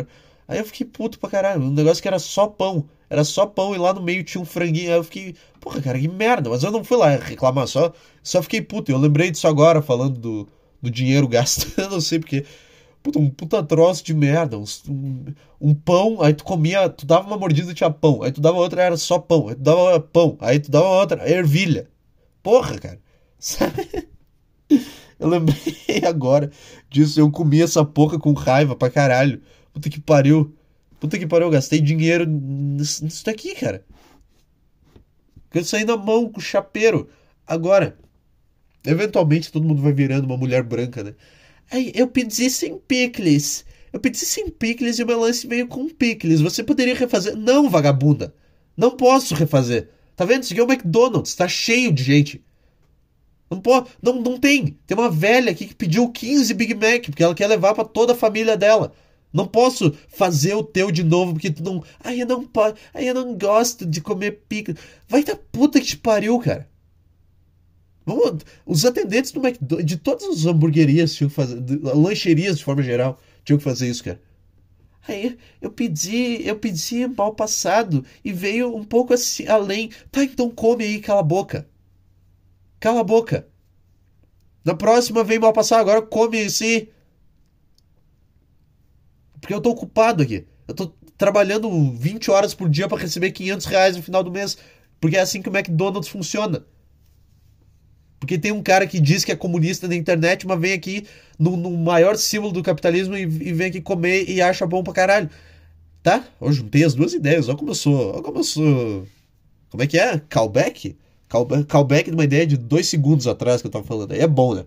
Aí 0.49 0.59
eu 0.59 0.65
fiquei 0.65 0.87
puto 0.87 1.19
pra 1.19 1.29
caralho, 1.29 1.63
um 1.63 1.71
negócio 1.71 2.01
que 2.01 2.09
era 2.09 2.19
só 2.19 2.47
pão. 2.47 2.89
Era 3.11 3.23
só 3.23 3.47
pão 3.47 3.75
e 3.75 3.79
lá 3.79 3.93
no 3.93 4.03
meio 4.03 4.25
tinha 4.25 4.41
um 4.41 4.47
franguinho. 4.47 4.91
Aí 4.91 4.97
eu 4.97 5.05
fiquei, 5.05 5.35
porra, 5.61 5.81
cara, 5.83 5.99
que 5.99 6.09
merda. 6.09 6.49
Mas 6.49 6.63
eu 6.63 6.71
não 6.71 6.83
fui 6.83 6.97
lá 6.97 7.11
reclamar, 7.11 7.67
só, 7.67 7.93
só 8.23 8.43
fiquei 8.43 8.63
puto. 8.63 8.91
Eu 8.91 8.99
lembrei 8.99 9.31
disso 9.31 9.47
agora, 9.47 9.83
falando 9.83 10.19
do, 10.19 10.49
do 10.81 10.91
dinheiro 10.91 11.29
gasto. 11.29 11.71
eu 11.79 11.91
não 11.91 12.01
sei 12.01 12.19
porque. 12.19 12.45
Puta, 13.03 13.19
um 13.19 13.31
puta 13.31 13.63
troço 13.63 14.03
de 14.05 14.15
merda. 14.15 14.59
Um, 14.59 15.25
um, 15.61 15.75
pão, 15.75 16.21
aí 16.21 16.35
tu 16.35 16.45
comia, 16.45 16.89
tu 16.89 17.07
dava 17.07 17.27
uma 17.27 17.37
mordida 17.37 17.71
e 17.71 17.75
tinha 17.75 17.91
pão. 17.91 18.23
Aí 18.23 18.33
tu 18.33 18.41
dava 18.41 18.59
outra, 18.59 18.83
era 18.83 18.97
só 18.97 19.19
pão. 19.19 19.49
Aí 19.49 19.55
tu 19.55 19.63
dava 19.63 20.01
pão. 20.01 20.37
Aí 20.41 20.59
tu 20.59 20.71
dava 20.71 20.89
outra, 20.89 21.31
ervilha. 21.31 21.89
Porra, 22.43 22.79
cara. 22.79 23.01
Sabe? 23.39 24.09
Eu 25.19 25.29
lembrei 25.29 26.03
agora 26.07 26.51
disso. 26.91 27.21
Eu 27.21 27.31
comia 27.31 27.65
essa 27.65 27.85
porra 27.85 28.19
com 28.19 28.33
raiva 28.33 28.75
pra 28.77 28.91
caralho. 28.91 29.41
Puta 29.73 29.89
que 29.89 30.01
pariu. 30.01 30.55
Puta 31.01 31.19
que 31.19 31.27
pariu, 31.27 31.47
eu 31.47 31.53
gastei 31.53 31.81
dinheiro 31.81 32.27
nisso, 32.27 33.05
nisso 33.05 33.25
daqui, 33.25 33.55
cara. 33.55 33.85
Eu 35.55 35.65
saí 35.65 35.85
na 35.85 35.97
mão 35.97 36.29
com 36.31 36.39
o 36.39 36.43
chapeiro. 36.43 37.09
Agora, 37.47 37.97
eventualmente 38.85 39.51
todo 39.51 39.67
mundo 39.67 39.81
vai 39.81 39.93
virando 39.93 40.27
uma 40.27 40.37
mulher 40.37 40.63
branca, 40.63 41.03
né? 41.03 41.15
Aí, 41.71 41.93
eu 41.95 42.09
pedi 42.09 42.51
sem 42.51 42.79
picles. 42.79 43.65
Eu 43.93 44.01
pedi 44.01 44.19
sem 44.19 44.51
picles 44.51 44.99
e 44.99 45.03
o 45.03 45.07
meu 45.07 45.21
lance 45.21 45.47
veio 45.47 45.67
com 45.67 45.89
picles. 45.89 46.41
Você 46.41 46.63
poderia 46.63 46.95
refazer. 46.95 47.37
Não, 47.37 47.69
vagabunda. 47.69 48.35
Não 48.77 48.91
posso 48.91 49.35
refazer. 49.35 49.89
Tá 50.17 50.25
vendo? 50.25 50.43
Isso 50.43 50.53
aqui 50.53 50.61
é 50.61 50.65
o 50.65 50.71
McDonald's. 50.71 51.35
Tá 51.35 51.49
cheio 51.49 51.93
de 51.93 52.03
gente. 52.03 52.45
Não, 53.51 53.61
pode, 53.61 53.91
não, 54.03 54.21
não 54.21 54.39
tem. 54.39 54.77
Tem 54.87 54.97
uma 54.97 55.11
velha 55.11 55.51
aqui 55.51 55.67
que 55.67 55.75
pediu 55.75 56.09
15 56.11 56.53
Big 56.55 56.75
Mac, 56.75 57.07
porque 57.07 57.23
ela 57.23 57.35
quer 57.35 57.47
levar 57.47 57.75
para 57.75 57.85
toda 57.85 58.13
a 58.13 58.17
família 58.17 58.57
dela. 58.57 58.93
Não 59.33 59.47
posso 59.47 59.95
fazer 60.09 60.55
o 60.55 60.63
teu 60.63 60.91
de 60.91 61.05
novo 61.05 61.35
porque 61.35 61.51
tu 61.51 61.63
não. 61.63 61.85
Ai, 62.03 62.23
eu 62.23 62.27
não 62.27 62.45
posso. 62.45 62.77
Ai, 62.95 63.09
eu 63.09 63.15
não 63.15 63.37
gosto 63.37 63.85
de 63.85 64.01
comer 64.01 64.43
pica. 64.49 64.75
Vai 65.07 65.23
da 65.23 65.37
puta 65.37 65.81
que 65.81 65.87
te 65.87 65.97
pariu, 65.97 66.39
cara. 66.39 66.69
Vamos, 68.07 68.43
os 68.65 68.87
atendentes 68.87 69.33
do 69.33 69.47
McDonald's, 69.47 69.85
de 69.85 69.99
todas 69.99 70.25
as 70.25 70.47
hamburguerias 70.47 71.15
tinham 71.15 71.29
que 71.29 71.35
fazer, 71.35 71.63
lancherias 71.83 72.57
de 72.57 72.65
forma 72.65 72.83
geral, 72.83 73.21
tinham 73.45 73.59
que 73.59 73.65
fazer 73.65 73.87
isso, 73.87 74.03
cara. 74.03 74.19
Aí 75.07 75.39
eu 75.61 75.71
pedi, 75.71 76.47
eu 76.47 76.57
pedi 76.57 77.07
mal 77.07 77.35
passado 77.35 78.05
e 78.25 78.33
veio 78.33 78.75
um 78.75 78.85
pouco 78.85 79.13
assim, 79.13 79.47
além. 79.47 79.91
Tá, 80.11 80.25
então 80.25 80.51
come 80.51 80.85
aí, 80.85 81.01
cala 81.01 81.21
a 81.21 81.23
boca. 81.23 81.69
Cala 82.81 83.01
a 83.01 83.05
boca. 83.05 83.47
Na 84.65 84.75
próxima 84.75 85.23
vem 85.23 85.39
mal 85.39 85.53
passado, 85.53 85.81
agora 85.81 86.03
come 86.03 86.49
sim. 86.51 86.89
Porque 89.41 89.55
eu 89.55 89.61
tô 89.61 89.71
ocupado 89.71 90.23
aqui. 90.23 90.47
Eu 90.67 90.75
tô 90.75 90.93
trabalhando 91.17 91.69
20 91.93 92.31
horas 92.31 92.55
por 92.55 92.69
dia 92.69 92.89
para 92.89 92.99
receber 92.99 93.33
500 93.33 93.67
reais 93.67 93.97
no 93.97 94.03
final 94.03 94.23
do 94.23 94.31
mês. 94.31 94.57
Porque 95.01 95.17
é 95.17 95.21
assim 95.21 95.41
que 95.43 95.49
o 95.49 95.57
McDonald's 95.57 96.09
funciona. 96.09 96.65
Porque 98.21 98.37
tem 98.37 98.51
um 98.51 98.63
cara 98.63 98.87
que 98.87 98.99
diz 98.99 99.25
que 99.25 99.31
é 99.31 99.37
comunista 99.37 99.87
na 99.87 99.95
internet, 99.95 100.47
mas 100.47 100.61
vem 100.61 100.73
aqui 100.73 101.07
no, 101.39 101.57
no 101.57 101.71
maior 101.71 102.17
símbolo 102.17 102.53
do 102.53 102.63
capitalismo 102.63 103.17
e, 103.17 103.23
e, 103.23 103.53
vem 103.53 103.69
aqui 103.69 103.81
comer 103.81 104.29
e 104.29 104.43
acha 104.43 104.67
bom 104.67 104.83
pra 104.83 104.93
caralho. 104.93 105.31
Tá? 106.03 106.25
Eu 106.41 106.53
juntei 106.53 106.85
as 106.85 106.95
duas 106.95 107.13
ideias. 107.13 107.49
Olha 107.49 107.57
como 107.57 107.71
eu 107.71 107.75
sou. 107.75 108.15
Olha 108.15 108.23
como 108.23 108.39
eu 108.39 108.45
sou. 108.45 109.07
Como 109.71 109.83
é 109.83 109.87
que 109.87 109.99
é? 109.99 110.21
Callback? 110.29 110.97
Callback, 111.69 112.11
de 112.11 112.17
uma 112.17 112.25
ideia 112.25 112.47
de 112.47 112.57
dois 112.57 112.89
segundos 112.89 113.27
atrás 113.27 113.61
que 113.61 113.67
eu 113.67 113.71
tava 113.71 113.85
falando. 113.85 114.13
Aí 114.13 114.21
é 114.21 114.27
bom, 114.27 114.55
né? 114.55 114.65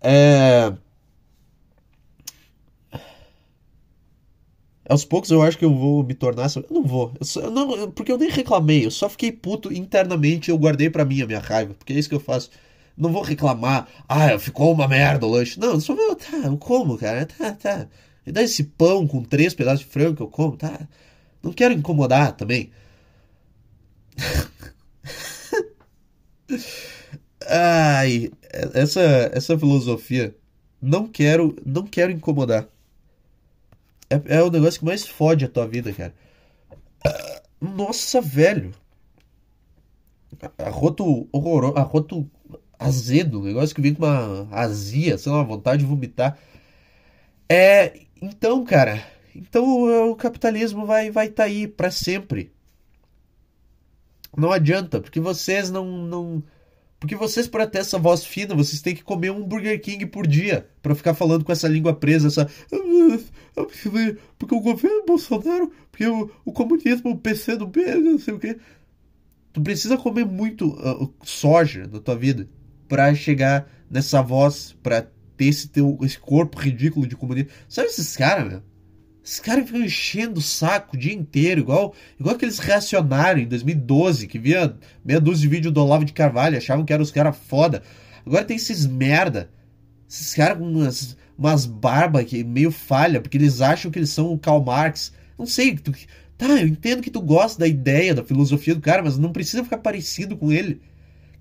É. 0.00 0.72
Aos 4.88 5.04
poucos 5.04 5.30
eu 5.30 5.42
acho 5.42 5.56
que 5.58 5.64
eu 5.64 5.74
vou 5.74 6.02
me 6.04 6.14
tornar. 6.14 6.50
Eu 6.56 6.66
não 6.70 6.84
vou. 6.84 7.12
Eu 7.18 7.26
só, 7.26 7.40
eu 7.40 7.50
não, 7.50 7.90
porque 7.90 8.10
eu 8.12 8.18
nem 8.18 8.30
reclamei. 8.30 8.84
Eu 8.86 8.90
só 8.90 9.08
fiquei 9.08 9.30
puto 9.32 9.72
internamente. 9.72 10.50
Eu 10.50 10.58
guardei 10.58 10.90
para 10.90 11.04
mim 11.04 11.22
a 11.22 11.26
minha 11.26 11.38
raiva. 11.38 11.74
Porque 11.74 11.92
é 11.92 11.98
isso 11.98 12.08
que 12.08 12.14
eu 12.14 12.20
faço. 12.20 12.50
Não 12.96 13.12
vou 13.12 13.22
reclamar. 13.22 13.88
Ah, 14.08 14.38
ficou 14.38 14.72
uma 14.72 14.88
merda 14.88 15.26
o 15.26 15.30
lanche. 15.30 15.58
Não, 15.60 15.74
eu 15.74 15.80
só 15.80 15.94
vou. 15.94 16.16
Tá, 16.16 16.36
eu 16.44 16.56
como, 16.58 16.98
cara. 16.98 17.26
Tá, 17.26 17.52
tá. 17.52 17.88
Me 18.26 18.32
dá 18.32 18.42
esse 18.42 18.64
pão 18.64 19.06
com 19.06 19.22
três 19.22 19.54
pedaços 19.54 19.80
de 19.80 19.86
frango 19.86 20.16
que 20.16 20.22
eu 20.22 20.28
como. 20.28 20.56
Tá. 20.56 20.88
Não 21.42 21.52
quero 21.52 21.74
incomodar 21.74 22.32
também. 22.36 22.70
Ai, 27.48 28.30
essa, 28.74 29.00
essa 29.32 29.58
filosofia. 29.58 30.34
Não 30.80 31.06
quero, 31.08 31.56
não 31.64 31.84
quero 31.86 32.12
incomodar. 32.12 32.68
É, 34.12 34.36
é 34.36 34.42
o 34.42 34.50
negócio 34.50 34.80
que 34.80 34.84
mais 34.84 35.06
fode 35.06 35.44
a 35.44 35.48
tua 35.48 35.66
vida, 35.66 35.92
cara. 35.92 36.14
Nossa, 37.60 38.20
velho. 38.20 38.72
Arroto 40.58 41.28
horroroso, 41.32 41.78
arroto 41.78 42.30
azedo, 42.78 43.40
um 43.40 43.44
negócio 43.44 43.74
que 43.74 43.80
vem 43.80 43.94
com 43.94 44.04
uma 44.04 44.48
azia, 44.50 45.16
sei 45.16 45.30
lá, 45.30 45.42
vontade 45.42 45.82
de 45.82 45.88
vomitar. 45.88 46.36
É, 47.48 48.00
então, 48.20 48.64
cara, 48.64 49.06
então 49.34 50.10
o 50.10 50.16
capitalismo 50.16 50.84
vai 50.86 51.10
vai 51.10 51.28
tá 51.28 51.44
aí 51.44 51.68
para 51.68 51.90
sempre. 51.90 52.52
Não 54.36 54.50
adianta, 54.50 55.00
porque 55.00 55.20
vocês 55.20 55.70
não 55.70 55.84
não 55.84 56.42
porque 57.02 57.16
vocês, 57.16 57.48
para 57.48 57.66
ter 57.66 57.78
essa 57.78 57.98
voz 57.98 58.24
fina, 58.24 58.54
vocês 58.54 58.80
têm 58.80 58.94
que 58.94 59.02
comer 59.02 59.32
um 59.32 59.42
Burger 59.42 59.80
King 59.80 60.06
por 60.06 60.24
dia. 60.24 60.68
para 60.80 60.94
ficar 60.94 61.14
falando 61.14 61.44
com 61.44 61.50
essa 61.50 61.66
língua 61.66 61.92
presa, 61.92 62.28
essa. 62.28 62.48
Porque 63.54 64.54
o 64.54 64.60
governo 64.60 65.04
Bolsonaro, 65.06 65.70
porque 65.90 66.06
o, 66.06 66.30
o 66.44 66.52
comunismo, 66.52 67.10
o 67.10 67.18
PC 67.18 67.56
do 67.56 67.66
B, 67.66 67.94
não 67.96 68.18
sei 68.18 68.34
o 68.34 68.38
quê. 68.38 68.58
Tu 69.52 69.60
precisa 69.60 69.98
comer 69.98 70.24
muito 70.24 70.68
uh, 70.68 71.12
soja 71.22 71.86
na 71.86 72.00
tua 72.00 72.16
vida 72.16 72.48
para 72.88 73.14
chegar 73.14 73.70
nessa 73.90 74.22
voz, 74.22 74.74
para 74.82 75.06
ter 75.36 75.46
esse, 75.46 75.68
teu, 75.68 75.98
esse 76.02 76.18
corpo 76.18 76.58
ridículo 76.58 77.06
de 77.06 77.16
comunismo. 77.16 77.50
Sabe 77.68 77.88
esses 77.88 78.16
caras, 78.16 78.48
meu? 78.48 78.62
Esses 79.24 79.38
caras 79.38 79.66
ficam 79.66 79.82
enchendo 79.82 80.40
o 80.40 80.42
saco 80.42 80.96
o 80.96 80.98
dia 80.98 81.12
inteiro, 81.12 81.60
igual, 81.60 81.94
igual 82.18 82.34
aqueles 82.34 82.58
reacionários 82.58 83.46
em 83.46 83.48
2012, 83.48 84.26
que 84.26 84.38
via 84.38 84.76
meia 85.04 85.20
dúzia 85.20 85.42
de 85.42 85.48
vídeo 85.48 85.70
do 85.70 85.80
Olavo 85.80 86.04
de 86.04 86.12
Carvalho, 86.12 86.58
achavam 86.58 86.84
que 86.84 86.92
eram 86.92 87.02
os 87.02 87.12
caras 87.12 87.36
foda. 87.36 87.82
Agora 88.26 88.44
tem 88.44 88.56
esses 88.56 88.84
merda, 88.84 89.50
esses 90.08 90.34
caras 90.34 90.58
com 90.58 90.64
umas, 90.64 91.16
umas 91.36 91.66
barbas 91.66 92.24
que 92.24 92.42
meio 92.44 92.70
falha, 92.70 93.20
porque 93.20 93.36
eles 93.36 93.60
acham 93.60 93.90
que 93.90 93.98
eles 93.98 94.10
são 94.10 94.32
o 94.32 94.38
Karl 94.38 94.62
Marx. 94.62 95.12
Não 95.38 95.46
sei, 95.46 95.76
tu, 95.76 95.92
tá, 96.36 96.60
eu 96.60 96.68
entendo 96.68 97.02
que 97.02 97.10
tu 97.10 97.20
gosta 97.20 97.60
da 97.60 97.66
ideia, 97.66 98.14
da 98.14 98.24
filosofia 98.24 98.74
do 98.74 98.80
cara, 98.80 99.02
mas 99.02 99.18
não 99.18 99.32
precisa 99.32 99.64
ficar 99.64 99.78
parecido 99.78 100.36
com 100.36 100.52
ele 100.52 100.80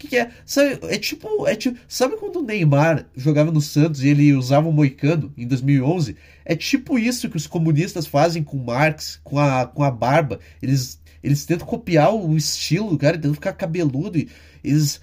que, 0.01 0.07
que 0.07 0.17
é? 0.17 0.31
Sabe, 0.45 0.79
é 0.89 0.97
tipo, 0.97 1.47
é 1.47 1.55
tipo. 1.55 1.77
Sabe 1.87 2.17
quando 2.17 2.37
o 2.37 2.41
Neymar 2.41 3.05
jogava 3.15 3.51
no 3.51 3.61
Santos 3.61 4.03
e 4.03 4.09
ele 4.09 4.33
usava 4.33 4.67
o 4.67 4.71
Moicano 4.71 5.31
em 5.37 5.47
2011? 5.47 6.15
É 6.43 6.55
tipo 6.55 6.97
isso 6.97 7.29
que 7.29 7.37
os 7.37 7.45
comunistas 7.45 8.07
fazem 8.07 8.43
com 8.43 8.57
Marx, 8.57 9.19
com 9.23 9.37
a, 9.37 9.67
com 9.67 9.83
a 9.83 9.91
barba. 9.91 10.39
Eles, 10.61 10.99
eles 11.23 11.45
tentam 11.45 11.67
copiar 11.67 12.13
o 12.13 12.35
estilo, 12.35 12.97
cara, 12.97 13.17
tentam 13.17 13.35
ficar 13.35 13.53
cabeludo 13.53 14.17
e 14.17 14.27
eles. 14.63 14.99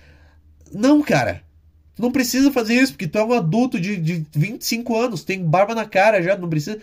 Não, 0.72 1.00
cara. 1.00 1.42
Tu 1.98 2.02
não 2.02 2.12
precisa 2.12 2.52
fazer 2.52 2.74
isso, 2.74 2.92
porque 2.92 3.08
tu 3.08 3.18
é 3.18 3.24
um 3.24 3.32
adulto 3.32 3.80
de, 3.80 3.96
de 3.96 4.24
25 4.32 4.96
anos, 4.96 5.24
tem 5.24 5.44
barba 5.44 5.74
na 5.74 5.84
cara 5.84 6.22
já, 6.22 6.36
não 6.36 6.48
precisa. 6.48 6.80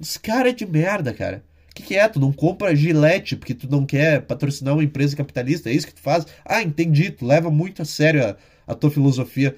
Esse 0.00 0.20
cara 0.20 0.50
é 0.50 0.52
de 0.52 0.64
merda, 0.64 1.12
cara 1.12 1.42
que, 1.76 1.82
que 1.82 1.96
é? 1.96 2.08
Tu 2.08 2.18
não 2.18 2.32
compra 2.32 2.74
gilete 2.74 3.36
porque 3.36 3.54
tu 3.54 3.70
não 3.70 3.84
quer 3.84 4.22
patrocinar 4.22 4.74
uma 4.74 4.82
empresa 4.84 5.14
capitalista? 5.14 5.68
É 5.68 5.74
isso 5.74 5.86
que 5.86 5.94
tu 5.94 6.00
faz? 6.00 6.26
Ah, 6.44 6.62
entendi. 6.62 7.10
Tu 7.10 7.26
leva 7.26 7.50
muito 7.50 7.82
a 7.82 7.84
sério 7.84 8.24
a, 8.24 8.36
a 8.66 8.74
tua 8.74 8.90
filosofia. 8.90 9.54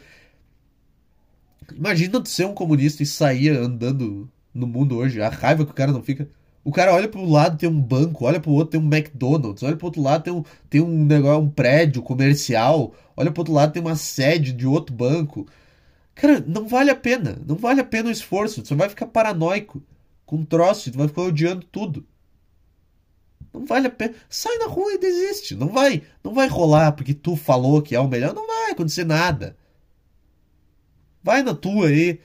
Imagina 1.72 2.20
tu 2.20 2.28
ser 2.28 2.46
um 2.46 2.54
comunista 2.54 3.02
e 3.02 3.06
sair 3.06 3.50
andando 3.50 4.28
no 4.52 4.66
mundo 4.66 4.96
hoje. 4.96 5.22
A 5.22 5.28
raiva 5.28 5.64
que 5.64 5.70
o 5.70 5.74
cara 5.74 5.92
não 5.92 6.02
fica. 6.02 6.28
O 6.68 6.70
cara 6.70 6.92
olha 6.92 7.08
pro 7.08 7.24
lado 7.24 7.56
tem 7.56 7.66
um 7.66 7.80
banco, 7.80 8.26
olha 8.26 8.38
pro 8.38 8.50
outro 8.50 8.72
tem 8.72 8.80
um 8.80 8.94
McDonald's, 8.94 9.62
olha 9.62 9.74
pro 9.74 9.86
outro 9.86 10.02
lado 10.02 10.22
tem 10.22 10.32
um, 10.34 10.44
tem 10.68 10.82
um 10.82 11.02
negócio, 11.06 11.42
um 11.42 11.48
prédio 11.48 12.02
comercial, 12.02 12.92
olha 13.16 13.32
pro 13.32 13.40
outro 13.40 13.54
lado 13.54 13.72
tem 13.72 13.80
uma 13.80 13.96
sede 13.96 14.52
de 14.52 14.66
outro 14.66 14.94
banco. 14.94 15.46
Cara, 16.14 16.44
não 16.46 16.68
vale 16.68 16.90
a 16.90 16.94
pena. 16.94 17.40
Não 17.46 17.56
vale 17.56 17.80
a 17.80 17.84
pena 17.84 18.10
o 18.10 18.12
esforço. 18.12 18.62
Tu 18.62 18.76
vai 18.76 18.86
ficar 18.90 19.06
paranoico 19.06 19.82
com 20.26 20.44
troço, 20.44 20.92
tu 20.92 20.98
vai 20.98 21.08
ficar 21.08 21.22
odiando 21.22 21.64
tudo. 21.72 22.06
Não 23.50 23.64
vale 23.64 23.86
a 23.86 23.90
pena. 23.90 24.14
Sai 24.28 24.58
na 24.58 24.66
rua 24.66 24.92
e 24.92 24.98
desiste. 24.98 25.54
Não 25.54 25.68
vai, 25.68 26.02
não 26.22 26.34
vai 26.34 26.48
rolar 26.48 26.92
porque 26.92 27.14
tu 27.14 27.34
falou 27.34 27.80
que 27.80 27.94
é 27.94 28.00
o 28.00 28.06
melhor. 28.06 28.34
Não 28.34 28.46
vai 28.46 28.72
acontecer 28.72 29.06
nada. 29.06 29.56
Vai 31.22 31.42
na 31.42 31.54
tua 31.54 31.88
aí 31.88 32.20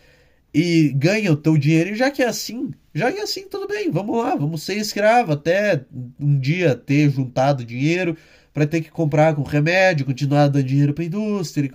e 0.53 0.89
ganha 0.89 1.31
o 1.31 1.37
teu 1.37 1.57
dinheiro. 1.57 1.95
Já 1.95 2.11
que 2.11 2.21
é 2.21 2.27
assim, 2.27 2.73
já 2.93 3.11
que 3.11 3.19
é 3.19 3.23
assim, 3.23 3.47
tudo 3.47 3.67
bem. 3.67 3.89
Vamos 3.91 4.17
lá, 4.23 4.35
vamos 4.35 4.63
ser 4.63 4.75
escravo 4.77 5.33
até 5.33 5.85
um 6.19 6.39
dia 6.39 6.75
ter 6.75 7.09
juntado 7.09 7.65
dinheiro 7.65 8.15
para 8.53 8.67
ter 8.67 8.81
que 8.81 8.91
comprar 8.91 9.35
com 9.35 9.41
remédio, 9.41 10.05
continuar 10.05 10.47
dando 10.47 10.63
dinheiro 10.63 10.93
para 10.93 11.03
indústria 11.03 11.69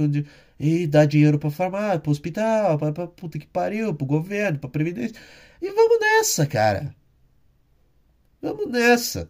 e 0.61 0.87
dar 0.87 1.07
dinheiro 1.07 1.39
para 1.39 1.51
farmácia, 1.51 1.99
para 2.01 2.11
hospital, 2.11 2.79
para 2.79 3.07
puta 3.09 3.39
que 3.39 3.47
pariu, 3.47 3.95
para 3.95 4.05
o 4.05 4.07
governo, 4.07 4.59
para 4.59 4.71
previdência. 4.71 5.21
E 5.61 5.71
vamos 5.73 5.99
nessa, 6.01 6.47
cara. 6.47 6.95
Vamos 8.41 8.71
nessa. 8.71 9.29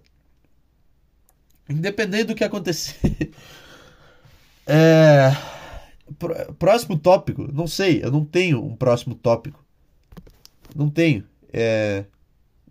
Independente 1.68 2.24
do 2.24 2.34
que 2.34 2.44
acontecer. 2.44 2.96
É... 4.70 5.30
Próximo 6.58 6.98
tópico. 6.98 7.50
Não 7.50 7.66
sei, 7.66 8.04
eu 8.04 8.12
não 8.12 8.22
tenho 8.22 8.62
um 8.62 8.76
próximo 8.76 9.14
tópico. 9.14 9.64
Não 10.76 10.90
tenho. 10.90 11.26
É... 11.52 12.04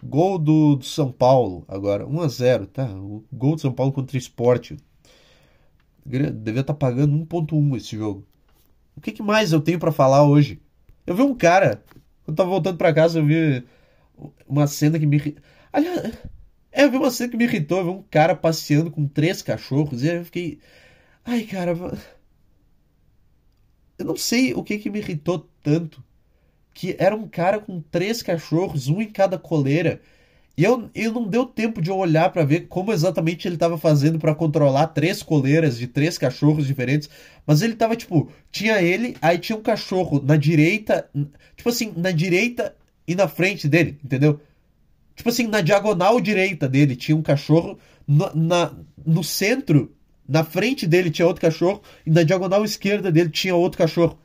Gol 0.03 0.37
do, 0.37 0.75
do 0.75 0.85
São 0.85 1.11
Paulo 1.11 1.65
agora. 1.67 2.05
1 2.07 2.21
a 2.21 2.27
0 2.27 2.67
tá? 2.67 2.85
O 2.85 3.25
gol 3.31 3.55
do 3.55 3.61
São 3.61 3.73
Paulo 3.73 3.91
contra 3.91 4.15
o 4.15 4.19
esporte. 4.19 4.77
Devia 6.05 6.61
estar 6.61 6.63
tá 6.63 6.73
pagando 6.73 7.17
1.1 7.25 7.77
esse 7.77 7.97
jogo. 7.97 8.25
O 8.95 9.01
que, 9.01 9.11
que 9.11 9.23
mais 9.23 9.51
eu 9.51 9.61
tenho 9.61 9.79
para 9.79 9.91
falar 9.91 10.23
hoje? 10.23 10.61
Eu 11.05 11.15
vi 11.15 11.21
um 11.21 11.35
cara 11.35 11.83
quando 12.27 12.37
tava 12.37 12.49
voltando 12.49 12.77
para 12.77 12.93
casa, 12.93 13.19
eu 13.19 13.25
vi 13.25 13.63
uma 14.45 14.67
cena 14.67 14.99
que 14.99 15.05
me. 15.05 15.37
Aliás, 15.71 16.13
é, 16.73 16.83
eu 16.83 16.91
vi 16.91 16.97
uma 16.97 17.09
cena 17.09 17.31
que 17.31 17.37
me 17.37 17.45
irritou. 17.45 17.77
Eu 17.79 17.85
vi 17.85 17.89
um 17.91 18.03
cara 18.03 18.35
passeando 18.35 18.91
com 18.91 19.07
três 19.07 19.41
cachorros. 19.41 20.03
E 20.03 20.07
eu 20.07 20.25
fiquei. 20.25 20.59
Ai, 21.23 21.43
cara. 21.43 21.71
Eu 23.97 24.05
não 24.05 24.17
sei 24.17 24.53
o 24.53 24.61
que, 24.61 24.77
que 24.77 24.89
me 24.89 24.99
irritou 24.99 25.49
tanto. 25.63 26.03
Que 26.77 26.95
era 26.99 27.15
um 27.15 27.27
cara 27.27 27.59
com 27.59 27.81
três 27.81 28.21
cachorros, 28.21 28.87
um 28.87 29.01
em 29.01 29.09
cada 29.09 29.35
coleira. 29.39 29.99
E 30.55 30.63
eu, 30.63 30.91
eu 30.93 31.11
não 31.11 31.27
deu 31.27 31.43
tempo 31.43 31.81
de 31.81 31.89
olhar 31.89 32.31
para 32.31 32.45
ver 32.45 32.67
como 32.67 32.93
exatamente 32.93 33.47
ele 33.47 33.55
estava 33.55 33.79
fazendo 33.79 34.19
para 34.19 34.35
controlar 34.35 34.85
três 34.85 35.23
coleiras 35.23 35.79
de 35.79 35.87
três 35.87 36.19
cachorros 36.19 36.67
diferentes. 36.67 37.09
Mas 37.47 37.63
ele 37.63 37.73
tava, 37.73 37.95
tipo, 37.95 38.31
tinha 38.51 38.79
ele, 38.79 39.17
aí 39.23 39.39
tinha 39.39 39.57
um 39.57 39.61
cachorro 39.63 40.21
na 40.23 40.35
direita, 40.37 41.09
tipo 41.55 41.67
assim, 41.69 41.91
na 41.97 42.11
direita 42.11 42.75
e 43.07 43.15
na 43.15 43.27
frente 43.27 43.67
dele, 43.67 43.97
entendeu? 44.05 44.39
Tipo 45.15 45.29
assim, 45.29 45.47
na 45.47 45.61
diagonal 45.61 46.21
direita 46.21 46.69
dele 46.69 46.95
tinha 46.95 47.17
um 47.17 47.23
cachorro, 47.23 47.79
na, 48.07 48.31
na 48.35 48.73
no 49.03 49.23
centro, 49.23 49.91
na 50.29 50.43
frente 50.43 50.85
dele 50.85 51.09
tinha 51.09 51.27
outro 51.27 51.41
cachorro, 51.41 51.81
e 52.05 52.11
na 52.11 52.21
diagonal 52.21 52.63
esquerda 52.63 53.11
dele 53.11 53.31
tinha 53.31 53.55
outro 53.55 53.79
cachorro. 53.79 54.19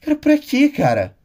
Cara, 0.00 0.16
pra 0.16 0.38
quê, 0.38 0.70
cara? 0.70 1.17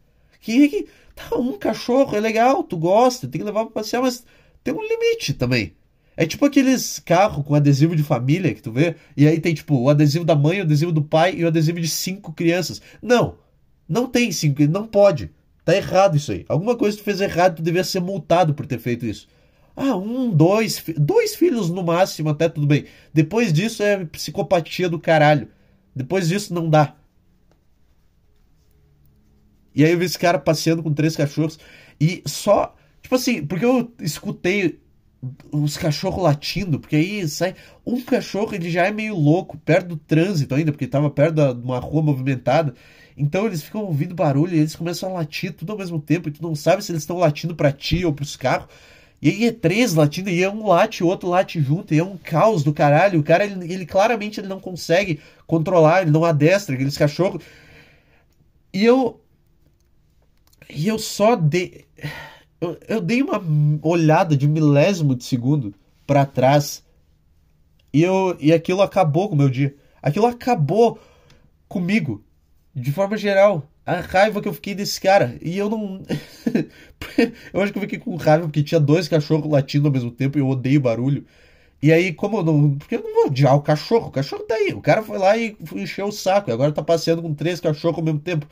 Que, 0.43 0.87
Tá, 1.15 1.37
um 1.37 1.57
cachorro 1.57 2.15
é 2.15 2.19
legal, 2.19 2.63
tu 2.63 2.77
gosta, 2.77 3.27
tem 3.27 3.39
que 3.39 3.45
levar 3.45 3.65
pra 3.65 3.73
passear, 3.73 4.01
mas 4.01 4.25
tem 4.63 4.73
um 4.73 4.81
limite 4.81 5.33
também. 5.33 5.73
É 6.15 6.25
tipo 6.25 6.45
aqueles 6.45 6.99
carros 6.99 7.45
com 7.45 7.55
adesivo 7.55 7.95
de 7.95 8.03
família 8.03 8.53
que 8.53 8.61
tu 8.61 8.71
vê, 8.71 8.95
e 9.17 9.27
aí 9.27 9.39
tem 9.39 9.53
tipo 9.53 9.75
o 9.75 9.89
adesivo 9.89 10.25
da 10.25 10.35
mãe, 10.35 10.59
o 10.59 10.63
adesivo 10.63 10.91
do 10.91 11.01
pai 11.01 11.35
e 11.35 11.43
o 11.43 11.47
adesivo 11.47 11.79
de 11.79 11.87
cinco 11.87 12.33
crianças. 12.33 12.81
Não, 13.01 13.37
não 13.87 14.07
tem 14.07 14.31
cinco, 14.31 14.63
não 14.67 14.87
pode. 14.87 15.31
Tá 15.65 15.75
errado 15.75 16.17
isso 16.17 16.31
aí. 16.31 16.45
Alguma 16.47 16.75
coisa 16.75 16.97
tu 16.97 17.03
fez 17.03 17.21
errado, 17.21 17.57
tu 17.57 17.63
devia 17.63 17.83
ser 17.83 17.99
multado 17.99 18.53
por 18.53 18.65
ter 18.65 18.79
feito 18.79 19.05
isso. 19.05 19.27
Ah, 19.75 19.95
um, 19.95 20.29
dois, 20.29 20.83
dois 20.97 21.35
filhos 21.35 21.69
no 21.69 21.83
máximo, 21.83 22.29
até 22.29 22.47
tudo 22.49 22.67
bem. 22.67 22.85
Depois 23.13 23.51
disso 23.51 23.81
é 23.81 24.05
psicopatia 24.05 24.89
do 24.89 24.99
caralho. 24.99 25.47
Depois 25.95 26.27
disso 26.27 26.53
não 26.53 26.69
dá. 26.69 26.95
E 29.75 29.83
aí 29.83 29.91
eu 29.91 29.97
vi 29.97 30.05
esse 30.05 30.19
cara 30.19 30.37
passeando 30.39 30.83
com 30.83 30.93
três 30.93 31.15
cachorros. 31.15 31.59
E 31.99 32.21
só. 32.25 32.75
Tipo 33.01 33.15
assim, 33.15 33.45
porque 33.45 33.65
eu 33.65 33.91
escutei 33.99 34.79
os 35.51 35.77
cachorros 35.77 36.23
latindo, 36.23 36.79
porque 36.79 36.95
aí 36.95 37.27
sai. 37.27 37.55
Um 37.85 38.01
cachorro 38.01 38.53
ele 38.53 38.69
já 38.69 38.85
é 38.85 38.91
meio 38.91 39.15
louco, 39.15 39.57
perto 39.57 39.89
do 39.89 39.97
trânsito 39.97 40.55
ainda, 40.55 40.71
porque 40.71 40.85
estava 40.85 41.09
perto 41.09 41.53
de 41.53 41.61
uma 41.63 41.79
rua 41.79 42.01
movimentada. 42.01 42.73
Então 43.15 43.45
eles 43.45 43.61
ficam 43.61 43.81
ouvindo 43.81 44.15
barulho 44.15 44.55
e 44.55 44.59
eles 44.59 44.75
começam 44.75 45.09
a 45.09 45.13
latir 45.13 45.53
tudo 45.53 45.71
ao 45.71 45.77
mesmo 45.77 45.99
tempo. 45.99 46.29
E 46.29 46.31
tu 46.31 46.41
não 46.41 46.55
sabe 46.55 46.83
se 46.83 46.91
eles 46.91 47.03
estão 47.03 47.17
latindo 47.17 47.55
para 47.55 47.71
ti 47.71 48.05
ou 48.05 48.13
pros 48.13 48.35
carros. 48.35 48.67
E 49.21 49.29
aí 49.29 49.45
é 49.45 49.51
três 49.53 49.93
latindo, 49.93 50.29
e 50.29 50.43
é 50.43 50.49
um 50.49 50.67
late, 50.67 51.01
o 51.01 51.07
outro 51.07 51.29
late 51.29 51.61
junto, 51.61 51.93
e 51.93 51.97
é 51.97 52.03
um 52.03 52.17
caos 52.17 52.61
do 52.61 52.73
caralho. 52.73 53.21
O 53.21 53.23
cara, 53.23 53.45
ele, 53.45 53.73
ele 53.73 53.85
claramente 53.85 54.41
ele 54.41 54.49
não 54.49 54.59
consegue 54.59 55.21
controlar, 55.47 56.01
ele 56.01 56.11
não 56.11 56.25
adestra 56.25 56.75
aqueles 56.75 56.97
cachorros. 56.97 57.41
E 58.73 58.83
eu 58.83 59.22
e 60.69 60.87
eu 60.87 60.99
só 60.99 61.35
dei. 61.35 61.85
Eu, 62.59 62.77
eu 62.87 63.01
dei 63.01 63.21
uma 63.21 63.41
olhada 63.81 64.37
de 64.37 64.47
milésimo 64.47 65.15
de 65.15 65.23
segundo 65.23 65.73
para 66.07 66.25
trás. 66.25 66.83
E, 67.93 68.01
eu, 68.01 68.35
e 68.39 68.51
aquilo 68.51 68.81
acabou 68.81 69.29
com 69.29 69.35
o 69.35 69.37
meu 69.37 69.49
dia. 69.49 69.75
Aquilo 70.01 70.25
acabou 70.25 70.99
comigo. 71.67 72.23
De 72.75 72.91
forma 72.91 73.17
geral. 73.17 73.67
A 73.85 73.99
raiva 73.99 74.41
que 74.41 74.47
eu 74.47 74.53
fiquei 74.53 74.73
desse 74.73 74.99
cara. 74.99 75.37
E 75.41 75.57
eu 75.57 75.69
não. 75.69 76.01
eu 77.53 77.61
acho 77.61 77.71
que 77.71 77.77
eu 77.77 77.83
fiquei 77.83 77.99
com 77.99 78.15
raiva 78.15 78.45
porque 78.45 78.63
tinha 78.63 78.79
dois 78.79 79.07
cachorros 79.07 79.51
latindo 79.51 79.87
ao 79.87 79.93
mesmo 79.93 80.09
tempo 80.09 80.37
e 80.37 80.41
eu 80.41 80.47
odeio 80.47 80.79
barulho. 80.79 81.25
E 81.81 81.91
aí, 81.91 82.13
como 82.13 82.37
eu 82.37 82.43
não. 82.43 82.77
Porque 82.77 82.95
eu 82.95 83.03
não 83.03 83.13
vou 83.13 83.25
odiar 83.27 83.55
o 83.55 83.61
cachorro. 83.61 84.07
O 84.07 84.11
cachorro 84.11 84.43
tá 84.43 84.55
aí. 84.55 84.73
O 84.73 84.81
cara 84.81 85.03
foi 85.03 85.17
lá 85.17 85.37
e 85.37 85.57
encheu 85.75 86.07
o 86.07 86.11
saco. 86.13 86.49
E 86.49 86.53
agora 86.53 86.71
tá 86.71 86.81
passeando 86.81 87.21
com 87.21 87.33
três 87.33 87.59
cachorros 87.59 87.97
ao 87.97 88.03
mesmo 88.05 88.19
tempo. 88.19 88.47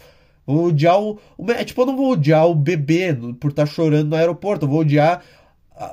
Vou 0.45 0.67
odiar 0.67 0.99
o. 0.99 1.19
É 1.49 1.63
tipo, 1.63 1.81
eu 1.81 1.85
não 1.85 1.95
vou 1.95 2.11
odiar 2.11 2.47
o 2.47 2.55
bebê 2.55 3.13
por 3.39 3.51
estar 3.51 3.65
tá 3.65 3.71
chorando 3.71 4.09
no 4.09 4.15
aeroporto. 4.15 4.65
Eu 4.65 4.69
vou 4.69 4.79
odiar 4.81 5.23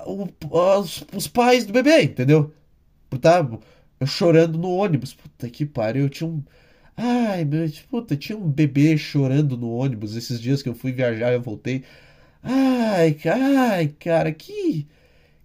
o, 0.07 0.29
os, 0.51 1.05
os, 1.15 1.29
pais 1.29 1.67
do 1.67 1.73
bebê, 1.73 2.03
entendeu? 2.03 2.53
Por 3.09 3.17
estar 3.17 3.45
tá 3.45 4.07
chorando 4.07 4.59
no 4.59 4.71
ônibus. 4.71 5.15
Puta 5.15 5.49
que 5.51 5.65
pariu. 5.67 6.05
Eu 6.05 6.11
tinha 6.11 6.29
um. 6.29 6.43
Ai, 6.97 7.45
meu. 7.45 7.69
Puta, 7.91 8.17
tinha 8.17 8.37
um 8.37 8.49
bebê 8.49 8.97
chorando 8.97 9.57
no 9.57 9.71
ônibus 9.71 10.17
esses 10.17 10.41
dias 10.41 10.63
que 10.63 10.69
eu 10.69 10.75
fui 10.75 10.93
viajar 10.93 11.31
e 11.31 11.35
eu 11.35 11.43
voltei. 11.43 11.85
Ai, 12.43 13.17
ai, 13.27 13.89
cara, 13.89 14.33
que. 14.33 14.87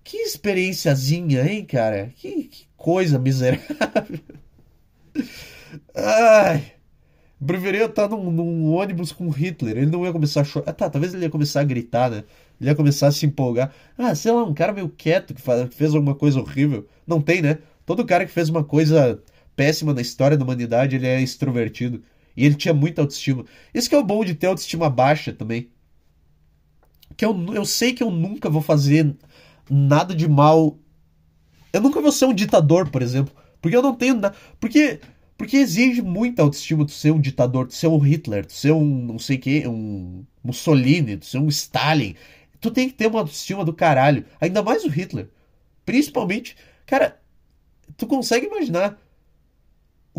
Que 0.04 0.18
experiênciazinha, 0.18 1.46
hein, 1.46 1.64
cara? 1.66 2.12
Que, 2.18 2.44
que 2.44 2.68
coisa 2.76 3.18
miserável. 3.18 4.20
Ai. 5.96 6.73
Preferia 7.46 7.86
estar 7.86 8.08
num, 8.10 8.32
num, 8.32 8.74
ônibus 8.74 9.12
com 9.12 9.30
Hitler. 9.30 9.78
Ele 9.78 9.92
não 9.92 10.06
ia 10.06 10.12
começar 10.12 10.42
a 10.42 10.44
chorar. 10.44 10.70
Ah, 10.70 10.74
tá, 10.74 10.90
talvez 10.90 11.14
ele 11.14 11.24
ia 11.24 11.30
começar 11.30 11.62
a 11.62 11.64
gritar, 11.64 12.10
né? 12.10 12.24
Ele 12.60 12.70
ia 12.70 12.76
começar 12.76 13.08
a 13.08 13.12
se 13.12 13.26
empolgar. 13.26 13.74
Ah, 13.98 14.14
sei 14.16 14.32
lá, 14.32 14.44
um 14.44 14.54
cara 14.54 14.72
meio 14.72 14.90
quieto 14.90 15.34
que, 15.34 15.42
faz, 15.42 15.68
que 15.70 15.76
fez 15.76 15.94
alguma 15.94 16.16
coisa 16.16 16.40
horrível. 16.40 16.88
Não 17.06 17.22
tem, 17.22 17.42
né? 17.42 17.60
Todo 17.86 18.06
cara 18.06 18.26
que 18.26 18.32
fez 18.32 18.50
uma 18.50 18.64
coisa 18.64 19.22
péssima 19.56 19.94
na 19.94 20.02
história 20.02 20.38
da 20.38 20.44
humanidade, 20.44 20.96
ele 20.96 21.08
é 21.08 21.22
extrovertido. 21.22 22.02
E 22.36 22.46
ele 22.46 22.56
tinha 22.56 22.74
muita 22.74 23.02
autoestima. 23.02 23.46
Isso 23.74 23.90
que 23.90 23.96
é 23.96 23.98
o 23.98 24.04
bom 24.04 24.24
de 24.24 24.34
ter 24.34 24.48
autoestima 24.48 24.90
baixa 24.90 25.32
também. 25.34 25.70
Que 27.16 27.26
eu, 27.26 27.54
eu 27.54 27.66
sei 27.66 27.94
que 27.94 28.02
eu 28.04 28.10
nunca 28.10 28.50
vou 28.50 28.62
fazer 28.62 29.16
nada 29.70 30.16
de 30.16 30.28
mal. 30.28 30.78
Eu 31.72 31.82
nunca 31.82 32.02
vou 32.02 32.12
ser 32.12 32.26
um 32.26 32.34
ditador, 32.34 32.90
por 32.90 33.02
exemplo. 33.02 33.34
Porque 33.62 33.78
eu 33.78 33.82
não 33.82 33.96
tenho 33.96 34.16
nada. 34.16 34.36
Porque 34.60 35.00
porque 35.44 35.58
exige 35.58 36.02
muita 36.02 36.42
autoestima 36.42 36.86
de 36.86 36.94
ser 36.94 37.12
um 37.12 37.20
ditador, 37.20 37.68
de 37.68 37.76
ser 37.76 37.88
um 37.88 37.98
Hitler, 37.98 38.46
de 38.46 38.54
ser 38.54 38.72
um 38.72 38.86
não 38.86 39.20
sei 39.20 39.38
que, 39.38 39.68
um 39.68 40.26
Mussolini, 40.42 41.18
de 41.18 41.26
ser 41.26 41.38
um 41.38 41.50
Stalin. 41.50 42.16
Tu 42.62 42.72
tem 42.72 42.88
que 42.88 42.96
ter 42.96 43.08
uma 43.08 43.20
autoestima 43.20 43.66
do 43.66 43.74
caralho. 43.74 44.26
Ainda 44.40 44.64
mais 44.64 44.86
o 44.86 44.88
Hitler. 44.88 45.28
Principalmente, 45.86 46.56
cara, 46.86 47.20
tu 47.98 48.08
consegue 48.08 48.46
imaginar 48.46 48.98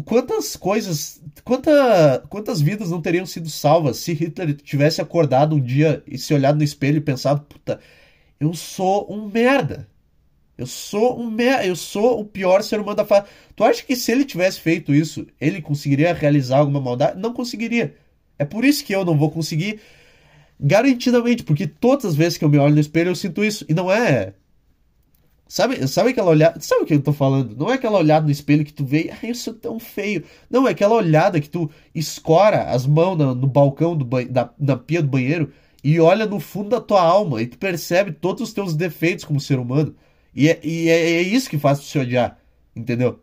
quantas 0.05 0.57
coisas, 0.57 1.23
quanta, 1.43 2.23
quantas 2.29 2.61
vidas 2.61 2.91
não 2.91 3.01
teriam 3.01 3.25
sido 3.25 3.49
salvas 3.49 3.97
se 3.97 4.13
Hitler 4.13 4.55
tivesse 4.55 5.01
acordado 5.01 5.57
um 5.57 5.61
dia 5.61 6.03
e 6.07 6.19
se 6.19 6.35
olhado 6.35 6.59
no 6.59 6.65
espelho 6.65 6.99
e 6.99 7.01
pensado, 7.01 7.41
puta, 7.49 7.81
eu 8.39 8.53
sou 8.53 9.11
um 9.11 9.27
merda. 9.31 9.89
Eu 10.57 10.67
sou 10.67 11.21
um 11.21 11.37
eu 11.65 11.75
sou 11.75 12.21
o 12.21 12.25
pior 12.25 12.63
ser 12.63 12.81
humano 12.81 12.97
da 12.97 13.05
face. 13.05 13.29
Tu 13.57 13.65
acha 13.65 13.83
que 13.83 13.97
se 13.97 14.13
ele 14.13 14.25
tivesse 14.25 14.61
feito 14.61 14.95
isso, 14.95 15.27
ele 15.41 15.61
conseguiria 15.61 16.13
realizar 16.13 16.59
alguma 16.59 16.81
maldade? 16.81 17.21
Não 17.21 17.33
conseguiria. 17.33 17.97
É 18.39 18.45
por 18.45 18.65
isso 18.65 18.85
que 18.85 18.95
eu 18.95 19.05
não 19.05 19.17
vou 19.17 19.31
conseguir 19.31 19.81
garantidamente, 20.59 21.43
porque 21.43 21.67
todas 21.67 22.05
as 22.05 22.15
vezes 22.15 22.39
que 22.39 22.45
eu 22.45 22.49
me 22.49 22.59
olho 22.59 22.75
no 22.75 22.81
espelho 22.81 23.11
eu 23.11 23.17
sinto 23.17 23.45
isso 23.45 23.65
e 23.69 23.75
não 23.75 23.91
é 23.91 24.35
Sabe, 25.47 25.87
sabe 25.87 26.11
aquela 26.11 26.31
olhada, 26.31 26.59
sabe 26.61 26.83
o 26.83 26.87
que 26.87 26.95
eu 26.95 27.03
tô 27.03 27.13
falando? 27.13 27.55
Não 27.57 27.71
é 27.71 27.75
aquela 27.75 27.99
olhada 27.99 28.25
no 28.25 28.33
espelho 28.33 28.65
que 28.65 28.73
tu 28.73 28.85
vê, 28.85 29.13
ai, 29.13 29.31
eu 29.31 29.35
sou 29.35 29.53
tão 29.53 29.79
feio. 29.79 30.25
Não, 30.51 30.67
é 30.67 30.71
aquela 30.71 30.95
olhada 30.95 31.41
que 31.41 31.49
tu 31.49 31.71
escora 31.95 32.65
as 32.71 32.87
mãos 32.87 33.17
no, 33.17 33.35
no 33.35 33.47
balcão 33.47 33.97
do 33.97 34.05
da, 34.25 34.51
na 34.59 34.77
pia 34.77 35.03
do 35.03 35.09
banheiro 35.09 35.53
e 35.83 36.01
olha 36.01 36.27
no 36.27 36.41
fundo 36.41 36.71
da 36.71 36.81
tua 36.81 37.03
alma 37.03 37.43
e 37.43 37.47
tu 37.47 37.59
percebe 37.59 38.11
todos 38.13 38.43
os 38.43 38.53
teus 38.53 38.75
defeitos 38.75 39.25
como 39.25 39.39
ser 39.39 39.59
humano. 39.59 39.95
E 40.35 40.49
é, 40.49 40.61
e 40.63 40.89
é, 40.89 41.13
é 41.13 41.23
isso 41.23 41.49
que 41.49 41.59
faz 41.59 41.79
você 41.81 41.99
odiar, 42.01 42.39
entendeu? 42.75 43.21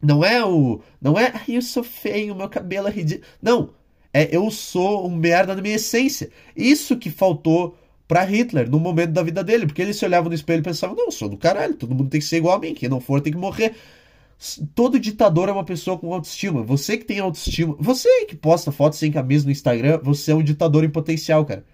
Não 0.00 0.24
é 0.24 0.44
o. 0.44 0.80
Não 1.00 1.18
é. 1.18 1.32
Ai, 1.34 1.56
eu 1.56 1.62
sou 1.62 1.82
feio, 1.82 2.34
meu 2.34 2.48
cabelo 2.48 2.88
é 2.88 2.90
ridículo. 2.90 3.26
Não. 3.42 3.70
É 4.12 4.28
eu 4.34 4.48
sou 4.50 5.08
um 5.08 5.16
merda 5.16 5.56
na 5.56 5.62
minha 5.62 5.74
essência. 5.76 6.30
Isso 6.54 6.96
que 6.96 7.10
faltou 7.10 7.76
para 8.06 8.22
Hitler 8.22 8.70
no 8.70 8.78
momento 8.78 9.12
da 9.12 9.22
vida 9.22 9.42
dele. 9.42 9.66
Porque 9.66 9.82
ele 9.82 9.94
se 9.94 10.04
olhava 10.04 10.28
no 10.28 10.34
espelho 10.34 10.60
e 10.60 10.62
pensava: 10.62 10.94
não, 10.94 11.06
eu 11.06 11.10
sou 11.10 11.28
do 11.28 11.36
caralho, 11.36 11.74
todo 11.74 11.94
mundo 11.94 12.10
tem 12.10 12.20
que 12.20 12.26
ser 12.26 12.36
igual 12.36 12.56
a 12.56 12.60
mim. 12.60 12.74
Quem 12.74 12.88
não 12.88 13.00
for 13.00 13.20
tem 13.20 13.32
que 13.32 13.38
morrer. 13.38 13.74
Todo 14.74 15.00
ditador 15.00 15.48
é 15.48 15.52
uma 15.52 15.64
pessoa 15.64 15.98
com 15.98 16.12
autoestima. 16.12 16.62
Você 16.62 16.98
que 16.98 17.04
tem 17.04 17.18
autoestima. 17.18 17.74
Você 17.80 18.26
que 18.26 18.36
posta 18.36 18.70
fotos 18.70 18.98
sem 18.98 19.10
camisa 19.10 19.46
no 19.46 19.52
Instagram, 19.52 20.00
você 20.02 20.32
é 20.32 20.34
um 20.34 20.42
ditador 20.42 20.84
em 20.84 20.90
potencial, 20.90 21.44
cara. 21.44 21.64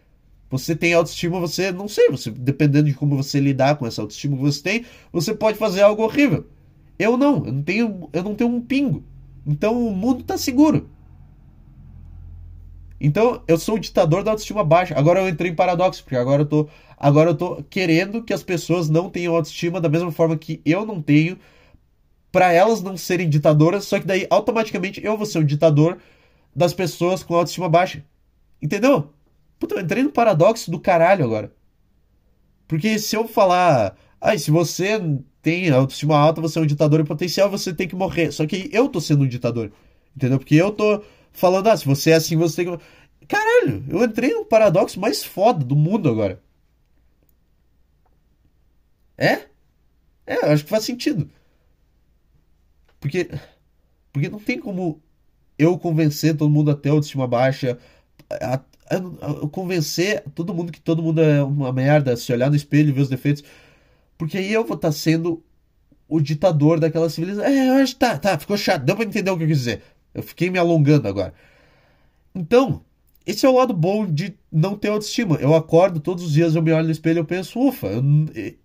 Você 0.50 0.74
tem 0.74 0.92
autoestima, 0.92 1.38
você, 1.38 1.70
não 1.70 1.86
sei, 1.86 2.10
você 2.10 2.30
dependendo 2.30 2.88
de 2.88 2.94
como 2.94 3.16
você 3.16 3.38
lidar 3.38 3.76
com 3.76 3.86
essa 3.86 4.02
autoestima 4.02 4.36
que 4.36 4.42
você 4.42 4.62
tem, 4.62 4.84
você 5.12 5.32
pode 5.32 5.56
fazer 5.56 5.82
algo 5.82 6.02
horrível. 6.02 6.46
Eu 6.98 7.16
não, 7.16 7.46
eu 7.46 7.52
não 7.52 7.62
tenho, 7.62 8.10
eu 8.12 8.22
não 8.22 8.34
tenho 8.34 8.50
um 8.50 8.60
pingo. 8.60 9.04
Então 9.46 9.86
o 9.86 9.94
mundo 9.94 10.24
tá 10.24 10.36
seguro. 10.36 10.90
Então 13.00 13.42
eu 13.48 13.58
sou 13.58 13.76
o 13.76 13.78
ditador 13.78 14.22
da 14.22 14.32
autoestima 14.32 14.64
baixa. 14.64 14.94
Agora 14.98 15.20
eu 15.20 15.28
entrei 15.28 15.50
em 15.50 15.54
paradoxo, 15.54 16.02
porque 16.02 16.16
agora 16.16 16.42
eu 16.42 16.46
tô, 16.46 16.68
agora 16.98 17.30
eu 17.30 17.34
tô 17.36 17.62
querendo 17.70 18.22
que 18.22 18.32
as 18.32 18.42
pessoas 18.42 18.90
não 18.90 19.08
tenham 19.08 19.34
autoestima 19.34 19.80
da 19.80 19.88
mesma 19.88 20.12
forma 20.12 20.36
que 20.36 20.60
eu 20.64 20.84
não 20.84 21.00
tenho, 21.00 21.38
para 22.32 22.52
elas 22.52 22.82
não 22.82 22.96
serem 22.96 23.28
ditadoras, 23.28 23.84
só 23.84 23.98
que 23.98 24.06
daí 24.06 24.26
automaticamente 24.30 25.00
eu 25.04 25.16
vou 25.16 25.26
ser 25.26 25.38
um 25.38 25.44
ditador 25.44 25.98
das 26.54 26.74
pessoas 26.74 27.22
com 27.22 27.34
autoestima 27.34 27.68
baixa. 27.68 28.04
Entendeu? 28.60 29.12
Puta, 29.60 29.74
eu 29.76 29.80
entrei 29.82 30.02
no 30.02 30.10
paradoxo 30.10 30.70
do 30.70 30.80
caralho 30.80 31.24
agora. 31.24 31.54
Porque 32.66 32.98
se 32.98 33.14
eu 33.14 33.28
falar, 33.28 33.96
ai, 34.20 34.36
ah, 34.36 34.38
se 34.38 34.50
você 34.50 34.98
tem 35.42 35.70
autoestima 35.70 36.16
alta, 36.18 36.40
você 36.40 36.58
é 36.58 36.62
um 36.62 36.66
ditador 36.66 37.00
em 37.00 37.04
potencial, 37.04 37.50
você 37.50 37.74
tem 37.74 37.86
que 37.86 37.94
morrer. 37.94 38.32
Só 38.32 38.46
que 38.46 38.70
eu 38.72 38.88
tô 38.88 39.00
sendo 39.00 39.24
um 39.24 39.28
ditador. 39.28 39.70
Entendeu? 40.16 40.38
Porque 40.38 40.54
eu 40.54 40.72
tô 40.72 41.04
falando, 41.32 41.68
ah, 41.68 41.76
se 41.76 41.84
você 41.86 42.10
é 42.10 42.14
assim, 42.14 42.36
você 42.36 42.64
tem 42.64 42.78
que. 42.78 42.84
Caralho, 43.28 43.84
eu 43.88 44.02
entrei 44.04 44.32
no 44.32 44.44
paradoxo 44.46 44.98
mais 44.98 45.22
foda 45.22 45.64
do 45.64 45.76
mundo 45.76 46.08
agora. 46.08 46.42
É? 49.18 49.46
É, 50.26 50.46
eu 50.46 50.52
acho 50.52 50.64
que 50.64 50.70
faz 50.70 50.84
sentido. 50.84 51.30
Porque, 52.98 53.30
porque 54.12 54.28
não 54.28 54.38
tem 54.38 54.58
como 54.58 55.02
eu 55.58 55.78
convencer 55.78 56.36
todo 56.36 56.50
mundo 56.50 56.70
a 56.70 56.76
ter 56.76 56.90
autoestima 56.90 57.26
baixa, 57.26 57.78
a, 58.30 58.60
convencer 59.52 60.24
todo 60.34 60.54
mundo 60.54 60.72
que 60.72 60.80
todo 60.80 61.02
mundo 61.02 61.20
é 61.20 61.42
uma 61.42 61.72
merda, 61.72 62.16
se 62.16 62.32
olhar 62.32 62.50
no 62.50 62.56
espelho 62.56 62.88
e 62.88 62.92
ver 62.92 63.02
os 63.02 63.08
defeitos. 63.08 63.44
Porque 64.18 64.38
aí 64.38 64.52
eu 64.52 64.64
vou 64.64 64.76
estar 64.76 64.88
tá 64.88 64.92
sendo 64.92 65.42
o 66.08 66.20
ditador 66.20 66.80
daquela 66.80 67.08
civilização. 67.08 67.50
É, 67.50 67.68
eu 67.68 67.74
acho 67.82 67.96
tá, 67.96 68.18
tá, 68.18 68.38
ficou 68.38 68.56
chato, 68.56 68.84
deu 68.84 68.96
pra 68.96 69.04
entender 69.04 69.30
o 69.30 69.36
que 69.36 69.44
eu 69.44 69.48
quis 69.48 69.58
dizer. 69.58 69.82
Eu 70.12 70.22
fiquei 70.22 70.50
me 70.50 70.58
alongando 70.58 71.06
agora. 71.06 71.32
Então, 72.34 72.82
esse 73.24 73.46
é 73.46 73.48
o 73.48 73.56
lado 73.56 73.72
bom 73.72 74.06
de 74.06 74.34
não 74.50 74.76
ter 74.76 74.88
autoestima. 74.88 75.36
Eu 75.36 75.54
acordo 75.54 76.00
todos 76.00 76.24
os 76.24 76.32
dias, 76.32 76.54
eu 76.54 76.62
me 76.62 76.72
olho 76.72 76.86
no 76.86 76.90
espelho 76.90 77.20
e 77.20 77.24
penso, 77.24 77.60
ufa, 77.60 77.88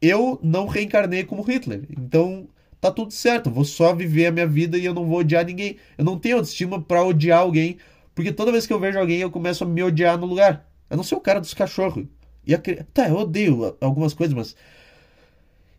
eu 0.02 0.40
não 0.42 0.66
reencarnei 0.66 1.24
como 1.24 1.44
Hitler. 1.44 1.84
Então, 1.90 2.48
tá 2.82 2.92
tudo 2.92 3.12
certo, 3.12 3.52
vou 3.52 3.66
só 3.66 3.94
viver 3.94 4.28
a 4.28 4.32
minha 4.32 4.48
vida 4.48 4.78
e 4.78 4.86
eu 4.86 4.94
não 4.94 5.06
vou 5.06 5.20
odiar 5.20 5.46
ninguém. 5.46 5.78
Eu 5.98 6.06
não 6.06 6.18
tenho 6.18 6.38
autoestima 6.38 6.82
para 6.82 7.04
odiar 7.04 7.40
alguém, 7.40 7.78
porque 8.16 8.32
toda 8.32 8.52
vez 8.52 8.66
que 8.66 8.72
eu 8.72 8.80
vejo 8.80 8.98
alguém 8.98 9.20
eu 9.20 9.30
começo 9.30 9.66
a 9.66 9.68
me 9.68 9.84
odiar 9.84 10.18
no 10.18 10.26
lugar. 10.26 10.66
Eu 10.90 10.96
não 10.96 11.04
sou 11.04 11.18
o 11.18 11.22
cara 11.22 11.42
dos 11.42 11.54
cachorros. 11.54 12.06
E 12.48 12.56
a... 12.56 12.62
Tá, 12.94 13.10
eu 13.10 13.18
odeio 13.18 13.76
algumas 13.82 14.14
coisas, 14.14 14.34
mas. 14.34 14.56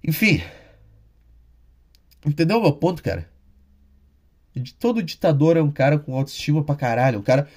Enfim. 0.05 0.43
Entendeu 2.25 2.59
o 2.59 2.63
meu 2.63 2.73
ponto, 2.73 3.03
cara? 3.03 3.29
Todo 4.79 5.03
ditador 5.03 5.57
é 5.57 5.63
um 5.63 5.71
cara 5.71 5.99
com 5.99 6.15
autoestima 6.15 6.63
pra 6.63 6.75
caralho. 6.75 7.21
Um 7.21 7.23
cara. 7.23 7.49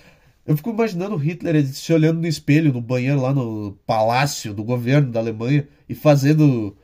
Eu 0.46 0.56
fico 0.56 0.70
imaginando 0.70 1.16
Hitler 1.16 1.66
se 1.68 1.94
olhando 1.94 2.22
no 2.22 2.28
espelho, 2.28 2.74
no 2.74 2.82
banheiro 2.82 3.22
lá 3.22 3.34
no 3.34 3.78
palácio 3.86 4.54
do 4.54 4.64
governo 4.64 5.12
da 5.12 5.20
Alemanha 5.20 5.68
e 5.88 5.94
fazendo 5.94 6.76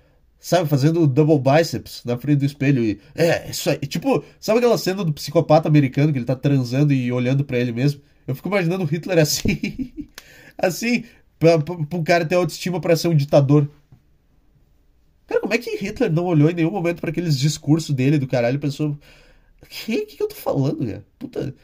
sabe, 0.45 0.69
fazendo 0.69 1.07
double 1.07 1.39
biceps 1.39 2.03
na 2.05 2.19
frente 2.19 2.37
do 2.37 2.45
espelho 2.45 2.83
e 2.83 3.01
é, 3.15 3.49
isso 3.49 3.67
aí, 3.67 3.79
tipo, 3.79 4.23
sabe 4.39 4.59
aquela 4.59 4.77
cena 4.77 5.03
do 5.03 5.11
psicopata 5.11 5.67
americano 5.67 6.13
que 6.13 6.19
ele 6.19 6.25
tá 6.25 6.35
transando 6.35 6.93
e 6.93 7.11
olhando 7.11 7.43
para 7.43 7.57
ele 7.57 7.71
mesmo? 7.71 7.99
Eu 8.27 8.35
fico 8.35 8.47
imaginando 8.47 8.83
o 8.83 8.87
Hitler 8.87 9.17
assim, 9.17 10.07
assim, 10.55 11.03
pra, 11.39 11.55
um 11.91 12.03
cara 12.03 12.23
ter 12.23 12.35
autoestima 12.35 12.79
para 12.79 12.95
ser 12.95 13.07
um 13.07 13.15
ditador. 13.15 13.67
Cara, 15.25 15.41
como 15.41 15.51
é 15.55 15.57
que 15.57 15.77
Hitler 15.77 16.11
não 16.11 16.25
olhou 16.25 16.51
em 16.51 16.53
nenhum 16.53 16.69
momento 16.69 17.01
para 17.01 17.09
aqueles 17.09 17.39
discursos 17.39 17.95
dele 17.95 18.19
do 18.19 18.27
caralho 18.27 18.57
e 18.57 18.59
pensou, 18.59 18.95
que, 19.67 20.05
que, 20.05 20.17
que 20.17 20.21
eu 20.21 20.27
tô 20.27 20.35
falando, 20.35 20.85
cara? 20.85 21.03
Puta, 21.17 21.55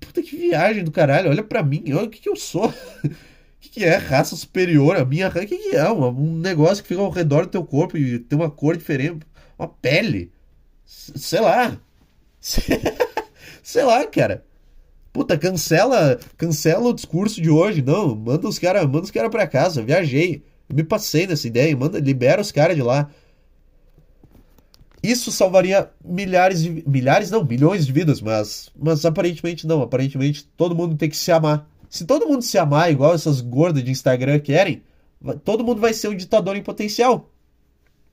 puta 0.00 0.22
que 0.22 0.36
viagem 0.36 0.82
do 0.82 0.90
caralho, 0.90 1.30
olha 1.30 1.44
para 1.44 1.62
mim, 1.62 1.84
olha 1.92 2.06
o 2.06 2.10
que 2.10 2.20
que 2.20 2.28
eu 2.28 2.34
sou. 2.34 2.74
que, 3.64 3.80
que 3.80 3.84
é 3.84 3.96
raça 3.96 4.36
superior? 4.36 4.96
A 4.96 5.04
minha 5.04 5.28
raça, 5.28 5.44
o 5.44 5.48
que, 5.48 5.56
que 5.56 5.76
é? 5.76 5.90
Um, 5.90 6.36
negócio 6.38 6.82
que 6.82 6.88
fica 6.88 7.00
ao 7.00 7.10
redor 7.10 7.46
do 7.46 7.50
teu 7.50 7.64
corpo 7.64 7.96
e 7.96 8.18
tem 8.18 8.38
uma 8.38 8.50
cor 8.50 8.76
diferente, 8.76 9.26
uma 9.58 9.68
pele. 9.68 10.30
Sei 10.84 11.40
lá. 11.40 11.78
Sei 13.62 13.82
lá, 13.82 14.06
cara. 14.06 14.44
Puta, 15.12 15.38
cancela, 15.38 16.18
cancela 16.36 16.88
o 16.88 16.92
discurso 16.92 17.40
de 17.40 17.48
hoje. 17.48 17.80
Não, 17.80 18.14
manda 18.14 18.48
os 18.48 18.58
caras, 18.58 18.84
manda 18.84 19.02
os 19.02 19.10
cara 19.10 19.30
para 19.30 19.46
casa. 19.46 19.82
Viajei. 19.82 20.44
Me 20.72 20.82
passei 20.82 21.26
nessa 21.26 21.46
ideia, 21.46 21.76
manda, 21.76 21.98
libera 22.00 22.40
os 22.40 22.50
caras 22.52 22.76
de 22.76 22.82
lá. 22.82 23.10
Isso 25.02 25.30
salvaria 25.30 25.90
milhares 26.02 26.62
de 26.62 26.82
milhares 26.86 27.30
não, 27.30 27.44
milhões 27.44 27.86
de 27.86 27.92
vidas, 27.92 28.22
mas 28.22 28.70
mas 28.74 29.04
aparentemente 29.04 29.66
não, 29.66 29.82
aparentemente 29.82 30.44
todo 30.56 30.74
mundo 30.74 30.96
tem 30.96 31.10
que 31.10 31.16
se 31.16 31.30
amar. 31.30 31.68
Se 31.94 32.04
todo 32.04 32.26
mundo 32.26 32.42
se 32.42 32.58
amar 32.58 32.90
igual 32.90 33.14
essas 33.14 33.40
gordas 33.40 33.84
de 33.84 33.92
Instagram 33.92 34.40
querem, 34.40 34.82
todo 35.44 35.62
mundo 35.62 35.80
vai 35.80 35.94
ser 35.94 36.08
um 36.08 36.16
ditador 36.16 36.56
em 36.56 36.62
potencial. 36.62 37.30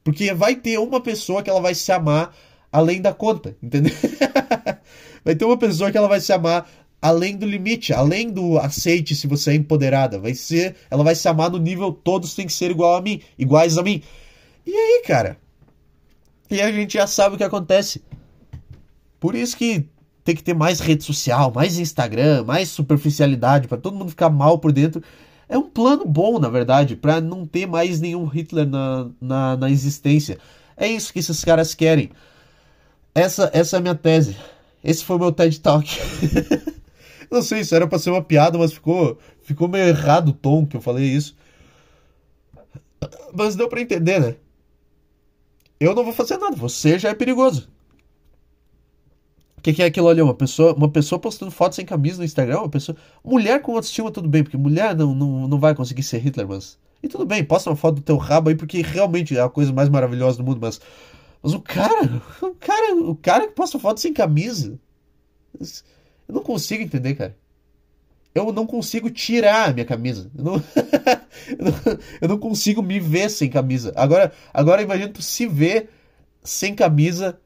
Porque 0.04 0.36
vai 0.36 0.56
ter 0.56 0.78
uma 0.78 1.02
pessoa 1.02 1.42
que 1.42 1.50
ela 1.50 1.60
vai 1.60 1.74
se 1.74 1.92
amar 1.92 2.32
além 2.72 3.02
da 3.02 3.12
conta, 3.12 3.58
entendeu? 3.60 3.92
vai 5.26 5.34
ter 5.34 5.46
uma 5.46 5.58
pessoa 5.58 5.92
que 5.92 5.98
ela 5.98 6.08
vai 6.08 6.22
se 6.22 6.32
amar 6.32 6.70
além 7.02 7.36
do 7.36 7.48
limite, 7.48 7.92
além 7.92 8.30
do 8.30 8.60
aceite 8.60 9.16
se 9.16 9.26
você 9.26 9.50
é 9.50 9.56
empoderada. 9.56 10.20
Vai 10.20 10.36
ser, 10.36 10.76
ela 10.88 11.04
vai 11.04 11.16
se 11.16 11.28
amar 11.28 11.50
no 11.50 11.58
nível 11.58 11.92
todos 11.92 12.36
têm 12.36 12.46
que 12.46 12.54
ser 12.54 12.70
igual 12.70 12.96
a 12.96 13.02
mim, 13.02 13.20
iguais 13.36 13.80
a 13.80 13.82
mim. 13.82 14.04
E 14.64 14.76
aí, 14.76 15.02
cara? 15.08 15.40
E 16.52 16.62
a 16.62 16.72
gente 16.72 16.94
já 16.94 17.08
sabe 17.08 17.34
o 17.34 17.38
que 17.40 17.44
acontece. 17.44 18.00
Por 19.20 19.34
isso 19.34 19.58
que 19.58 19.88
tem 20.24 20.36
que 20.36 20.44
ter 20.44 20.54
mais 20.54 20.80
rede 20.80 21.04
social, 21.04 21.52
mais 21.54 21.80
Instagram, 21.80 22.44
mais 22.44 22.70
superficialidade, 22.70 23.68
para 23.68 23.78
todo 23.78 23.96
mundo 23.96 24.10
ficar 24.10 24.30
mal 24.30 24.60
por 24.60 24.72
dentro. 24.72 25.02
É 25.50 25.58
um 25.58 25.70
plano 25.70 26.06
bom, 26.06 26.40
na 26.40 26.50
verdade, 26.50 26.96
para 26.96 27.20
não 27.20 27.46
ter 27.46 27.66
mais 27.66 28.00
nenhum 28.00 28.26
Hitler 28.26 28.68
na, 28.68 29.10
na, 29.20 29.58
na, 29.58 29.70
existência. 29.70 30.38
É 30.78 30.88
isso 30.88 31.12
que 31.12 31.20
esses 31.20 31.44
caras 31.44 31.74
querem. 31.74 32.12
Essa, 33.14 33.50
essa 33.54 33.76
é 33.76 33.80
a 33.80 33.82
minha 33.82 33.96
tese. 33.96 34.38
Esse 34.84 35.04
foi 35.04 35.18
o 35.18 35.20
meu 35.20 35.32
TED 35.32 35.60
Talk. 35.60 35.88
não 37.30 37.42
sei 37.42 37.64
se 37.64 37.76
era 37.76 37.88
pra 37.88 38.00
ser 38.00 38.12
uma 38.12 38.24
piada, 38.24 38.58
mas 38.58 38.72
ficou, 38.72 39.18
ficou 39.44 39.68
meio 39.68 39.88
errado 39.88 40.30
o 40.30 40.34
tom 40.34 40.66
que 40.66 40.78
eu 40.78 40.82
falei 40.82 41.06
isso. 41.06 41.36
Mas 43.34 43.56
deu 43.56 43.68
para 43.68 43.82
entender, 43.82 44.20
né? 44.20 44.36
Eu 45.80 45.96
não 45.96 46.04
vou 46.04 46.14
fazer 46.14 46.38
nada, 46.38 46.56
você 46.56 46.98
já 46.98 47.10
é 47.10 47.14
perigoso. 47.14 47.68
O 49.62 49.64
que, 49.64 49.74
que, 49.74 49.84
é 49.84 49.86
aquilo 49.86 50.10
ali? 50.10 50.20
Uma 50.24 50.34
pessoa, 50.34 50.74
uma 50.74 50.90
pessoa 50.90 51.20
postando 51.20 51.52
fotos 51.52 51.76
sem 51.76 51.86
camisa 51.86 52.18
no 52.18 52.24
Instagram? 52.26 52.62
Uma 52.62 52.70
pessoa. 52.70 52.98
Mulher 53.24 53.62
com 53.62 53.76
autoestima, 53.76 54.10
tudo 54.10 54.28
bem, 54.28 54.42
porque 54.42 54.58
mulher 54.58 54.96
não, 54.96 55.14
não, 55.14 55.48
não 55.48 55.60
vai 55.60 55.76
conseguir 55.76 56.02
ser 56.02 56.18
Hitler, 56.18 56.48
mas. 56.48 56.80
E 57.04 57.08
tudo 57.08 57.28
bem, 57.28 57.44
posta 57.44 57.70
uma 57.70 57.76
foto 57.76 57.98
do 57.98 58.02
teu 58.02 58.18
rabo 58.18 58.50
aí, 58.50 58.56
porque 58.56 58.82
realmente 58.82 59.38
é 59.38 59.40
a 59.40 59.48
coisa 59.48 59.72
mais 59.72 59.88
maravilhosa 59.88 60.40
do 60.40 60.44
mundo, 60.44 60.58
mas. 60.60 60.82
Mas 61.44 61.54
o 61.54 61.62
cara. 61.62 62.24
O 62.42 62.56
cara, 62.56 62.96
o 62.96 63.16
cara 63.16 63.48
que 63.48 63.54
posta 63.54 63.78
foto 63.78 64.00
sem 64.00 64.12
camisa. 64.12 64.80
Eu 66.28 66.34
não 66.34 66.42
consigo 66.42 66.82
entender, 66.82 67.14
cara. 67.14 67.38
Eu 68.34 68.52
não 68.52 68.66
consigo 68.66 69.12
tirar 69.12 69.70
a 69.70 69.74
minha 69.74 69.86
camisa. 69.86 70.32
Eu 70.36 70.44
não, 70.44 70.56
eu 71.48 71.66
não, 71.66 72.00
eu 72.22 72.28
não 72.30 72.38
consigo 72.40 72.82
me 72.82 73.00
ver 73.00 73.30
sem 73.30 73.48
camisa. 73.48 73.94
Agora, 73.96 74.34
agora 74.52 74.82
imagina 74.82 75.10
tu 75.10 75.22
se 75.22 75.46
ver 75.46 75.88
sem 76.44 76.74
camisa 76.74 77.40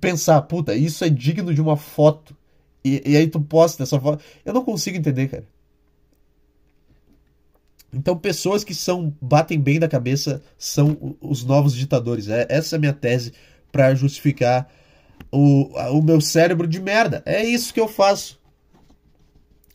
pensar, 0.00 0.40
puta, 0.42 0.74
isso 0.74 1.04
é 1.04 1.08
digno 1.08 1.54
de 1.54 1.60
uma 1.60 1.76
foto. 1.76 2.36
E, 2.84 3.02
e 3.04 3.16
aí 3.16 3.26
tu 3.26 3.40
posta 3.40 3.82
essa 3.82 4.00
foto. 4.00 4.22
Eu 4.44 4.52
não 4.52 4.64
consigo 4.64 4.96
entender, 4.96 5.28
cara. 5.28 5.44
Então, 7.92 8.16
pessoas 8.16 8.62
que 8.62 8.74
são 8.74 9.14
batem 9.20 9.58
bem 9.58 9.78
da 9.78 9.88
cabeça 9.88 10.42
são 10.58 11.16
os 11.20 11.44
novos 11.44 11.74
ditadores. 11.74 12.28
É, 12.28 12.46
essa 12.48 12.74
é 12.74 12.78
a 12.78 12.80
minha 12.80 12.92
tese 12.92 13.32
para 13.72 13.94
justificar 13.94 14.70
o, 15.30 15.68
o 15.96 16.02
meu 16.02 16.20
cérebro 16.20 16.66
de 16.66 16.80
merda. 16.80 17.22
É 17.24 17.44
isso 17.44 17.72
que 17.72 17.80
eu 17.80 17.88
faço. 17.88 18.40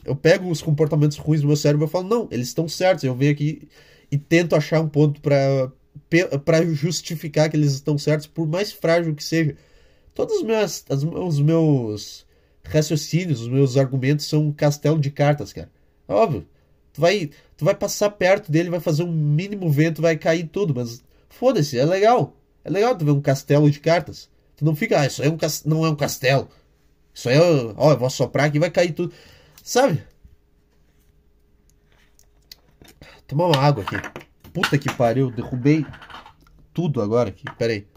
Eu 0.03 0.15
pego 0.15 0.49
os 0.49 0.61
comportamentos 0.61 1.17
ruins 1.17 1.41
do 1.41 1.47
meu 1.47 1.55
cérebro 1.55 1.85
e 1.85 1.89
falo, 1.89 2.07
não, 2.07 2.27
eles 2.31 2.47
estão 2.47 2.67
certos. 2.67 3.03
Eu 3.03 3.15
venho 3.15 3.31
aqui 3.31 3.67
e 4.11 4.17
tento 4.17 4.55
achar 4.55 4.81
um 4.81 4.89
ponto 4.89 5.21
para 5.21 6.65
justificar 6.73 7.49
que 7.49 7.55
eles 7.55 7.73
estão 7.73 7.97
certos, 7.97 8.27
por 8.27 8.47
mais 8.47 8.71
frágil 8.71 9.15
que 9.15 9.23
seja. 9.23 9.55
Todos 10.13 10.37
os 10.37 10.43
meus, 10.43 10.85
as, 10.89 11.03
os 11.03 11.39
meus 11.39 12.25
raciocínios, 12.63 13.41
os 13.41 13.47
meus 13.47 13.77
argumentos 13.77 14.25
são 14.25 14.47
um 14.47 14.51
castelo 14.51 14.99
de 14.99 15.11
cartas, 15.11 15.53
cara. 15.53 15.71
Óbvio. 16.07 16.47
Tu 16.93 16.99
vai, 16.99 17.29
tu 17.55 17.63
vai 17.63 17.73
passar 17.73 18.09
perto 18.11 18.51
dele, 18.51 18.69
vai 18.69 18.79
fazer 18.79 19.03
um 19.03 19.11
mínimo 19.11 19.69
vento, 19.71 20.01
vai 20.01 20.17
cair 20.17 20.47
tudo, 20.47 20.75
mas 20.75 21.03
foda-se, 21.29 21.77
é 21.79 21.85
legal. 21.85 22.35
É 22.63 22.69
legal 22.69 22.95
tu 22.97 23.05
ver 23.05 23.11
um 23.11 23.21
castelo 23.21 23.69
de 23.71 23.79
cartas. 23.79 24.29
Tu 24.57 24.65
não 24.65 24.75
fica, 24.75 24.99
ah, 24.99 25.05
isso 25.05 25.21
aí 25.21 25.29
é 25.29 25.31
um 25.31 25.37
não 25.65 25.85
é 25.85 25.89
um 25.89 25.95
castelo. 25.95 26.49
Isso 27.13 27.29
aí, 27.29 27.35
é, 27.35 27.73
ó, 27.77 27.91
eu 27.91 27.97
vou 27.97 28.09
soprar 28.09 28.47
aqui 28.47 28.59
vai 28.59 28.69
cair 28.69 28.91
tudo. 28.91 29.13
Sabe? 29.63 30.03
Tomar 33.27 33.47
uma 33.47 33.57
água 33.57 33.83
aqui. 33.83 33.95
Puta 34.53 34.77
que 34.77 34.93
pariu, 34.93 35.31
derrubei 35.31 35.85
tudo 36.73 37.01
agora 37.01 37.29
aqui. 37.29 37.45
Pera 37.57 37.73
aí. 37.73 37.87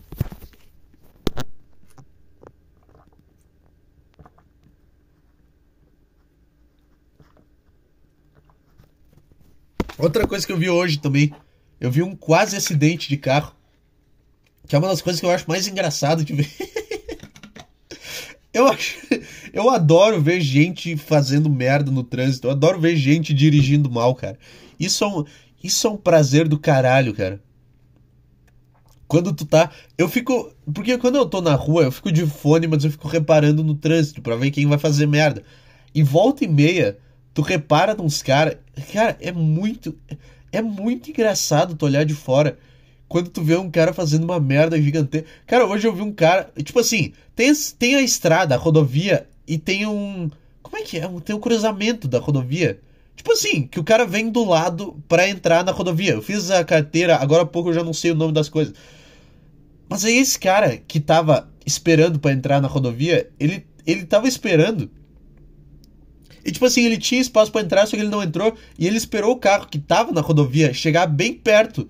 Outra 9.98 10.26
coisa 10.26 10.46
que 10.46 10.52
eu 10.52 10.56
vi 10.56 10.68
hoje 10.68 10.98
também, 10.98 11.32
eu 11.80 11.90
vi 11.90 12.02
um 12.02 12.16
quase 12.16 12.56
acidente 12.56 13.08
de 13.08 13.16
carro, 13.16 13.54
que 14.66 14.74
é 14.74 14.78
uma 14.78 14.88
das 14.88 15.02
coisas 15.02 15.20
que 15.20 15.26
eu 15.26 15.30
acho 15.30 15.48
mais 15.48 15.68
engraçado 15.68 16.24
de 16.24 16.32
ver. 16.32 16.50
eu 18.52 18.66
acho, 18.66 18.96
eu 19.52 19.70
adoro 19.70 20.20
ver 20.20 20.40
gente 20.40 20.96
fazendo 20.96 21.48
merda 21.48 21.90
no 21.90 22.02
trânsito, 22.02 22.46
eu 22.46 22.50
adoro 22.50 22.80
ver 22.80 22.96
gente 22.96 23.32
dirigindo 23.32 23.90
mal, 23.90 24.14
cara. 24.14 24.38
Isso 24.78 25.04
é 25.04 25.06
um, 25.06 25.24
isso 25.62 25.86
é 25.86 25.90
um 25.90 25.96
prazer 25.96 26.48
do 26.48 26.58
caralho, 26.58 27.14
cara. 27.14 27.40
Quando 29.06 29.32
tu 29.32 29.44
tá. 29.44 29.70
Eu 29.96 30.08
fico. 30.08 30.52
Porque 30.72 30.98
quando 30.98 31.16
eu 31.16 31.26
tô 31.26 31.40
na 31.40 31.54
rua, 31.54 31.84
eu 31.84 31.92
fico 31.92 32.10
de 32.10 32.26
fone, 32.26 32.66
mas 32.66 32.84
eu 32.84 32.90
fico 32.90 33.06
reparando 33.06 33.62
no 33.62 33.74
trânsito 33.74 34.20
pra 34.20 34.34
ver 34.34 34.50
quem 34.50 34.66
vai 34.66 34.78
fazer 34.78 35.06
merda. 35.06 35.42
E 35.94 36.02
volta 36.02 36.44
e 36.44 36.48
meia, 36.48 36.98
tu 37.34 37.42
repara 37.42 37.94
nos 37.94 38.22
caras. 38.22 38.56
Cara, 38.92 39.18
é 39.20 39.32
muito. 39.32 39.94
É 40.52 40.62
muito 40.62 41.10
engraçado 41.10 41.74
tu 41.74 41.84
olhar 41.84 42.04
de 42.04 42.14
fora. 42.14 42.56
quando 43.08 43.28
tu 43.28 43.42
vê 43.42 43.56
um 43.56 43.70
cara 43.70 43.92
fazendo 43.92 44.24
uma 44.24 44.38
merda 44.38 44.80
gigante. 44.80 45.24
Cara, 45.46 45.66
hoje 45.66 45.86
eu 45.86 45.92
vi 45.92 46.00
um 46.00 46.12
cara. 46.12 46.50
Tipo 46.62 46.78
assim, 46.78 47.12
tem, 47.34 47.52
tem 47.78 47.96
a 47.96 48.02
estrada, 48.02 48.54
a 48.54 48.58
rodovia, 48.58 49.26
e 49.46 49.58
tem 49.58 49.84
um. 49.84 50.30
Como 50.62 50.76
é 50.76 50.82
que 50.82 50.98
é? 50.98 51.08
Tem 51.24 51.34
um 51.34 51.40
cruzamento 51.40 52.06
da 52.06 52.20
rodovia. 52.20 52.80
Tipo 53.16 53.32
assim, 53.32 53.66
que 53.66 53.78
o 53.78 53.84
cara 53.84 54.06
vem 54.06 54.30
do 54.30 54.44
lado 54.44 55.00
para 55.08 55.28
entrar 55.28 55.64
na 55.64 55.72
rodovia. 55.72 56.12
Eu 56.12 56.22
fiz 56.22 56.50
a 56.50 56.64
carteira, 56.64 57.16
agora 57.16 57.42
há 57.42 57.46
pouco 57.46 57.70
eu 57.70 57.74
já 57.74 57.82
não 57.84 57.92
sei 57.92 58.10
o 58.10 58.14
nome 58.14 58.32
das 58.32 58.48
coisas. 58.48 58.74
Mas 59.88 60.04
aí 60.04 60.16
esse 60.18 60.38
cara 60.38 60.76
que 60.76 60.98
tava 61.00 61.48
esperando 61.66 62.18
para 62.18 62.32
entrar 62.32 62.60
na 62.60 62.68
rodovia, 62.68 63.30
ele, 63.38 63.66
ele 63.86 64.04
tava 64.04 64.26
esperando. 64.26 64.90
E 66.44 66.52
tipo 66.52 66.66
assim, 66.66 66.84
ele 66.84 66.98
tinha 66.98 67.20
espaço 67.20 67.50
para 67.50 67.62
entrar, 67.62 67.86
só 67.86 67.96
que 67.96 68.02
ele 68.02 68.10
não 68.10 68.22
entrou. 68.22 68.54
E 68.78 68.86
ele 68.86 68.96
esperou 68.96 69.32
o 69.32 69.38
carro 69.38 69.66
que 69.66 69.78
tava 69.78 70.12
na 70.12 70.20
rodovia 70.20 70.74
chegar 70.74 71.06
bem 71.06 71.32
perto 71.32 71.88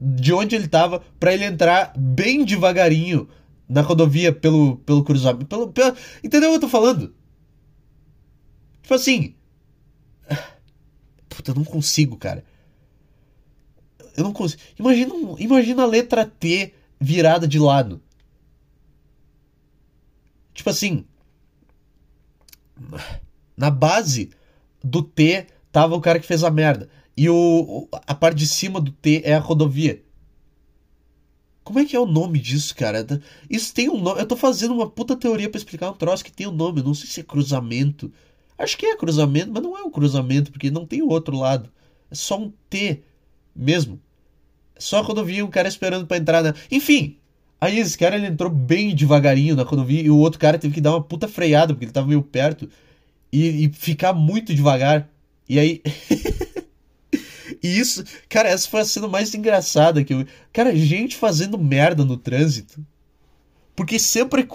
de 0.00 0.32
onde 0.32 0.54
ele 0.54 0.68
tava 0.68 1.02
para 1.18 1.34
ele 1.34 1.44
entrar 1.44 1.92
bem 1.96 2.44
devagarinho 2.44 3.28
na 3.68 3.80
rodovia 3.80 4.32
pelo, 4.32 4.76
pelo 4.78 5.02
cruzamento. 5.02 5.46
Pelo, 5.46 5.72
pelo, 5.72 5.96
entendeu 6.22 6.50
o 6.50 6.52
que 6.52 6.56
eu 6.56 6.60
tô 6.60 6.68
falando? 6.68 7.12
Tipo 8.82 8.94
assim. 8.94 9.34
Puta, 11.28 11.50
eu 11.50 11.56
não 11.56 11.64
consigo, 11.64 12.16
cara. 12.16 12.44
Eu 14.16 14.22
não 14.22 14.32
consigo. 14.32 14.62
Imagina, 14.78 15.14
imagina 15.38 15.82
a 15.82 15.86
letra 15.86 16.24
T 16.24 16.72
virada 17.00 17.48
de 17.48 17.58
lado. 17.58 18.00
Tipo 20.54 20.70
assim. 20.70 21.04
Na 23.56 23.70
base 23.70 24.30
do 24.82 25.02
T 25.02 25.46
tava 25.72 25.94
o 25.94 26.00
cara 26.00 26.18
que 26.18 26.26
fez 26.26 26.44
a 26.44 26.50
merda. 26.50 26.88
E 27.16 27.30
o, 27.30 27.88
a 28.06 28.14
parte 28.14 28.38
de 28.38 28.46
cima 28.46 28.80
do 28.80 28.90
T 28.90 29.22
é 29.24 29.34
a 29.34 29.38
rodovia. 29.38 30.02
Como 31.64 31.78
é 31.78 31.84
que 31.84 31.96
é 31.96 32.00
o 32.00 32.06
nome 32.06 32.38
disso, 32.38 32.74
cara? 32.76 33.04
Isso 33.50 33.74
tem 33.74 33.88
um 33.88 34.00
nome. 34.00 34.20
Eu 34.20 34.26
tô 34.26 34.36
fazendo 34.36 34.74
uma 34.74 34.88
puta 34.88 35.16
teoria 35.16 35.48
para 35.48 35.58
explicar 35.58 35.90
um 35.90 35.94
troço 35.94 36.24
que 36.24 36.30
tem 36.30 36.46
um 36.46 36.52
nome. 36.52 36.82
Não 36.82 36.94
sei 36.94 37.08
se 37.08 37.20
é 37.20 37.24
cruzamento. 37.24 38.12
Acho 38.58 38.76
que 38.78 38.86
é 38.86 38.96
cruzamento, 38.96 39.50
mas 39.52 39.62
não 39.62 39.76
é 39.76 39.82
um 39.82 39.90
cruzamento, 39.90 40.52
porque 40.52 40.70
não 40.70 40.86
tem 40.86 41.02
o 41.02 41.08
outro 41.08 41.36
lado. 41.36 41.70
É 42.10 42.14
só 42.14 42.38
um 42.38 42.52
T 42.70 43.02
mesmo. 43.54 44.00
É 44.76 44.80
só 44.80 44.98
a 44.98 45.02
rodovia 45.02 45.44
um 45.44 45.50
cara 45.50 45.66
esperando 45.66 46.06
para 46.06 46.18
entrar 46.18 46.42
na. 46.42 46.54
Enfim! 46.70 47.18
Aí 47.60 47.78
esse 47.78 47.96
cara 47.96 48.16
ele 48.16 48.26
entrou 48.26 48.50
bem 48.50 48.94
devagarinho 48.94 49.56
na 49.56 49.62
rodovia 49.62 50.02
e 50.02 50.10
o 50.10 50.18
outro 50.18 50.38
cara 50.38 50.58
teve 50.58 50.74
que 50.74 50.80
dar 50.80 50.92
uma 50.92 51.02
puta 51.02 51.26
freada, 51.26 51.72
porque 51.72 51.86
ele 51.86 51.92
tava 51.92 52.06
meio 52.06 52.22
perto. 52.22 52.68
E, 53.32 53.66
e 53.66 53.72
ficar 53.72 54.12
muito 54.12 54.54
devagar. 54.54 55.08
E 55.48 55.58
aí. 55.58 55.82
E 57.62 57.78
isso, 57.78 58.04
cara, 58.28 58.48
essa 58.48 58.68
foi 58.68 58.80
a 58.80 58.84
cena 58.84 59.08
mais 59.08 59.34
engraçada 59.34 60.04
que 60.04 60.14
eu. 60.14 60.24
Cara, 60.52 60.74
gente 60.76 61.16
fazendo 61.16 61.58
merda 61.58 62.04
no 62.04 62.16
trânsito. 62.16 62.84
Porque 63.74 63.98
sempre, 63.98 64.48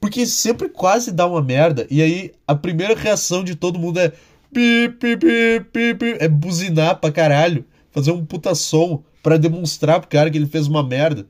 porque 0.00 0.26
sempre 0.26 0.68
quase 0.68 1.12
dá 1.12 1.26
uma 1.26 1.42
merda. 1.42 1.86
E 1.90 2.00
aí 2.00 2.32
a 2.46 2.54
primeira 2.54 2.94
reação 2.94 3.44
de 3.44 3.54
todo 3.54 3.78
mundo 3.78 4.00
é. 4.00 4.12
Pi, 4.52 4.88
pi, 4.88 5.16
pi, 5.18 6.16
é 6.18 6.28
buzinar 6.28 6.98
pra 6.98 7.12
caralho. 7.12 7.64
Fazer 7.90 8.10
um 8.10 8.24
puta 8.24 8.54
som 8.54 9.02
para 9.22 9.36
demonstrar 9.36 10.00
pro 10.00 10.08
cara 10.08 10.30
que 10.30 10.38
ele 10.38 10.46
fez 10.46 10.66
uma 10.66 10.82
merda. 10.82 11.26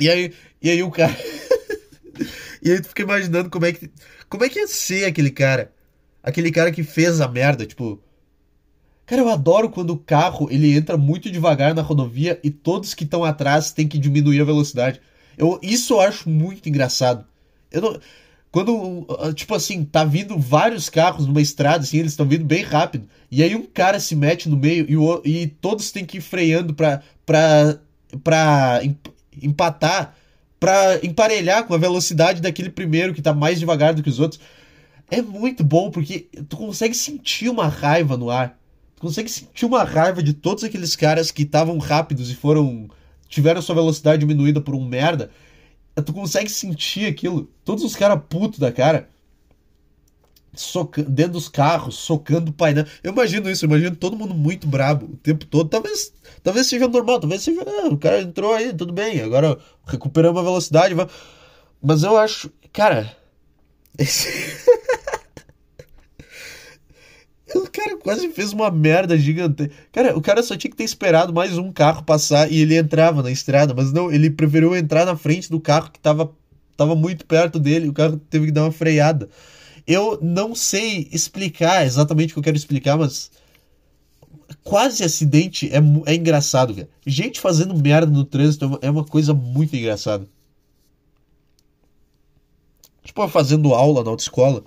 E 0.00 0.08
aí, 0.08 0.32
e 0.62 0.70
aí 0.70 0.82
o 0.82 0.90
cara. 0.90 1.14
e 2.66 2.72
aí 2.72 2.80
tu 2.80 2.88
fica 2.88 3.02
imaginando 3.02 3.48
como 3.48 3.64
é 3.64 3.72
que. 3.72 3.88
Como 4.28 4.44
é 4.44 4.48
que 4.48 4.58
ia 4.58 4.66
ser 4.66 5.04
aquele 5.04 5.30
cara? 5.30 5.72
Aquele 6.20 6.50
cara 6.50 6.72
que 6.72 6.82
fez 6.82 7.20
a 7.20 7.28
merda, 7.28 7.64
tipo. 7.64 8.02
Cara, 9.06 9.22
eu 9.22 9.28
adoro 9.28 9.70
quando 9.70 9.90
o 9.90 9.98
carro 9.98 10.48
ele 10.50 10.74
entra 10.74 10.96
muito 10.96 11.30
devagar 11.30 11.72
na 11.72 11.80
rodovia 11.80 12.40
e 12.42 12.50
todos 12.50 12.92
que 12.92 13.04
estão 13.04 13.22
atrás 13.22 13.70
têm 13.70 13.86
que 13.86 13.98
diminuir 13.98 14.40
a 14.40 14.44
velocidade. 14.44 15.00
Eu, 15.38 15.60
isso 15.62 15.94
eu 15.94 16.00
acho 16.00 16.28
muito 16.28 16.68
engraçado. 16.68 17.24
Eu 17.70 17.80
não, 17.82 18.00
quando, 18.50 19.06
ah, 19.20 19.32
tipo 19.32 19.54
assim, 19.54 19.84
tá 19.84 20.02
vindo 20.04 20.36
vários 20.36 20.88
carros 20.88 21.24
numa 21.24 21.40
estrada, 21.40 21.84
assim, 21.84 21.98
eles 21.98 22.12
estão 22.12 22.26
vindo 22.26 22.44
bem 22.44 22.64
rápido, 22.64 23.06
e 23.30 23.42
aí 23.42 23.54
um 23.54 23.66
cara 23.66 24.00
se 24.00 24.16
mete 24.16 24.48
no 24.48 24.56
meio 24.56 24.86
e, 24.88 24.96
o, 24.96 25.22
e 25.24 25.46
todos 25.46 25.92
têm 25.92 26.04
que 26.04 26.18
ir 26.18 26.22
freando 26.22 26.74
pra, 26.74 27.02
pra, 27.24 27.78
pra 28.24 28.80
empatar, 29.40 30.16
pra 30.58 30.98
emparelhar 31.02 31.64
com 31.64 31.74
a 31.74 31.78
velocidade 31.78 32.40
daquele 32.40 32.70
primeiro 32.70 33.14
que 33.14 33.22
tá 33.22 33.32
mais 33.34 33.58
devagar 33.58 33.94
do 33.94 34.02
que 34.02 34.08
os 34.08 34.20
outros. 34.20 34.40
É 35.10 35.22
muito 35.22 35.62
bom 35.62 35.90
porque 35.90 36.28
tu 36.48 36.56
consegue 36.56 36.94
sentir 36.94 37.48
uma 37.48 37.68
raiva 37.68 38.16
no 38.16 38.30
ar. 38.30 38.58
Tu 38.96 39.02
consegue 39.02 39.28
sentir 39.28 39.66
uma 39.66 39.84
raiva 39.84 40.22
de 40.22 40.32
todos 40.32 40.64
aqueles 40.64 40.96
caras 40.96 41.30
que 41.30 41.42
estavam 41.42 41.78
rápidos 41.78 42.30
e 42.30 42.34
foram. 42.34 42.88
tiveram 43.28 43.62
sua 43.62 43.74
velocidade 43.74 44.20
diminuída 44.20 44.60
por 44.60 44.74
um 44.74 44.84
merda. 44.84 45.30
Tu 46.04 46.12
consegue 46.12 46.50
sentir 46.50 47.06
aquilo. 47.06 47.50
Todos 47.64 47.84
os 47.84 47.94
caras 47.94 48.20
putos 48.28 48.58
da 48.58 48.72
cara. 48.72 49.08
Soca... 50.56 51.02
dentro 51.02 51.32
dos 51.32 51.48
carros, 51.48 51.96
socando 51.96 52.50
o 52.50 52.54
painel. 52.54 52.84
Eu 53.02 53.12
imagino 53.12 53.50
isso, 53.50 53.64
eu 53.64 53.68
imagino 53.68 53.96
todo 53.96 54.16
mundo 54.16 54.34
muito 54.34 54.66
brabo 54.66 55.06
o 55.06 55.16
tempo 55.16 55.44
todo. 55.46 55.68
Talvez, 55.68 56.12
talvez 56.42 56.66
seja 56.66 56.88
normal, 56.88 57.20
talvez 57.20 57.42
seja. 57.42 57.62
Ah, 57.66 57.88
o 57.88 57.96
cara 57.96 58.20
entrou 58.22 58.52
aí, 58.54 58.72
tudo 58.72 58.92
bem, 58.92 59.20
agora 59.20 59.58
recuperamos 59.86 60.40
a 60.40 60.44
velocidade. 60.44 60.94
Mas 61.82 62.02
eu 62.02 62.16
acho. 62.16 62.50
Cara. 62.72 63.16
Esse... 63.98 64.28
O 67.54 67.70
cara 67.70 67.96
quase 67.96 68.28
fez 68.30 68.52
uma 68.52 68.70
merda 68.70 69.16
gigante. 69.16 69.70
Cara, 69.92 70.16
o 70.16 70.20
cara 70.20 70.42
só 70.42 70.56
tinha 70.56 70.70
que 70.70 70.76
ter 70.76 70.84
esperado 70.84 71.32
mais 71.32 71.56
um 71.56 71.72
carro 71.72 72.02
passar 72.02 72.50
e 72.50 72.60
ele 72.60 72.76
entrava 72.76 73.22
na 73.22 73.30
estrada, 73.30 73.72
mas 73.72 73.92
não, 73.92 74.10
ele 74.10 74.30
preferiu 74.30 74.74
entrar 74.76 75.06
na 75.06 75.16
frente 75.16 75.48
do 75.48 75.60
carro 75.60 75.90
que 75.90 76.00
tava, 76.00 76.30
tava 76.76 76.94
muito 76.94 77.24
perto 77.24 77.58
dele, 77.58 77.88
o 77.88 77.92
carro 77.92 78.16
teve 78.28 78.46
que 78.46 78.52
dar 78.52 78.64
uma 78.64 78.72
freada. 78.72 79.28
Eu 79.86 80.18
não 80.20 80.54
sei 80.54 81.08
explicar 81.12 81.86
exatamente 81.86 82.32
o 82.32 82.34
que 82.34 82.38
eu 82.40 82.42
quero 82.42 82.56
explicar, 82.56 82.96
mas 82.96 83.30
quase 84.64 85.04
acidente 85.04 85.70
é, 85.72 85.78
é 86.06 86.14
engraçado, 86.14 86.74
cara. 86.74 86.88
Gente 87.06 87.40
fazendo 87.40 87.74
merda 87.74 88.10
no 88.10 88.24
trânsito 88.24 88.78
é 88.82 88.90
uma, 88.90 89.02
é 89.02 89.04
coisa 89.04 89.32
muito 89.32 89.76
engraçada. 89.76 90.26
Tipo, 93.04 93.28
fazendo 93.28 93.72
aula 93.72 94.02
na 94.02 94.10
autoescola. 94.10 94.64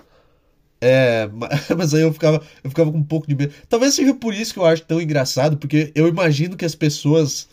É, 0.80 1.28
mas 1.76 1.92
aí 1.92 2.02
eu 2.02 2.12
ficava, 2.12 2.42
eu 2.64 2.70
ficava 2.70 2.90
com 2.90 2.98
um 2.98 3.04
pouco 3.04 3.26
de 3.26 3.34
medo. 3.34 3.52
Talvez 3.68 3.94
seja 3.94 4.14
por 4.14 4.32
isso 4.32 4.54
que 4.54 4.58
eu 4.58 4.64
acho 4.64 4.82
tão 4.84 5.00
engraçado, 5.00 5.58
porque 5.58 5.92
eu 5.94 6.08
imagino 6.08 6.56
que 6.56 6.64
as 6.64 6.74
pessoas 6.74 7.48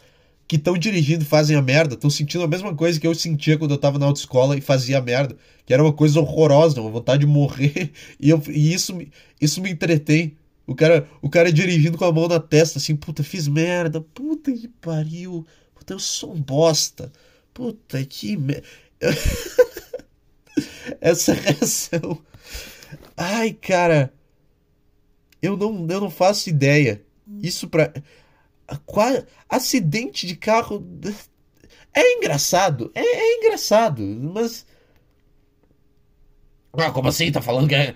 que 0.48 0.56
estão 0.56 0.78
dirigindo 0.78 1.26
fazem 1.26 1.58
a 1.58 1.62
merda, 1.62 1.96
estão 1.96 2.10
sentindo 2.10 2.44
a 2.44 2.48
mesma 2.48 2.74
coisa 2.74 3.00
que 3.00 3.06
eu 3.06 3.14
sentia 3.14 3.58
quando 3.58 3.72
eu 3.72 3.78
tava 3.78 4.00
na 4.00 4.06
autoescola 4.06 4.58
e 4.58 4.62
fazia 4.62 4.98
a 4.98 5.02
merda, 5.02 5.36
que 5.66 5.74
era 5.74 5.84
uma 5.84 5.92
coisa 5.92 6.20
horrorosa, 6.20 6.82
uma 6.82 6.90
vontade 6.90 7.22
de 7.22 7.28
morrer, 7.28 7.92
e, 8.20 8.30
eu, 8.30 8.42
e 8.48 8.74
isso, 8.74 8.98
isso 9.42 9.62
me 9.62 9.72
entretém. 9.72 10.38
O 10.66 10.76
cara, 10.76 11.08
o 11.22 11.30
cara 11.30 11.52
dirigindo 11.52 11.98
com 11.98 12.06
a 12.06 12.12
mão 12.12 12.28
na 12.28 12.40
testa, 12.40 12.78
assim, 12.78 12.96
puta, 12.96 13.24
fiz 13.24 13.48
merda, 13.48 14.02
puta 14.02 14.52
que 14.52 14.68
pariu, 14.68 15.46
puta, 15.74 15.94
eu 15.94 16.00
sou 16.00 16.34
um 16.34 16.42
bosta, 16.42 17.12
puta 17.54 18.04
que 18.04 18.36
merda. 18.36 18.64
Essa 21.00 21.34
reação 21.34 22.20
Ai, 23.16 23.54
cara. 23.54 24.14
Eu 25.42 25.58
não, 25.58 25.88
eu 25.90 26.02
não 26.02 26.10
faço 26.10 26.50
ideia. 26.50 27.02
Isso 27.42 27.68
pra. 27.68 27.92
Acidente 29.50 30.28
de 30.28 30.36
carro. 30.36 30.86
É 31.94 32.14
engraçado. 32.18 32.92
É, 32.94 33.02
é 33.02 33.38
engraçado. 33.38 34.04
Mas. 34.04 34.66
Ah, 36.74 36.92
como 36.92 37.08
assim? 37.10 37.32
Tá 37.32 37.42
falando 37.42 37.68
que 37.68 37.76
é. 37.76 37.96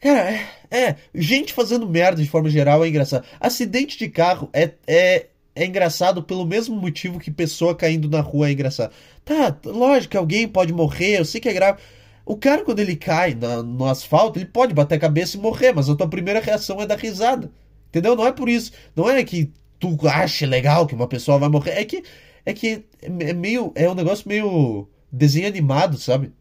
Cara, 0.00 0.30
é, 0.30 0.48
é, 0.70 0.96
Gente 1.14 1.52
fazendo 1.52 1.88
merda 1.88 2.22
de 2.22 2.28
forma 2.28 2.48
geral 2.48 2.84
é 2.84 2.88
engraçado. 2.88 3.24
Acidente 3.38 3.98
de 3.98 4.08
carro 4.08 4.48
é, 4.52 4.72
é, 4.86 5.26
é 5.54 5.64
engraçado 5.64 6.22
pelo 6.22 6.44
mesmo 6.44 6.74
motivo 6.74 7.20
que 7.20 7.30
pessoa 7.30 7.74
caindo 7.74 8.08
na 8.08 8.20
rua 8.20 8.48
é 8.48 8.52
engraçado. 8.52 8.92
Tá, 9.24 9.56
lógico 9.64 10.12
que 10.12 10.16
alguém 10.16 10.48
pode 10.48 10.72
morrer, 10.72 11.20
eu 11.20 11.24
sei 11.24 11.40
que 11.40 11.48
é 11.48 11.52
grave. 11.52 11.78
O 12.24 12.36
cara, 12.36 12.64
quando 12.64 12.80
ele 12.80 12.96
cai 12.96 13.34
na, 13.34 13.62
no 13.62 13.86
asfalto, 13.86 14.38
ele 14.38 14.46
pode 14.46 14.74
bater 14.74 14.96
a 14.96 15.00
cabeça 15.00 15.36
e 15.36 15.40
morrer, 15.40 15.72
mas 15.72 15.88
a 15.88 15.94
tua 15.94 16.08
primeira 16.08 16.40
reação 16.40 16.80
é 16.80 16.86
dar 16.86 16.98
risada. 16.98 17.50
Entendeu? 17.88 18.16
Não 18.16 18.26
é 18.26 18.32
por 18.32 18.48
isso. 18.48 18.72
Não 18.96 19.10
é 19.10 19.22
que 19.22 19.52
tu 19.90 20.08
ache 20.08 20.46
legal 20.46 20.86
que 20.86 20.94
uma 20.94 21.08
pessoa 21.08 21.38
vai 21.38 21.48
morrer. 21.48 21.72
É 21.72 21.84
que 21.84 22.04
é 22.46 22.52
que 22.52 22.84
é 23.00 23.32
meio. 23.32 23.72
É 23.74 23.88
um 23.90 23.94
negócio 23.94 24.28
meio 24.28 24.88
desenho 25.10 25.48
animado, 25.48 25.98
sabe? 25.98 26.32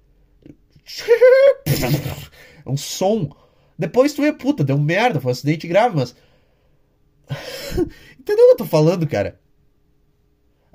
É 1.65 2.69
um 2.69 2.77
som. 2.77 3.29
Depois 3.77 4.13
tu 4.13 4.23
é 4.23 4.31
puta, 4.31 4.63
deu 4.63 4.77
merda, 4.77 5.19
foi 5.19 5.31
um 5.31 5.33
acidente 5.33 5.67
grave, 5.67 5.95
mas. 5.95 6.15
Entendeu 8.19 8.45
o 8.45 8.47
que 8.49 8.53
eu 8.53 8.57
tô 8.57 8.65
falando, 8.65 9.07
cara? 9.07 9.39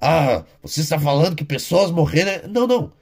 Ah, 0.01 0.45
você 0.61 0.81
está 0.81 0.99
falando 0.99 1.37
que 1.37 1.45
pessoas 1.45 1.91
morreram. 1.91 2.49
Não, 2.49 2.67
não. 2.67 2.93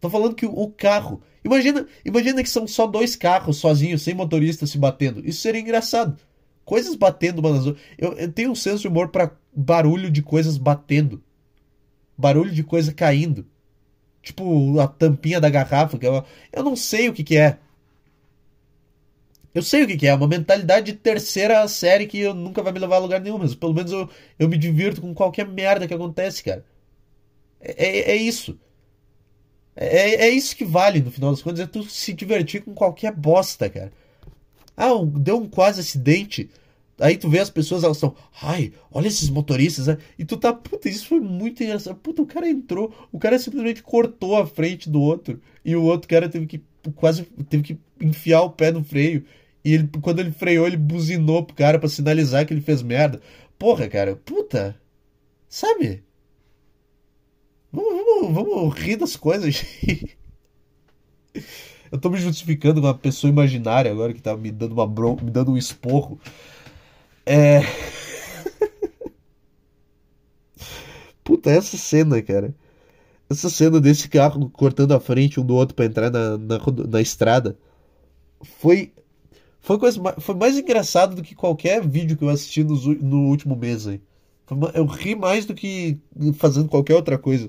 Tô 0.00 0.10
falando 0.10 0.34
que 0.34 0.44
o 0.44 0.68
carro 0.68 1.22
Imagina, 1.44 1.86
imagina 2.04 2.42
que 2.42 2.48
são 2.48 2.66
só 2.66 2.86
dois 2.86 3.14
carros 3.14 3.58
sozinhos, 3.58 4.00
sem 4.00 4.14
motorista 4.14 4.66
se 4.66 4.78
batendo. 4.78 5.20
Isso 5.28 5.42
seria 5.42 5.60
engraçado. 5.60 6.16
Coisas 6.64 6.94
batendo 6.94 7.40
uma 7.40 7.50
nas 7.50 7.66
outras. 7.66 7.84
Eu, 7.98 8.12
eu 8.14 8.32
tenho 8.32 8.50
um 8.50 8.54
senso 8.54 8.82
de 8.82 8.88
humor 8.88 9.08
pra 9.08 9.32
barulho 9.54 10.10
de 10.10 10.22
coisas 10.22 10.56
batendo. 10.56 11.22
Barulho 12.16 12.50
de 12.50 12.62
coisa 12.62 12.92
caindo. 12.92 13.46
Tipo, 14.22 14.80
a 14.80 14.88
tampinha 14.88 15.40
da 15.40 15.50
garrafa. 15.50 15.98
Que 15.98 16.06
eu, 16.06 16.24
eu 16.52 16.62
não 16.62 16.74
sei 16.76 17.08
o 17.08 17.12
que, 17.12 17.22
que 17.22 17.36
é. 17.36 17.58
Eu 19.54 19.62
sei 19.62 19.84
o 19.84 19.86
que, 19.86 19.96
que 19.96 20.06
é, 20.06 20.10
é 20.10 20.14
uma 20.14 20.26
mentalidade 20.26 20.86
de 20.92 20.98
terceira 20.98 21.66
série 21.68 22.06
que 22.08 22.18
eu 22.18 22.34
nunca 22.34 22.60
vai 22.60 22.72
me 22.72 22.80
levar 22.80 22.96
a 22.96 22.98
lugar 22.98 23.20
nenhum, 23.20 23.38
mas 23.38 23.54
pelo 23.54 23.72
menos 23.72 23.92
eu, 23.92 24.10
eu 24.36 24.48
me 24.48 24.58
divirto 24.58 25.00
com 25.00 25.14
qualquer 25.14 25.46
merda 25.46 25.86
que 25.86 25.94
acontece, 25.94 26.42
cara. 26.42 26.64
É, 27.60 27.86
é, 27.86 28.10
é 28.12 28.16
isso. 28.16 28.58
É, 29.76 30.26
é 30.26 30.30
isso 30.30 30.56
que 30.56 30.64
vale, 30.64 31.00
no 31.00 31.10
final 31.10 31.30
das 31.30 31.42
contas, 31.42 31.60
é 31.60 31.66
tu 31.66 31.84
se 31.84 32.12
divertir 32.12 32.62
com 32.64 32.74
qualquer 32.74 33.12
bosta, 33.12 33.68
cara. 33.70 33.92
Ah, 34.76 34.94
um, 34.94 35.06
deu 35.06 35.38
um 35.38 35.48
quase 35.48 35.80
acidente. 35.80 36.50
Aí 36.98 37.16
tu 37.16 37.28
vê 37.28 37.40
as 37.40 37.50
pessoas, 37.50 37.82
elas 37.82 37.96
estão, 37.96 38.14
ai, 38.40 38.72
olha 38.90 39.08
esses 39.08 39.28
motoristas, 39.28 39.88
né? 39.88 39.98
E 40.18 40.24
tu 40.24 40.36
tá, 40.36 40.52
puta, 40.52 40.88
isso 40.88 41.08
foi 41.08 41.20
muito 41.20 41.62
engraçado. 41.62 41.96
Puta, 41.96 42.22
o 42.22 42.26
cara 42.26 42.48
entrou, 42.48 42.94
o 43.10 43.18
cara 43.18 43.38
simplesmente 43.38 43.82
cortou 43.82 44.36
a 44.36 44.46
frente 44.46 44.88
do 44.88 45.00
outro. 45.00 45.40
E 45.64 45.74
o 45.74 45.82
outro 45.82 46.08
cara 46.08 46.28
teve 46.28 46.46
que, 46.46 46.62
quase, 46.94 47.24
teve 47.48 47.62
que 47.62 47.78
enfiar 48.00 48.42
o 48.42 48.50
pé 48.50 48.70
no 48.70 48.84
freio. 48.84 49.24
E 49.64 49.74
ele, 49.74 49.88
quando 50.00 50.20
ele 50.20 50.30
freou, 50.32 50.66
ele 50.66 50.76
buzinou 50.76 51.44
pro 51.44 51.56
cara 51.56 51.78
para 51.78 51.88
sinalizar 51.88 52.46
que 52.46 52.54
ele 52.54 52.60
fez 52.60 52.82
merda. 52.82 53.20
Porra, 53.58 53.88
cara, 53.88 54.16
puta. 54.16 54.76
Sabe? 55.48 56.04
Vamos, 57.72 58.04
vamos, 58.04 58.34
vamos 58.34 58.74
rir 58.74 58.96
das 58.96 59.16
coisas. 59.16 59.64
Eu 61.94 62.00
tô 62.00 62.10
me 62.10 62.18
justificando 62.18 62.80
com 62.80 62.88
uma 62.88 62.94
pessoa 62.94 63.30
imaginária 63.30 63.88
agora 63.88 64.12
que 64.12 64.20
tá 64.20 64.36
me 64.36 64.50
dando 64.50 64.72
uma 64.72 64.84
bron 64.84 65.16
me 65.22 65.30
dando 65.30 65.52
um 65.52 65.56
esporro. 65.56 66.18
É. 67.24 67.60
Puta, 71.22 71.50
essa 71.50 71.76
cena, 71.76 72.20
cara. 72.20 72.52
Essa 73.30 73.48
cena 73.48 73.80
desse 73.80 74.08
carro 74.08 74.50
cortando 74.50 74.90
a 74.90 74.98
frente 74.98 75.38
um 75.38 75.46
do 75.46 75.54
outro 75.54 75.76
para 75.76 75.84
entrar 75.84 76.10
na, 76.10 76.36
na, 76.36 76.58
na 76.88 77.00
estrada 77.00 77.56
foi 78.42 78.92
foi, 79.60 79.78
coisa, 79.78 80.00
foi 80.18 80.34
mais 80.34 80.58
engraçado 80.58 81.14
do 81.14 81.22
que 81.22 81.36
qualquer 81.36 81.86
vídeo 81.86 82.16
que 82.16 82.24
eu 82.24 82.28
assisti 82.28 82.64
no, 82.64 82.74
no 82.74 83.28
último 83.28 83.54
mês 83.54 83.86
aí. 83.86 84.00
Eu 84.74 84.84
ri 84.84 85.14
mais 85.14 85.46
do 85.46 85.54
que 85.54 85.96
fazendo 86.38 86.68
qualquer 86.68 86.96
outra 86.96 87.16
coisa. 87.16 87.48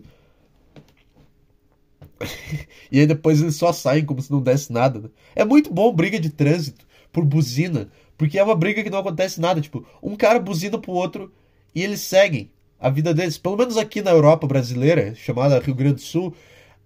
e 2.91 2.99
aí 2.99 3.07
depois 3.07 3.41
eles 3.41 3.55
só 3.55 3.73
saem 3.73 4.05
como 4.05 4.21
se 4.21 4.31
não 4.31 4.41
desse 4.41 4.71
nada. 4.71 4.99
Né? 4.99 5.09
É 5.35 5.45
muito 5.45 5.73
bom 5.73 5.93
briga 5.93 6.19
de 6.19 6.29
trânsito 6.29 6.85
por 7.11 7.25
buzina, 7.25 7.89
porque 8.17 8.37
é 8.37 8.43
uma 8.43 8.55
briga 8.55 8.83
que 8.83 8.89
não 8.89 8.99
acontece 8.99 9.39
nada. 9.39 9.61
Tipo, 9.61 9.85
um 10.01 10.15
cara 10.15 10.39
buzina 10.39 10.77
pro 10.77 10.91
outro 10.91 11.31
e 11.73 11.83
eles 11.83 12.01
seguem 12.01 12.49
a 12.79 12.89
vida 12.89 13.13
deles. 13.13 13.37
Pelo 13.37 13.57
menos 13.57 13.77
aqui 13.77 14.01
na 14.01 14.11
Europa 14.11 14.47
brasileira, 14.47 15.13
chamada 15.15 15.59
Rio 15.59 15.75
Grande 15.75 15.95
do 15.95 16.01
Sul, 16.01 16.33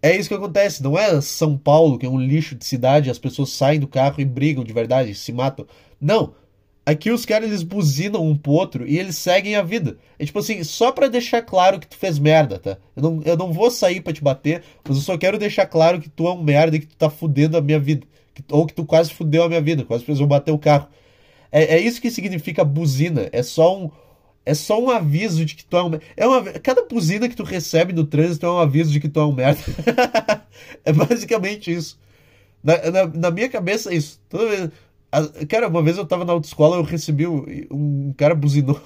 é 0.02 0.16
isso 0.16 0.30
que 0.30 0.36
acontece, 0.36 0.82
não 0.82 0.98
é 0.98 1.20
São 1.20 1.58
Paulo, 1.58 1.98
que 1.98 2.06
é 2.06 2.10
um 2.10 2.20
lixo 2.20 2.56
de 2.56 2.64
cidade, 2.64 3.10
as 3.10 3.20
pessoas 3.20 3.50
saem 3.50 3.80
do 3.80 3.88
carro 3.88 4.22
e 4.22 4.26
brigam 4.26 4.64
de 4.64 4.72
verdade, 4.72 5.14
se 5.14 5.34
matam. 5.34 5.66
Não. 6.00 6.34
Aqui 6.86 7.12
os 7.12 7.26
caras 7.26 7.50
eles 7.50 7.62
buzinam 7.62 8.26
um 8.26 8.36
pro 8.36 8.52
outro 8.52 8.88
e 8.88 8.98
eles 8.98 9.16
seguem 9.16 9.56
a 9.56 9.62
vida. 9.62 9.98
É 10.18 10.26
tipo 10.26 10.40
assim, 10.40 10.64
só 10.64 10.92
para 10.92 11.08
deixar 11.08 11.42
claro 11.42 11.80
que 11.80 11.88
tu 11.88 11.96
fez 11.96 12.18
merda, 12.18 12.58
tá? 12.58 12.78
Eu 12.96 13.04
não, 13.04 13.22
eu 13.24 13.38
não 13.38 13.54
vou 13.54 13.70
sair 13.70 14.02
para 14.02 14.14
te 14.14 14.24
bater, 14.24 14.64
mas 14.88 14.98
eu 14.98 15.04
só 15.04 15.18
quero 15.18 15.38
deixar 15.38 15.66
claro 15.68 16.00
que 16.00 16.10
tu 16.10 16.28
é 16.28 16.34
um 16.34 16.42
merda 16.42 16.78
e 16.78 16.80
que 16.80 16.88
tu 16.88 16.96
tá 16.96 17.10
fudendo 17.10 17.58
a 17.58 17.62
minha 17.62 17.80
vida. 17.80 18.08
Que, 18.34 18.44
ou 18.52 18.66
que 18.66 18.74
tu 18.74 18.86
quase 18.86 19.14
fudeu 19.14 19.44
a 19.44 19.48
minha 19.48 19.62
vida, 19.62 19.84
quase 19.84 20.04
fez 20.04 20.20
eu 20.20 20.26
bater 20.26 20.52
o 20.52 20.58
carro. 20.58 20.88
É, 21.52 21.76
é 21.76 21.80
isso 21.80 22.02
que 22.02 22.10
significa 22.10 22.64
buzina. 22.64 23.30
É 23.32 23.44
só 23.44 23.78
um 23.78 23.92
é 24.46 24.54
só 24.56 24.82
um 24.82 24.90
aviso 24.90 25.46
de 25.46 25.54
que 25.54 25.64
tu 25.64 25.78
é 25.78 25.84
um 25.84 25.92
é 26.18 26.26
uma 26.26 26.42
Cada 26.60 26.84
buzina 26.86 27.30
que 27.30 27.36
tu 27.36 27.44
recebe 27.44 27.94
no 27.94 28.04
trânsito 28.04 28.46
é 28.48 28.52
um 28.52 28.58
aviso 28.58 28.92
de 28.92 29.00
que 29.00 29.10
tu 29.10 29.20
é 29.20 29.26
um 29.26 29.34
merda. 29.34 29.62
é 30.84 30.92
basicamente 30.92 31.72
isso. 31.72 32.00
Na, 32.64 32.92
na, 32.92 33.08
na, 33.08 33.32
minha 33.32 33.48
cabeça 33.48 33.92
é 33.92 33.96
isso. 33.96 34.20
Toda 34.28 34.48
vez, 34.48 34.70
cara, 35.48 35.68
uma 35.68 35.82
vez 35.82 35.98
eu 35.98 36.06
tava 36.06 36.24
na 36.24 36.34
autoescola, 36.34 36.78
eu 36.78 36.84
recebi 36.84 37.28
um, 37.28 37.46
um 37.72 38.14
cara 38.14 38.36
buzinou. 38.36 38.80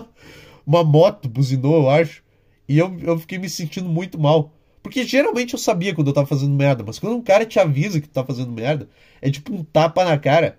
uma 0.66 0.82
moto 0.82 1.28
buzinou, 1.28 1.82
eu 1.82 1.90
acho. 1.90 2.22
E 2.68 2.78
eu, 2.78 2.96
eu 3.00 3.18
fiquei 3.18 3.38
me 3.38 3.48
sentindo 3.48 3.88
muito 3.88 4.18
mal. 4.18 4.52
Porque 4.82 5.04
geralmente 5.04 5.52
eu 5.54 5.58
sabia 5.58 5.94
quando 5.94 6.08
eu 6.08 6.14
tava 6.14 6.26
fazendo 6.26 6.54
merda, 6.54 6.84
mas 6.86 6.98
quando 6.98 7.16
um 7.16 7.22
cara 7.22 7.44
te 7.44 7.58
avisa 7.58 8.00
que 8.00 8.08
tu 8.08 8.12
tá 8.12 8.24
fazendo 8.24 8.52
merda, 8.52 8.88
é 9.20 9.30
tipo 9.30 9.52
um 9.52 9.64
tapa 9.64 10.04
na 10.04 10.16
cara. 10.18 10.58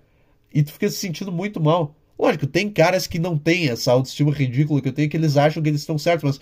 E 0.52 0.62
tu 0.62 0.72
fica 0.72 0.88
se 0.88 0.96
sentindo 0.96 1.32
muito 1.32 1.60
mal. 1.60 1.94
Lógico, 2.18 2.46
tem 2.46 2.70
caras 2.70 3.06
que 3.06 3.18
não 3.18 3.38
têm 3.38 3.68
essa 3.68 3.92
autoestima 3.92 4.32
ridícula 4.32 4.80
que 4.80 4.88
eu 4.88 4.92
tenho, 4.92 5.08
que 5.08 5.16
eles 5.16 5.36
acham 5.36 5.62
que 5.62 5.68
eles 5.68 5.80
estão 5.80 5.98
certos, 5.98 6.38
mas. 6.38 6.40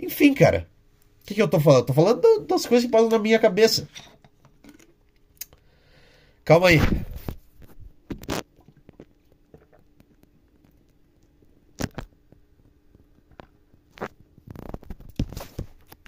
Enfim, 0.00 0.34
cara. 0.34 0.68
O 1.22 1.26
que, 1.26 1.34
que 1.34 1.42
eu 1.42 1.48
tô 1.48 1.60
falando? 1.60 1.86
Tô 1.86 1.92
falando 1.92 2.20
das 2.48 2.66
coisas 2.66 2.86
que 2.86 2.90
passam 2.90 3.08
na 3.08 3.18
minha 3.18 3.38
cabeça. 3.38 3.88
Calma 6.44 6.68
aí. 6.68 6.80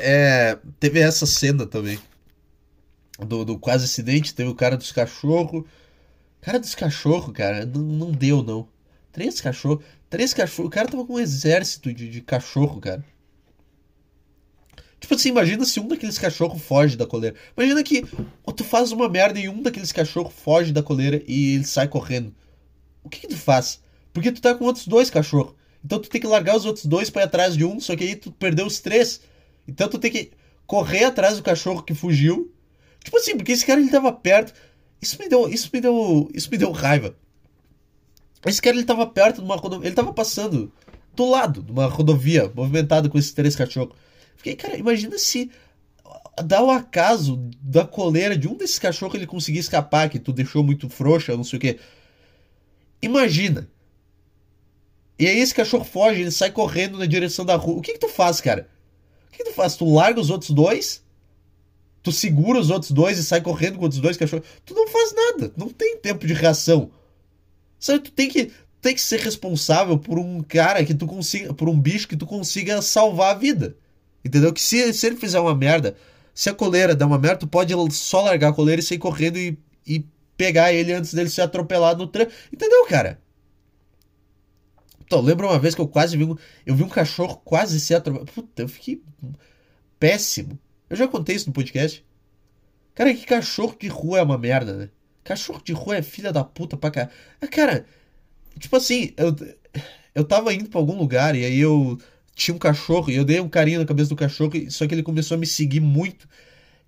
É, 0.07 0.59
teve 0.79 1.01
essa 1.01 1.25
cena 1.25 1.67
também. 1.67 1.99
Do, 3.19 3.43
do 3.43 3.59
quase 3.59 3.87
acidente, 3.87 4.35
teve 4.35 4.51
o 4.51 4.55
cara 4.55 4.77
dos 4.77 4.93
cachorros. 4.93 5.65
Cara 6.43 6.61
dos 6.61 6.75
cachorros, 6.75 7.33
cara, 7.33 7.65
não, 7.65 7.81
não 7.81 8.13
deu, 8.13 8.43
não. 8.43 8.69
Três 9.11 9.41
cachorros. 9.41 9.83
Três 10.11 10.35
cachorros. 10.35 10.69
O 10.69 10.71
cara 10.71 10.89
tava 10.89 11.07
com 11.07 11.15
um 11.15 11.19
exército 11.19 11.91
de, 11.91 12.11
de 12.11 12.21
cachorro, 12.21 12.83
cara. 12.83 13.03
Tipo 15.01 15.15
assim, 15.15 15.31
imagina 15.31 15.65
se 15.65 15.81
um 15.81 15.89
daqueles 15.89 16.19
cachorros 16.19 16.61
foge 16.61 16.97
da 16.97 17.07
coleira. 17.07 17.35
Imagina 17.57 17.83
que 17.83 18.05
tu 18.55 18.63
faz 18.63 18.93
uma 18.93 19.09
merda 19.09 19.41
e 19.41 19.49
um 19.49 19.63
daqueles 19.63 19.91
cachorros 19.91 20.35
foge 20.35 20.71
da 20.71 20.83
coleira 20.83 21.23
e 21.27 21.55
ele 21.55 21.65
sai 21.65 21.89
correndo. 21.89 22.35
O 23.03 23.09
que, 23.09 23.21
que 23.21 23.29
tu 23.29 23.37
faz? 23.39 23.81
Porque 24.13 24.31
tu 24.31 24.43
tá 24.43 24.55
com 24.55 24.67
outros 24.67 24.87
dois 24.87 25.09
cachorros. 25.09 25.55
Então 25.83 25.99
tu 25.99 26.11
tem 26.11 26.21
que 26.21 26.27
largar 26.27 26.57
os 26.57 26.67
outros 26.67 26.85
dois 26.85 27.09
para 27.09 27.25
atrás 27.25 27.57
de 27.57 27.65
um, 27.65 27.81
só 27.81 27.97
que 27.97 28.05
aí 28.05 28.17
tu 28.17 28.31
perdeu 28.31 28.67
os 28.67 28.81
três. 28.81 29.21
Então 29.67 29.89
tu 29.89 29.99
tem 29.99 30.11
que 30.11 30.31
correr 30.67 31.05
atrás 31.05 31.37
do 31.37 31.43
cachorro 31.43 31.83
que 31.83 31.95
fugiu. 31.95 32.53
Tipo 33.03 33.17
assim, 33.19 33.37
porque 33.37 33.53
esse 33.53 33.67
cara 33.67 33.81
ele 33.81 33.91
tava 33.91 34.13
perto. 34.13 34.53
Isso 35.01 35.19
me 35.21 35.29
deu, 35.29 35.49
isso 35.49 35.71
me 35.73 35.81
deu, 35.81 36.31
isso 36.35 36.51
me 36.51 36.57
deu 36.57 36.73
raiva. 36.73 37.17
Esse 38.47 38.61
cara 38.61 38.77
ele 38.77 38.85
tava 38.85 39.07
perto 39.07 39.37
de 39.37 39.45
uma 39.45 39.57
rodovia. 39.57 39.89
Ele 39.89 39.97
tava 39.97 40.13
passando 40.13 40.73
do 41.15 41.29
lado 41.29 41.63
de 41.63 41.73
uma 41.73 41.87
rodovia 41.87 42.51
movimentada 42.55 43.09
com 43.09 43.19
esses 43.19 43.33
três 43.33 43.55
cachorros. 43.55 43.97
Fiquei, 44.37 44.57
cara, 44.57 44.77
imagina 44.77 45.19
se 45.19 45.51
dá 46.45 46.63
o 46.63 46.71
acaso 46.71 47.37
da 47.61 47.87
coleira 47.87 48.37
de 48.37 48.49
um 48.49 48.57
desses 48.57 48.79
cachorros 48.79 49.15
ele 49.15 49.27
conseguir 49.27 49.61
escapar, 49.61 50.09
que 50.09 50.19
tu 50.19 50.33
deixou 50.33 50.63
muito 50.63 50.89
frouxa, 50.89 51.37
não 51.37 51.45
sei 51.45 51.57
o 51.59 51.61
que. 51.61 51.79
Imagina. 53.01 53.69
E 55.19 55.27
aí 55.27 55.39
esse 55.39 55.55
cachorro 55.55 55.85
foge, 55.85 56.23
ele 56.23 56.31
sai 56.31 56.51
correndo 56.51 56.99
na 56.99 57.07
direção 57.07 57.45
da 57.45 57.55
rua. 57.55 57.79
O 57.79 57.83
que, 57.83 57.93
que 57.93 57.99
tu 57.99 58.09
faz, 58.09 58.41
cara? 58.41 58.69
O 59.35 59.37
que, 59.37 59.45
tu 59.45 59.53
faz? 59.53 59.75
Tu 59.77 59.85
larga 59.85 60.21
os 60.21 60.31
outros 60.31 60.51
dois? 60.51 61.03
Tu 62.03 62.13
segura 62.13 62.61
os 62.61 62.71
outros 62.71 62.93
dois 62.93 63.19
e 63.19 63.25
sai 63.25 63.41
correndo 63.41 63.79
com 63.79 63.89
os 63.89 63.99
dois 63.99 64.17
cachorros? 64.17 64.47
Tu 64.65 64.75
não 64.75 64.87
faz 64.87 65.13
nada. 65.13 65.53
Não 65.57 65.69
tem 65.69 65.97
tempo 65.97 66.27
de 66.27 66.33
reação. 66.33 66.91
Sabe, 67.81 68.01
tu 68.01 68.13
tem 68.13 68.29
que, 68.29 68.53
tem 68.81 68.95
que 68.95 69.01
ser 69.01 69.19
responsável 69.21 69.99
por 69.99 70.19
um 70.19 70.41
cara 70.41 70.85
que 70.85 70.95
tu 70.95 71.07
consiga, 71.07 71.53
por 71.53 71.69
um 71.69 71.79
bicho 71.79 72.07
que 72.07 72.17
tu 72.17 72.27
consiga 72.27 72.81
salvar 72.81 73.35
a 73.35 73.39
vida. 73.39 73.77
Entendeu? 74.25 74.53
Que 74.53 74.63
se, 74.63 74.93
se 74.93 75.07
ele 75.07 75.17
fizer 75.17 75.41
uma 75.41 75.55
merda, 75.55 75.97
se 76.33 76.49
a 76.49 76.55
coleira 76.55 76.95
der 76.95 77.05
uma 77.05 77.19
merda, 77.19 77.39
tu 77.39 77.47
pode 77.49 77.75
só 77.93 78.23
largar 78.23 78.51
a 78.51 78.55
coleira 78.55 78.81
e 78.81 78.85
sair 78.85 78.99
correndo 78.99 79.39
e, 79.39 79.59
e 79.87 80.05
pegar 80.37 80.73
ele 80.73 80.93
antes 80.93 81.13
dele 81.13 81.29
ser 81.29 81.43
atropelado 81.43 82.05
no 82.05 82.07
trem. 82.07 82.29
Entendeu, 82.53 82.87
cara? 82.87 83.19
Então, 85.05 85.21
lembra 85.21 85.47
uma 85.47 85.59
vez 85.59 85.75
que 85.75 85.81
eu 85.81 85.89
quase 85.89 86.17
vi 86.17 86.25
um, 86.25 86.37
eu 86.65 86.75
vi 86.75 86.83
um 86.83 86.89
cachorro 86.89 87.41
quase 87.45 87.79
ser 87.81 87.95
atropelado. 87.95 88.33
Puta, 88.33 88.63
eu 88.63 88.69
fiquei 88.69 89.03
péssimo. 89.99 90.59
Eu 90.89 90.97
já 90.97 91.09
contei 91.09 91.37
isso 91.37 91.47
no 91.47 91.53
podcast. 91.53 92.05
Cara, 92.95 93.13
que 93.15 93.27
cachorro 93.27 93.77
de 93.79 93.89
rua 93.89 94.19
é 94.19 94.23
uma 94.23 94.39
merda, 94.39 94.75
né? 94.77 94.91
Cachorro 95.25 95.63
de 95.65 95.73
rua 95.73 95.97
é 95.97 96.03
filha 96.03 96.33
da 96.33 96.45
puta 96.45 96.77
pra 96.77 96.91
cá. 96.91 97.11
Ah, 97.41 97.47
cara, 97.47 97.87
tipo 98.59 98.77
assim, 98.77 99.13
eu, 99.17 99.35
eu 100.15 100.25
tava 100.25 100.53
indo 100.55 100.69
pra 100.69 100.79
algum 100.79 100.97
lugar 100.97 101.35
e 101.35 101.45
aí 101.45 101.59
eu 101.59 101.99
tinha 102.35 102.55
um 102.55 102.59
cachorro 102.59 103.11
e 103.11 103.17
eu 103.17 103.25
dei 103.25 103.41
um 103.41 103.49
carinho 103.49 103.81
na 103.81 103.87
cabeça 103.87 104.11
do 104.11 104.17
cachorro, 104.17 104.53
só 104.71 104.87
que 104.87 104.95
ele 104.95 105.03
começou 105.03 105.37
a 105.37 105.39
me 105.39 105.47
seguir 105.47 105.81
muito. 105.81 106.29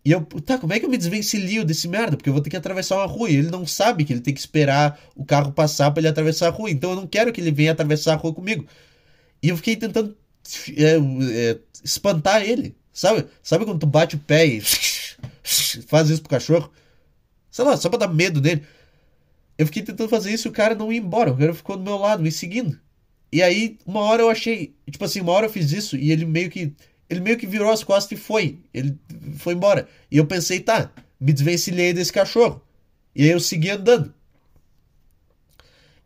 E 0.07 0.13
eu, 0.13 0.21
tá, 0.21 0.57
como 0.57 0.73
é 0.73 0.79
que 0.79 0.87
eu 0.87 0.89
me 0.89 0.97
desvencilio 0.97 1.65
desse 1.65 1.89
merda? 1.89 2.17
Porque 2.17 2.29
eu 2.29 2.33
vou 2.33 2.41
ter 2.41 2.49
que 2.49 2.57
atravessar 2.57 2.95
uma 2.95 3.07
rua 3.07 3.29
e 3.29 3.35
ele 3.35 3.51
não 3.51 3.67
sabe 3.67 4.05
que 4.05 4.13
ele 4.13 4.21
tem 4.21 4.33
que 4.33 4.39
esperar 4.39 5.01
o 5.17 5.25
carro 5.25 5.51
passar 5.51 5.91
para 5.91 6.01
ele 6.01 6.07
atravessar 6.07 6.47
a 6.47 6.51
rua. 6.51 6.71
Então 6.71 6.91
eu 6.91 6.97
não 6.97 7.09
quero 7.09 7.33
que 7.33 7.41
ele 7.41 7.51
venha 7.51 7.73
atravessar 7.73 8.13
a 8.13 8.17
rua 8.17 8.33
comigo. 8.33 8.65
E 9.43 9.49
eu 9.49 9.57
fiquei 9.57 9.75
tentando 9.75 10.17
é, 10.77 11.51
é, 11.51 11.59
espantar 11.83 12.41
ele, 12.43 12.77
sabe? 12.93 13.27
Sabe 13.43 13.65
quando 13.65 13.81
tu 13.81 13.87
bate 13.87 14.15
o 14.15 14.21
pé 14.21 14.47
e 14.47 14.61
faz 15.89 16.09
isso 16.09 16.23
pro 16.23 16.31
cachorro? 16.31 16.71
Sei 17.51 17.65
lá, 17.65 17.77
só 17.77 17.89
pra 17.89 17.99
dar 17.99 18.09
medo 18.09 18.41
nele. 18.41 18.63
eu 19.59 19.67
fiquei 19.67 19.83
tentando 19.83 20.09
fazer 20.09 20.33
isso 20.33 20.47
e 20.47 20.51
o 20.51 20.55
cara 20.55 20.77
não 20.77 20.93
ia 20.93 21.01
embora. 21.01 21.33
O 21.33 21.37
cara 21.37 21.53
ficou 21.53 21.77
do 21.77 21.83
meu 21.83 21.97
lado, 21.97 22.23
me 22.23 22.31
seguindo. 22.31 22.79
E 23.33 23.43
aí, 23.43 23.77
uma 23.85 24.03
hora 24.03 24.23
eu 24.23 24.31
achei. 24.31 24.73
Tipo 24.89 25.05
assim, 25.05 25.21
uma 25.21 25.33
hora 25.33 25.47
eu 25.47 25.51
fiz 25.51 25.73
isso 25.73 25.97
e 25.97 26.13
ele 26.13 26.25
meio 26.25 26.49
que. 26.49 26.73
Ele 27.09 27.21
meio 27.21 27.37
que 27.37 27.47
virou 27.47 27.71
as 27.71 27.85
costas 27.85 28.19
e 28.19 28.21
foi. 28.21 28.59
Ele 28.75 28.99
foi 29.39 29.55
embora. 29.55 29.89
E 30.11 30.17
eu 30.17 30.27
pensei, 30.27 30.61
tá, 30.61 30.91
me 31.21 31.33
desvencilhei 31.33 31.93
desse 31.93 32.13
cachorro. 32.13 32.61
E 33.15 33.23
aí 33.25 33.31
eu 33.31 33.41
segui 33.41 33.71
andando. 33.71 34.13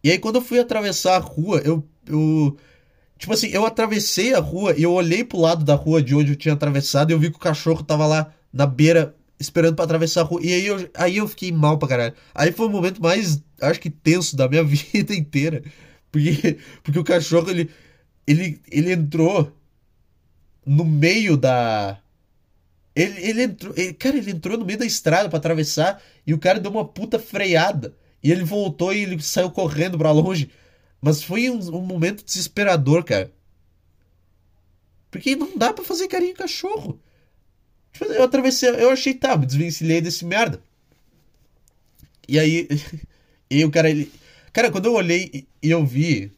E 0.03 0.11
aí 0.11 0.19
quando 0.19 0.37
eu 0.37 0.43
fui 0.43 0.59
atravessar 0.59 1.17
a 1.17 1.19
rua, 1.19 1.61
eu. 1.65 1.87
eu 2.07 2.57
tipo 3.19 3.33
assim, 3.33 3.49
eu 3.49 3.67
atravessei 3.67 4.35
a 4.35 4.41
rua 4.41 4.75
e 4.77 4.83
eu 4.83 4.93
olhei 4.93 5.25
pro 5.25 5.41
lado 5.41 5.65
da 5.65 5.75
rua 5.75 6.03
de 6.03 6.15
onde 6.15 6.33
eu 6.33 6.37
tinha 6.37 6.55
atravessado 6.55 7.11
e 7.11 7.13
eu 7.13 7.19
vi 7.19 7.31
que 7.31 7.37
o 7.37 7.41
cachorro 7.41 7.83
tava 7.83 8.07
lá 8.07 8.33
na 8.53 8.67
beira 8.67 9.15
esperando 9.39 9.75
para 9.75 9.85
atravessar 9.87 10.21
a 10.21 10.25
rua. 10.25 10.41
E 10.43 10.53
aí 10.53 10.67
eu, 10.67 10.91
aí 10.95 11.17
eu 11.17 11.27
fiquei 11.27 11.51
mal 11.51 11.79
pra 11.79 11.89
caralho. 11.89 12.15
Aí 12.35 12.53
foi 12.53 12.67
o 12.67 12.71
momento 12.71 13.03
mais, 13.03 13.43
acho 13.61 13.81
que 13.81 13.91
tenso 13.91 14.37
da 14.37 14.49
minha 14.49 14.63
vida 14.65 15.15
inteira. 15.15 15.63
Porque, 16.13 16.59
porque 16.83 16.99
o 16.99 17.05
cachorro, 17.05 17.51
ele, 17.51 17.71
ele, 18.27 18.61
ele 18.71 18.93
entrou 18.93 19.53
no 20.65 20.85
meio 20.85 21.37
da. 21.37 21.99
Ele, 22.95 23.21
ele 23.21 23.43
entrou. 23.45 23.75
Ele, 23.77 23.93
cara, 23.95 24.17
ele 24.17 24.31
entrou 24.31 24.59
no 24.59 24.65
meio 24.65 24.79
da 24.79 24.87
estrada 24.87 25.29
para 25.29 25.39
atravessar 25.39 26.03
e 26.27 26.35
o 26.35 26.39
cara 26.39 26.61
deu 26.61 26.71
uma 26.71 26.85
puta 26.85 27.19
freada. 27.19 27.95
E 28.23 28.31
ele 28.31 28.45
voltou 28.45 28.93
e 28.93 29.03
ele 29.03 29.21
saiu 29.23 29.51
correndo 29.51 29.97
para 29.97 30.11
longe. 30.11 30.51
Mas 31.01 31.23
foi 31.23 31.49
um, 31.49 31.59
um 31.77 31.81
momento 31.81 32.25
desesperador, 32.25 33.05
cara. 33.05 33.33
Porque 35.11 35.35
não 35.35 35.57
dá 35.57 35.73
para 35.73 35.85
fazer 35.85 36.09
carinho 36.09 36.33
em 36.33 36.35
cachorro. 36.35 37.01
Tipo, 37.93 38.05
eu 38.07 38.23
atravessei, 38.23 38.69
eu 38.69 38.91
achei, 38.91 39.15
tá, 39.15 39.37
me 39.37 39.47
desvencilhei 39.47 40.01
desse 40.01 40.25
merda. 40.25 40.63
E 42.29 42.39
aí, 42.39 42.69
e 43.51 43.65
o 43.65 43.71
cara, 43.71 43.91
ele. 43.91 44.13
Cara, 44.53 44.71
quando 44.71 44.87
eu 44.87 44.95
olhei 44.95 45.49
e 45.63 45.71
eu 45.71 45.85
vi. 45.85 46.33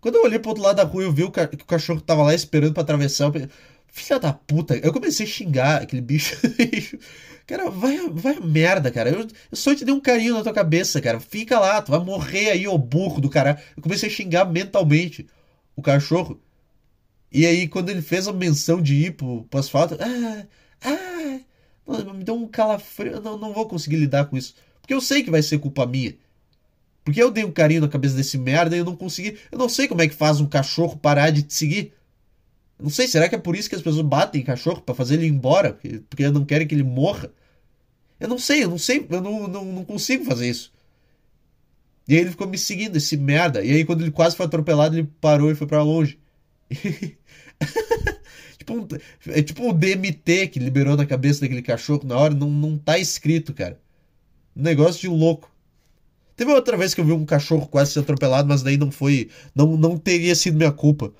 Quando 0.00 0.16
eu 0.16 0.24
olhei 0.24 0.38
pro 0.38 0.50
outro 0.50 0.64
lado 0.64 0.76
da 0.76 0.84
rua 0.84 1.02
eu 1.02 1.12
vi 1.12 1.24
o 1.24 1.30
que 1.30 1.40
o 1.40 1.64
cachorro 1.66 2.00
tava 2.00 2.22
lá 2.22 2.34
esperando 2.34 2.72
para 2.72 2.82
atravessar, 2.82 3.24
eu 3.24 3.48
filha 3.92 4.18
da 4.18 4.32
puta, 4.32 4.76
eu 4.76 4.92
comecei 4.92 5.26
a 5.26 5.28
xingar 5.28 5.82
aquele 5.82 6.02
bicho. 6.02 6.36
cara, 7.46 7.70
vai, 7.70 8.08
vai 8.08 8.36
a 8.36 8.40
merda, 8.40 8.90
cara. 8.90 9.10
Eu, 9.10 9.20
eu 9.20 9.56
só 9.56 9.74
te 9.74 9.84
dei 9.84 9.92
um 9.92 10.00
carinho 10.00 10.34
na 10.34 10.42
tua 10.42 10.52
cabeça, 10.52 11.00
cara. 11.00 11.20
Fica 11.20 11.58
lá, 11.58 11.82
tu 11.82 11.90
vai 11.90 12.00
morrer 12.00 12.50
aí, 12.50 12.68
ô 12.68 12.78
burro 12.78 13.20
do 13.20 13.28
cara. 13.28 13.60
Eu 13.76 13.82
comecei 13.82 14.08
a 14.08 14.12
xingar 14.12 14.44
mentalmente 14.44 15.26
o 15.76 15.82
cachorro. 15.82 16.40
E 17.32 17.46
aí, 17.46 17.68
quando 17.68 17.90
ele 17.90 18.02
fez 18.02 18.26
a 18.26 18.32
menção 18.32 18.80
de 18.82 18.94
ir 18.94 19.12
pro, 19.16 19.44
pro 19.44 19.60
asfalto, 19.60 19.96
ah, 20.00 20.46
ah, 20.82 22.12
me 22.14 22.24
deu 22.24 22.34
um 22.34 22.46
calafrio. 22.46 23.20
Não, 23.20 23.38
não 23.38 23.52
vou 23.52 23.66
conseguir 23.66 23.96
lidar 23.96 24.26
com 24.26 24.36
isso. 24.36 24.54
Porque 24.80 24.94
eu 24.94 25.00
sei 25.00 25.22
que 25.22 25.30
vai 25.30 25.42
ser 25.42 25.58
culpa 25.58 25.86
minha. 25.86 26.14
Porque 27.04 27.22
eu 27.22 27.30
dei 27.30 27.44
um 27.44 27.52
carinho 27.52 27.80
na 27.80 27.88
cabeça 27.88 28.14
desse 28.14 28.36
merda 28.36 28.76
e 28.76 28.78
eu 28.78 28.84
não 28.84 28.94
consegui. 28.94 29.38
Eu 29.50 29.58
não 29.58 29.68
sei 29.68 29.88
como 29.88 30.02
é 30.02 30.08
que 30.08 30.14
faz 30.14 30.40
um 30.40 30.46
cachorro 30.46 30.98
parar 30.98 31.30
de 31.30 31.42
te 31.42 31.54
seguir. 31.54 31.92
Não 32.78 32.90
sei, 32.90 33.06
será 33.08 33.28
que 33.28 33.34
é 33.34 33.38
por 33.38 33.54
isso 33.56 33.68
que 33.68 33.74
as 33.74 33.82
pessoas 33.82 34.04
batem 34.04 34.40
em 34.40 34.44
cachorro? 34.44 34.80
para 34.80 34.94
fazer 34.94 35.14
ele 35.14 35.26
ir 35.26 35.30
embora? 35.30 35.78
Porque, 36.08 36.28
não 36.30 36.44
querem 36.44 36.66
que 36.66 36.74
ele 36.74 36.82
morra? 36.82 37.30
Eu 38.18 38.28
não 38.28 38.38
sei, 38.38 38.64
eu 38.64 38.68
não 38.68 38.78
sei, 38.78 39.06
eu 39.08 39.20
não, 39.20 39.48
não, 39.48 39.64
não 39.64 39.84
consigo 39.84 40.24
fazer 40.24 40.48
isso. 40.48 40.72
E 42.08 42.14
aí 42.14 42.20
ele 42.20 42.30
ficou 42.30 42.48
me 42.48 42.58
seguindo, 42.58 42.96
esse 42.96 43.16
merda. 43.16 43.64
E 43.64 43.72
aí 43.72 43.84
quando 43.84 44.02
ele 44.02 44.10
quase 44.10 44.36
foi 44.36 44.46
atropelado, 44.46 44.96
ele 44.96 45.08
parou 45.20 45.50
e 45.50 45.54
foi 45.54 45.66
para 45.66 45.82
longe. 45.82 46.18
tipo 48.58 48.74
um, 48.74 48.88
é 49.28 49.42
tipo 49.42 49.68
o 49.68 49.72
DMT 49.72 50.48
que 50.48 50.58
liberou 50.58 50.96
na 50.96 51.06
cabeça 51.06 51.40
daquele 51.40 51.62
cachorro 51.62 52.02
na 52.04 52.16
hora, 52.16 52.34
não, 52.34 52.50
não 52.50 52.78
tá 52.78 52.98
escrito, 52.98 53.54
cara. 53.54 53.80
Um 54.56 54.62
negócio 54.62 55.00
de 55.00 55.08
louco. 55.08 55.50
Teve 56.40 56.52
outra 56.54 56.74
vez 56.74 56.94
que 56.94 57.00
eu 57.02 57.04
vi 57.04 57.12
um 57.12 57.26
cachorro 57.26 57.66
quase 57.66 57.92
ser 57.92 58.00
atropelado, 58.00 58.48
mas 58.48 58.62
daí 58.62 58.78
não 58.78 58.90
foi. 58.90 59.28
Não, 59.54 59.76
não 59.76 59.98
teria 59.98 60.34
sido 60.34 60.56
minha 60.56 60.72
culpa. 60.72 61.12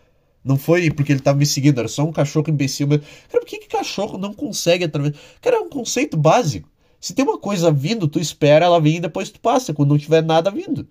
Não 0.43 0.57
foi 0.57 0.91
porque 0.91 1.13
ele 1.13 1.21
tava 1.21 1.37
me 1.37 1.45
seguindo, 1.45 1.79
era 1.79 1.89
só 1.89 2.05
um 2.05 2.13
cachorro 2.13 2.47
imbecil. 2.49 2.87
Mas, 2.89 3.01
cara, 3.29 3.45
por 3.45 3.45
que, 3.45 3.59
que 3.59 3.69
cachorro 3.69 4.17
não 4.17 4.33
consegue 4.33 4.85
atravessar? 4.85 5.19
Cara, 5.43 5.57
é 5.57 5.61
um 5.61 5.69
conceito 5.69 6.17
básico. 6.17 6.71
Se 6.99 7.13
tem 7.13 7.23
uma 7.23 7.39
coisa 7.39 7.71
vindo, 7.71 8.09
tu 8.09 8.19
espera 8.19 8.65
ela 8.65 8.81
vir 8.81 8.97
e 8.97 9.01
depois 9.01 9.29
tu 9.29 9.39
passa, 9.41 9.75
quando 9.75 9.91
não 9.91 9.99
tiver 9.99 10.23
nada 10.23 10.51
vindo 10.51 10.89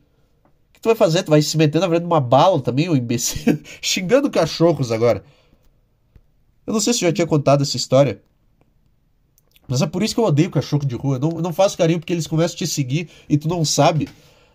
que 0.80 0.84
tu 0.84 0.90
vai 0.90 0.96
fazer? 0.96 1.24
Tu 1.24 1.30
vai 1.30 1.42
se 1.42 1.58
meter 1.58 1.80
na 1.80 1.88
frente 1.88 2.02
de 2.02 2.06
uma 2.06 2.22
bala 2.22 2.62
também, 2.62 2.88
o 2.88 2.96
imbecil? 2.96 3.60
Xingando 3.82 4.32
cachorros 4.32 4.92
agora. 4.92 5.24
Eu 6.66 6.74
não 6.74 6.80
sei 6.80 6.94
se 6.94 7.04
eu 7.04 7.10
já 7.10 7.14
tinha 7.14 7.28
contado 7.28 7.62
essa 7.62 7.76
história. 7.76 8.22
Mas 9.70 9.82
é 9.82 9.88
por 9.88 10.02
isso 10.02 10.14
que 10.16 10.20
eu 10.20 10.26
odeio 10.26 10.50
cachorro 10.50 10.86
de 10.86 10.96
rua. 10.96 11.20
Não, 11.20 11.30
não 11.30 11.54
faço 11.54 11.78
carinho 11.78 12.00
porque 12.00 12.12
eles 12.12 12.28
começam 12.28 12.56
a 12.56 12.58
te 12.58 12.68
seguir 12.68 13.10
e 13.30 13.38
tu 13.38 13.48
não 13.48 13.64
sabe. 13.64 14.10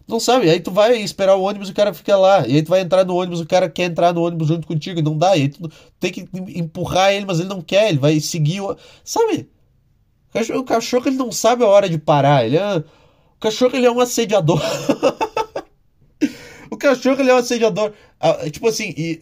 Não 0.07 0.19
sabe. 0.19 0.51
Aí 0.51 0.61
tu 0.61 0.71
vai 0.71 0.97
esperar 1.01 1.37
o 1.37 1.43
ônibus 1.43 1.69
e 1.69 1.73
o 1.73 1.75
cara 1.75 1.95
fica 1.95 2.17
lá. 2.17 2.47
E 2.47 2.57
aí 2.57 2.63
tu 2.63 2.69
vai 2.69 2.81
entrar 2.81 3.05
no 3.05 3.15
ônibus, 3.15 3.41
o 3.41 3.47
cara 3.47 3.69
quer 3.69 3.85
entrar 3.85 4.13
no 4.13 4.23
ônibus 4.23 4.49
junto 4.49 4.67
contigo 4.67 4.99
e 4.99 5.03
não 5.03 5.17
dá. 5.17 5.37
E 5.37 5.43
aí 5.43 5.49
tu 5.49 5.71
tem 6.01 6.13
que 6.13 6.29
empurrar 6.57 7.13
ele, 7.13 7.25
mas 7.25 7.39
ele 7.41 7.49
não 7.49 7.63
quer. 7.63 7.89
Ele 7.89 7.99
vai 7.99 8.19
seguir 8.21 8.61
o. 8.61 8.77
Sabe? 9.05 9.49
O 10.57 10.65
cachorro, 10.65 11.07
ele 11.07 11.17
não 11.17 11.31
sabe 11.31 11.63
a 11.63 11.69
hora 11.69 11.89
de 11.89 11.97
parar. 11.97 12.45
Ele 12.45 12.57
é... 12.57 12.79
O 12.79 13.41
cachorro 13.41 13.77
ele 13.77 13.87
é 13.87 13.91
um 13.91 14.01
assediador. 14.01 14.61
O 16.75 16.77
cachorro, 16.77 17.21
ele 17.21 17.31
é 17.31 17.35
um 17.35 17.39
assediador. 17.39 17.93
Tipo 18.51 18.69
assim, 18.69 18.93
e 18.97 19.21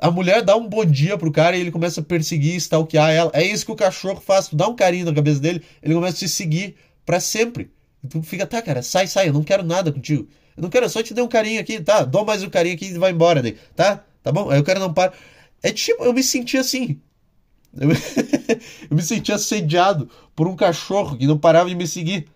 a 0.00 0.10
mulher 0.10 0.42
dá 0.42 0.56
um 0.56 0.68
bom 0.68 0.84
dia 0.84 1.16
pro 1.16 1.30
cara 1.30 1.56
e 1.56 1.60
ele 1.60 1.70
começa 1.70 2.00
a 2.00 2.04
perseguir, 2.04 2.56
stalkear 2.56 3.10
ela. 3.10 3.30
É 3.34 3.44
isso 3.44 3.64
que 3.64 3.72
o 3.72 3.76
cachorro 3.76 4.20
faz. 4.20 4.48
Tu 4.48 4.56
dá 4.56 4.68
um 4.68 4.74
carinho 4.74 5.06
na 5.06 5.14
cabeça 5.14 5.40
dele, 5.40 5.62
ele 5.82 5.94
começa 5.94 6.16
a 6.16 6.18
te 6.18 6.28
seguir 6.28 6.76
para 7.04 7.20
sempre. 7.20 7.70
E 8.02 8.08
tu 8.08 8.22
fica, 8.22 8.46
tá, 8.46 8.60
cara, 8.62 8.82
sai, 8.82 9.06
sai, 9.06 9.28
eu 9.28 9.32
não 9.32 9.42
quero 9.42 9.62
nada 9.62 9.92
contigo. 9.92 10.28
Eu 10.56 10.62
não 10.62 10.70
quero, 10.70 10.86
eu 10.86 10.90
só 10.90 11.02
te 11.02 11.14
dei 11.14 11.22
um 11.22 11.28
carinho 11.28 11.60
aqui, 11.60 11.80
tá? 11.80 12.04
Dou 12.04 12.24
mais 12.24 12.42
um 12.42 12.50
carinho 12.50 12.74
aqui 12.74 12.86
e 12.86 12.98
vai 12.98 13.12
embora, 13.12 13.42
daí, 13.42 13.56
tá? 13.74 14.04
Tá 14.22 14.32
bom? 14.32 14.50
Aí 14.50 14.58
o 14.58 14.64
cara 14.64 14.78
não 14.80 14.92
para. 14.92 15.12
É 15.62 15.72
tipo, 15.72 16.04
eu 16.04 16.12
me 16.12 16.22
senti 16.22 16.56
assim. 16.56 17.00
Eu 17.76 17.88
me, 17.88 17.94
eu 18.90 18.96
me 18.96 19.02
senti 19.02 19.32
assediado 19.32 20.10
por 20.34 20.46
um 20.48 20.56
cachorro 20.56 21.16
que 21.16 21.26
não 21.26 21.38
parava 21.38 21.68
de 21.68 21.74
me 21.74 21.86
seguir. 21.86 22.26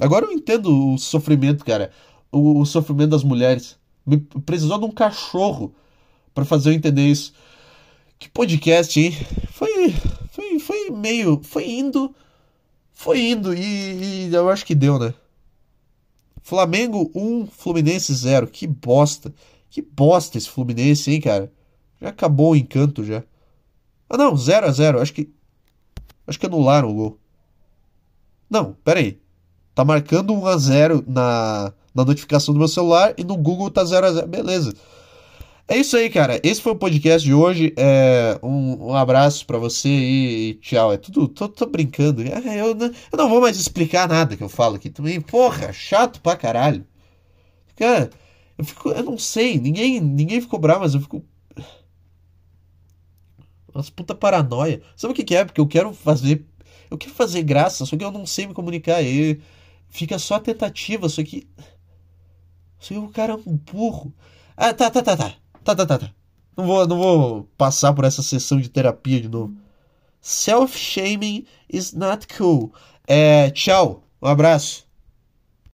Agora 0.00 0.26
eu 0.26 0.32
entendo 0.32 0.94
o 0.94 0.98
sofrimento, 0.98 1.64
cara. 1.64 1.90
O, 2.32 2.60
o 2.60 2.66
sofrimento 2.66 3.10
das 3.10 3.24
mulheres 3.24 3.76
precisou 4.46 4.78
de 4.78 4.84
um 4.84 4.90
cachorro 4.90 5.74
para 6.34 6.44
fazer 6.44 6.70
eu 6.70 6.74
entender 6.74 7.06
isso. 7.06 7.32
Que 8.18 8.28
podcast, 8.28 9.00
hein? 9.00 9.16
Foi, 9.50 9.90
foi, 10.30 10.58
foi 10.58 10.90
meio. 10.90 11.40
Foi 11.42 11.68
indo. 11.68 12.14
Foi 12.92 13.30
indo 13.30 13.54
e, 13.54 14.28
e 14.28 14.34
eu 14.34 14.48
acho 14.50 14.64
que 14.64 14.74
deu, 14.74 14.98
né? 14.98 15.14
Flamengo 16.42 17.10
1, 17.14 17.46
Fluminense 17.46 18.12
0. 18.12 18.46
Que 18.48 18.66
bosta. 18.66 19.32
Que 19.70 19.80
bosta 19.80 20.36
esse 20.36 20.48
Fluminense, 20.48 21.10
hein, 21.10 21.20
cara? 21.20 21.52
Já 22.00 22.08
acabou 22.08 22.52
o 22.52 22.56
encanto 22.56 23.04
já. 23.04 23.22
Ah, 24.08 24.16
não, 24.16 24.36
0 24.36 24.66
a 24.66 24.72
0 24.72 25.00
Acho 25.00 25.12
que. 25.12 25.30
Acho 26.26 26.38
que 26.38 26.46
anularam 26.46 26.90
o 26.90 26.94
gol. 26.94 27.18
Não, 28.48 28.74
pera 28.84 29.00
aí. 29.00 29.20
Tá 29.74 29.84
marcando 29.84 30.34
1 30.34 30.46
a 30.46 30.58
0 30.58 31.04
na 31.06 31.72
na 31.94 32.04
notificação 32.04 32.54
do 32.54 32.58
meu 32.58 32.68
celular 32.68 33.14
e 33.16 33.24
no 33.24 33.36
Google 33.36 33.70
tá 33.70 33.84
0 33.84 34.06
a 34.06 34.12
0 34.12 34.26
Beleza. 34.26 34.74
É 35.70 35.76
isso 35.76 35.96
aí, 35.96 36.10
cara. 36.10 36.40
Esse 36.42 36.60
foi 36.60 36.72
o 36.72 36.76
podcast 36.76 37.24
de 37.24 37.32
hoje. 37.32 37.72
É, 37.76 38.36
um, 38.42 38.88
um 38.88 38.94
abraço 38.96 39.46
para 39.46 39.56
você 39.56 39.88
e, 39.88 40.54
tchau. 40.54 40.92
É 40.92 40.96
tudo. 40.96 41.28
Tô, 41.28 41.48
tô 41.48 41.64
brincando. 41.64 42.22
É, 42.22 42.60
eu, 42.60 42.74
não, 42.74 42.86
eu 42.88 43.16
não 43.16 43.28
vou 43.28 43.40
mais 43.40 43.56
explicar 43.56 44.08
nada 44.08 44.36
que 44.36 44.42
eu 44.42 44.48
falo 44.48 44.74
aqui 44.74 44.90
também. 44.90 45.20
Porra, 45.20 45.72
chato 45.72 46.20
pra 46.20 46.36
caralho. 46.36 46.84
Cara, 47.76 48.10
eu 48.58 48.64
fico. 48.64 48.90
Eu 48.90 49.04
não 49.04 49.16
sei. 49.16 49.58
Ninguém, 49.60 50.00
ninguém 50.00 50.40
ficou 50.40 50.58
bravo, 50.58 50.80
mas 50.80 50.94
eu 50.94 51.00
fico. 51.02 51.24
Nossa, 53.72 53.92
puta 53.92 54.12
paranoia. 54.12 54.82
Sabe 54.96 55.12
o 55.12 55.14
que, 55.14 55.22
que 55.24 55.36
é? 55.36 55.44
Porque 55.44 55.60
eu 55.60 55.68
quero 55.68 55.92
fazer. 55.94 56.44
Eu 56.90 56.98
quero 56.98 57.14
fazer 57.14 57.42
graça, 57.44 57.86
só 57.86 57.96
que 57.96 58.04
eu 58.04 58.10
não 58.10 58.26
sei 58.26 58.48
me 58.48 58.54
comunicar. 58.54 59.02
E 59.04 59.40
fica 59.88 60.18
só 60.18 60.40
tentativa, 60.40 61.08
só 61.08 61.22
que. 61.22 61.48
Só 62.80 62.94
que 62.94 62.98
o 62.98 63.08
cara 63.10 63.34
é 63.34 63.36
um 63.36 63.56
burro. 63.56 64.12
Ah, 64.56 64.74
tá, 64.74 64.90
tá, 64.90 65.02
tá, 65.02 65.16
tá. 65.16 65.39
Tá, 65.64 65.74
tá, 65.74 65.86
tá, 65.86 65.98
tá. 65.98 66.10
Não 66.56 66.66
vou, 66.66 66.86
não 66.86 66.98
vou 66.98 67.44
passar 67.56 67.92
por 67.92 68.04
essa 68.04 68.22
sessão 68.22 68.60
de 68.60 68.68
terapia 68.68 69.20
de 69.20 69.28
novo. 69.28 69.54
Self-shaming 70.20 71.46
is 71.68 71.92
not 71.92 72.26
cool. 72.36 72.72
É, 73.06 73.50
tchau. 73.50 74.04
Um 74.20 74.28
abraço. 74.28 74.86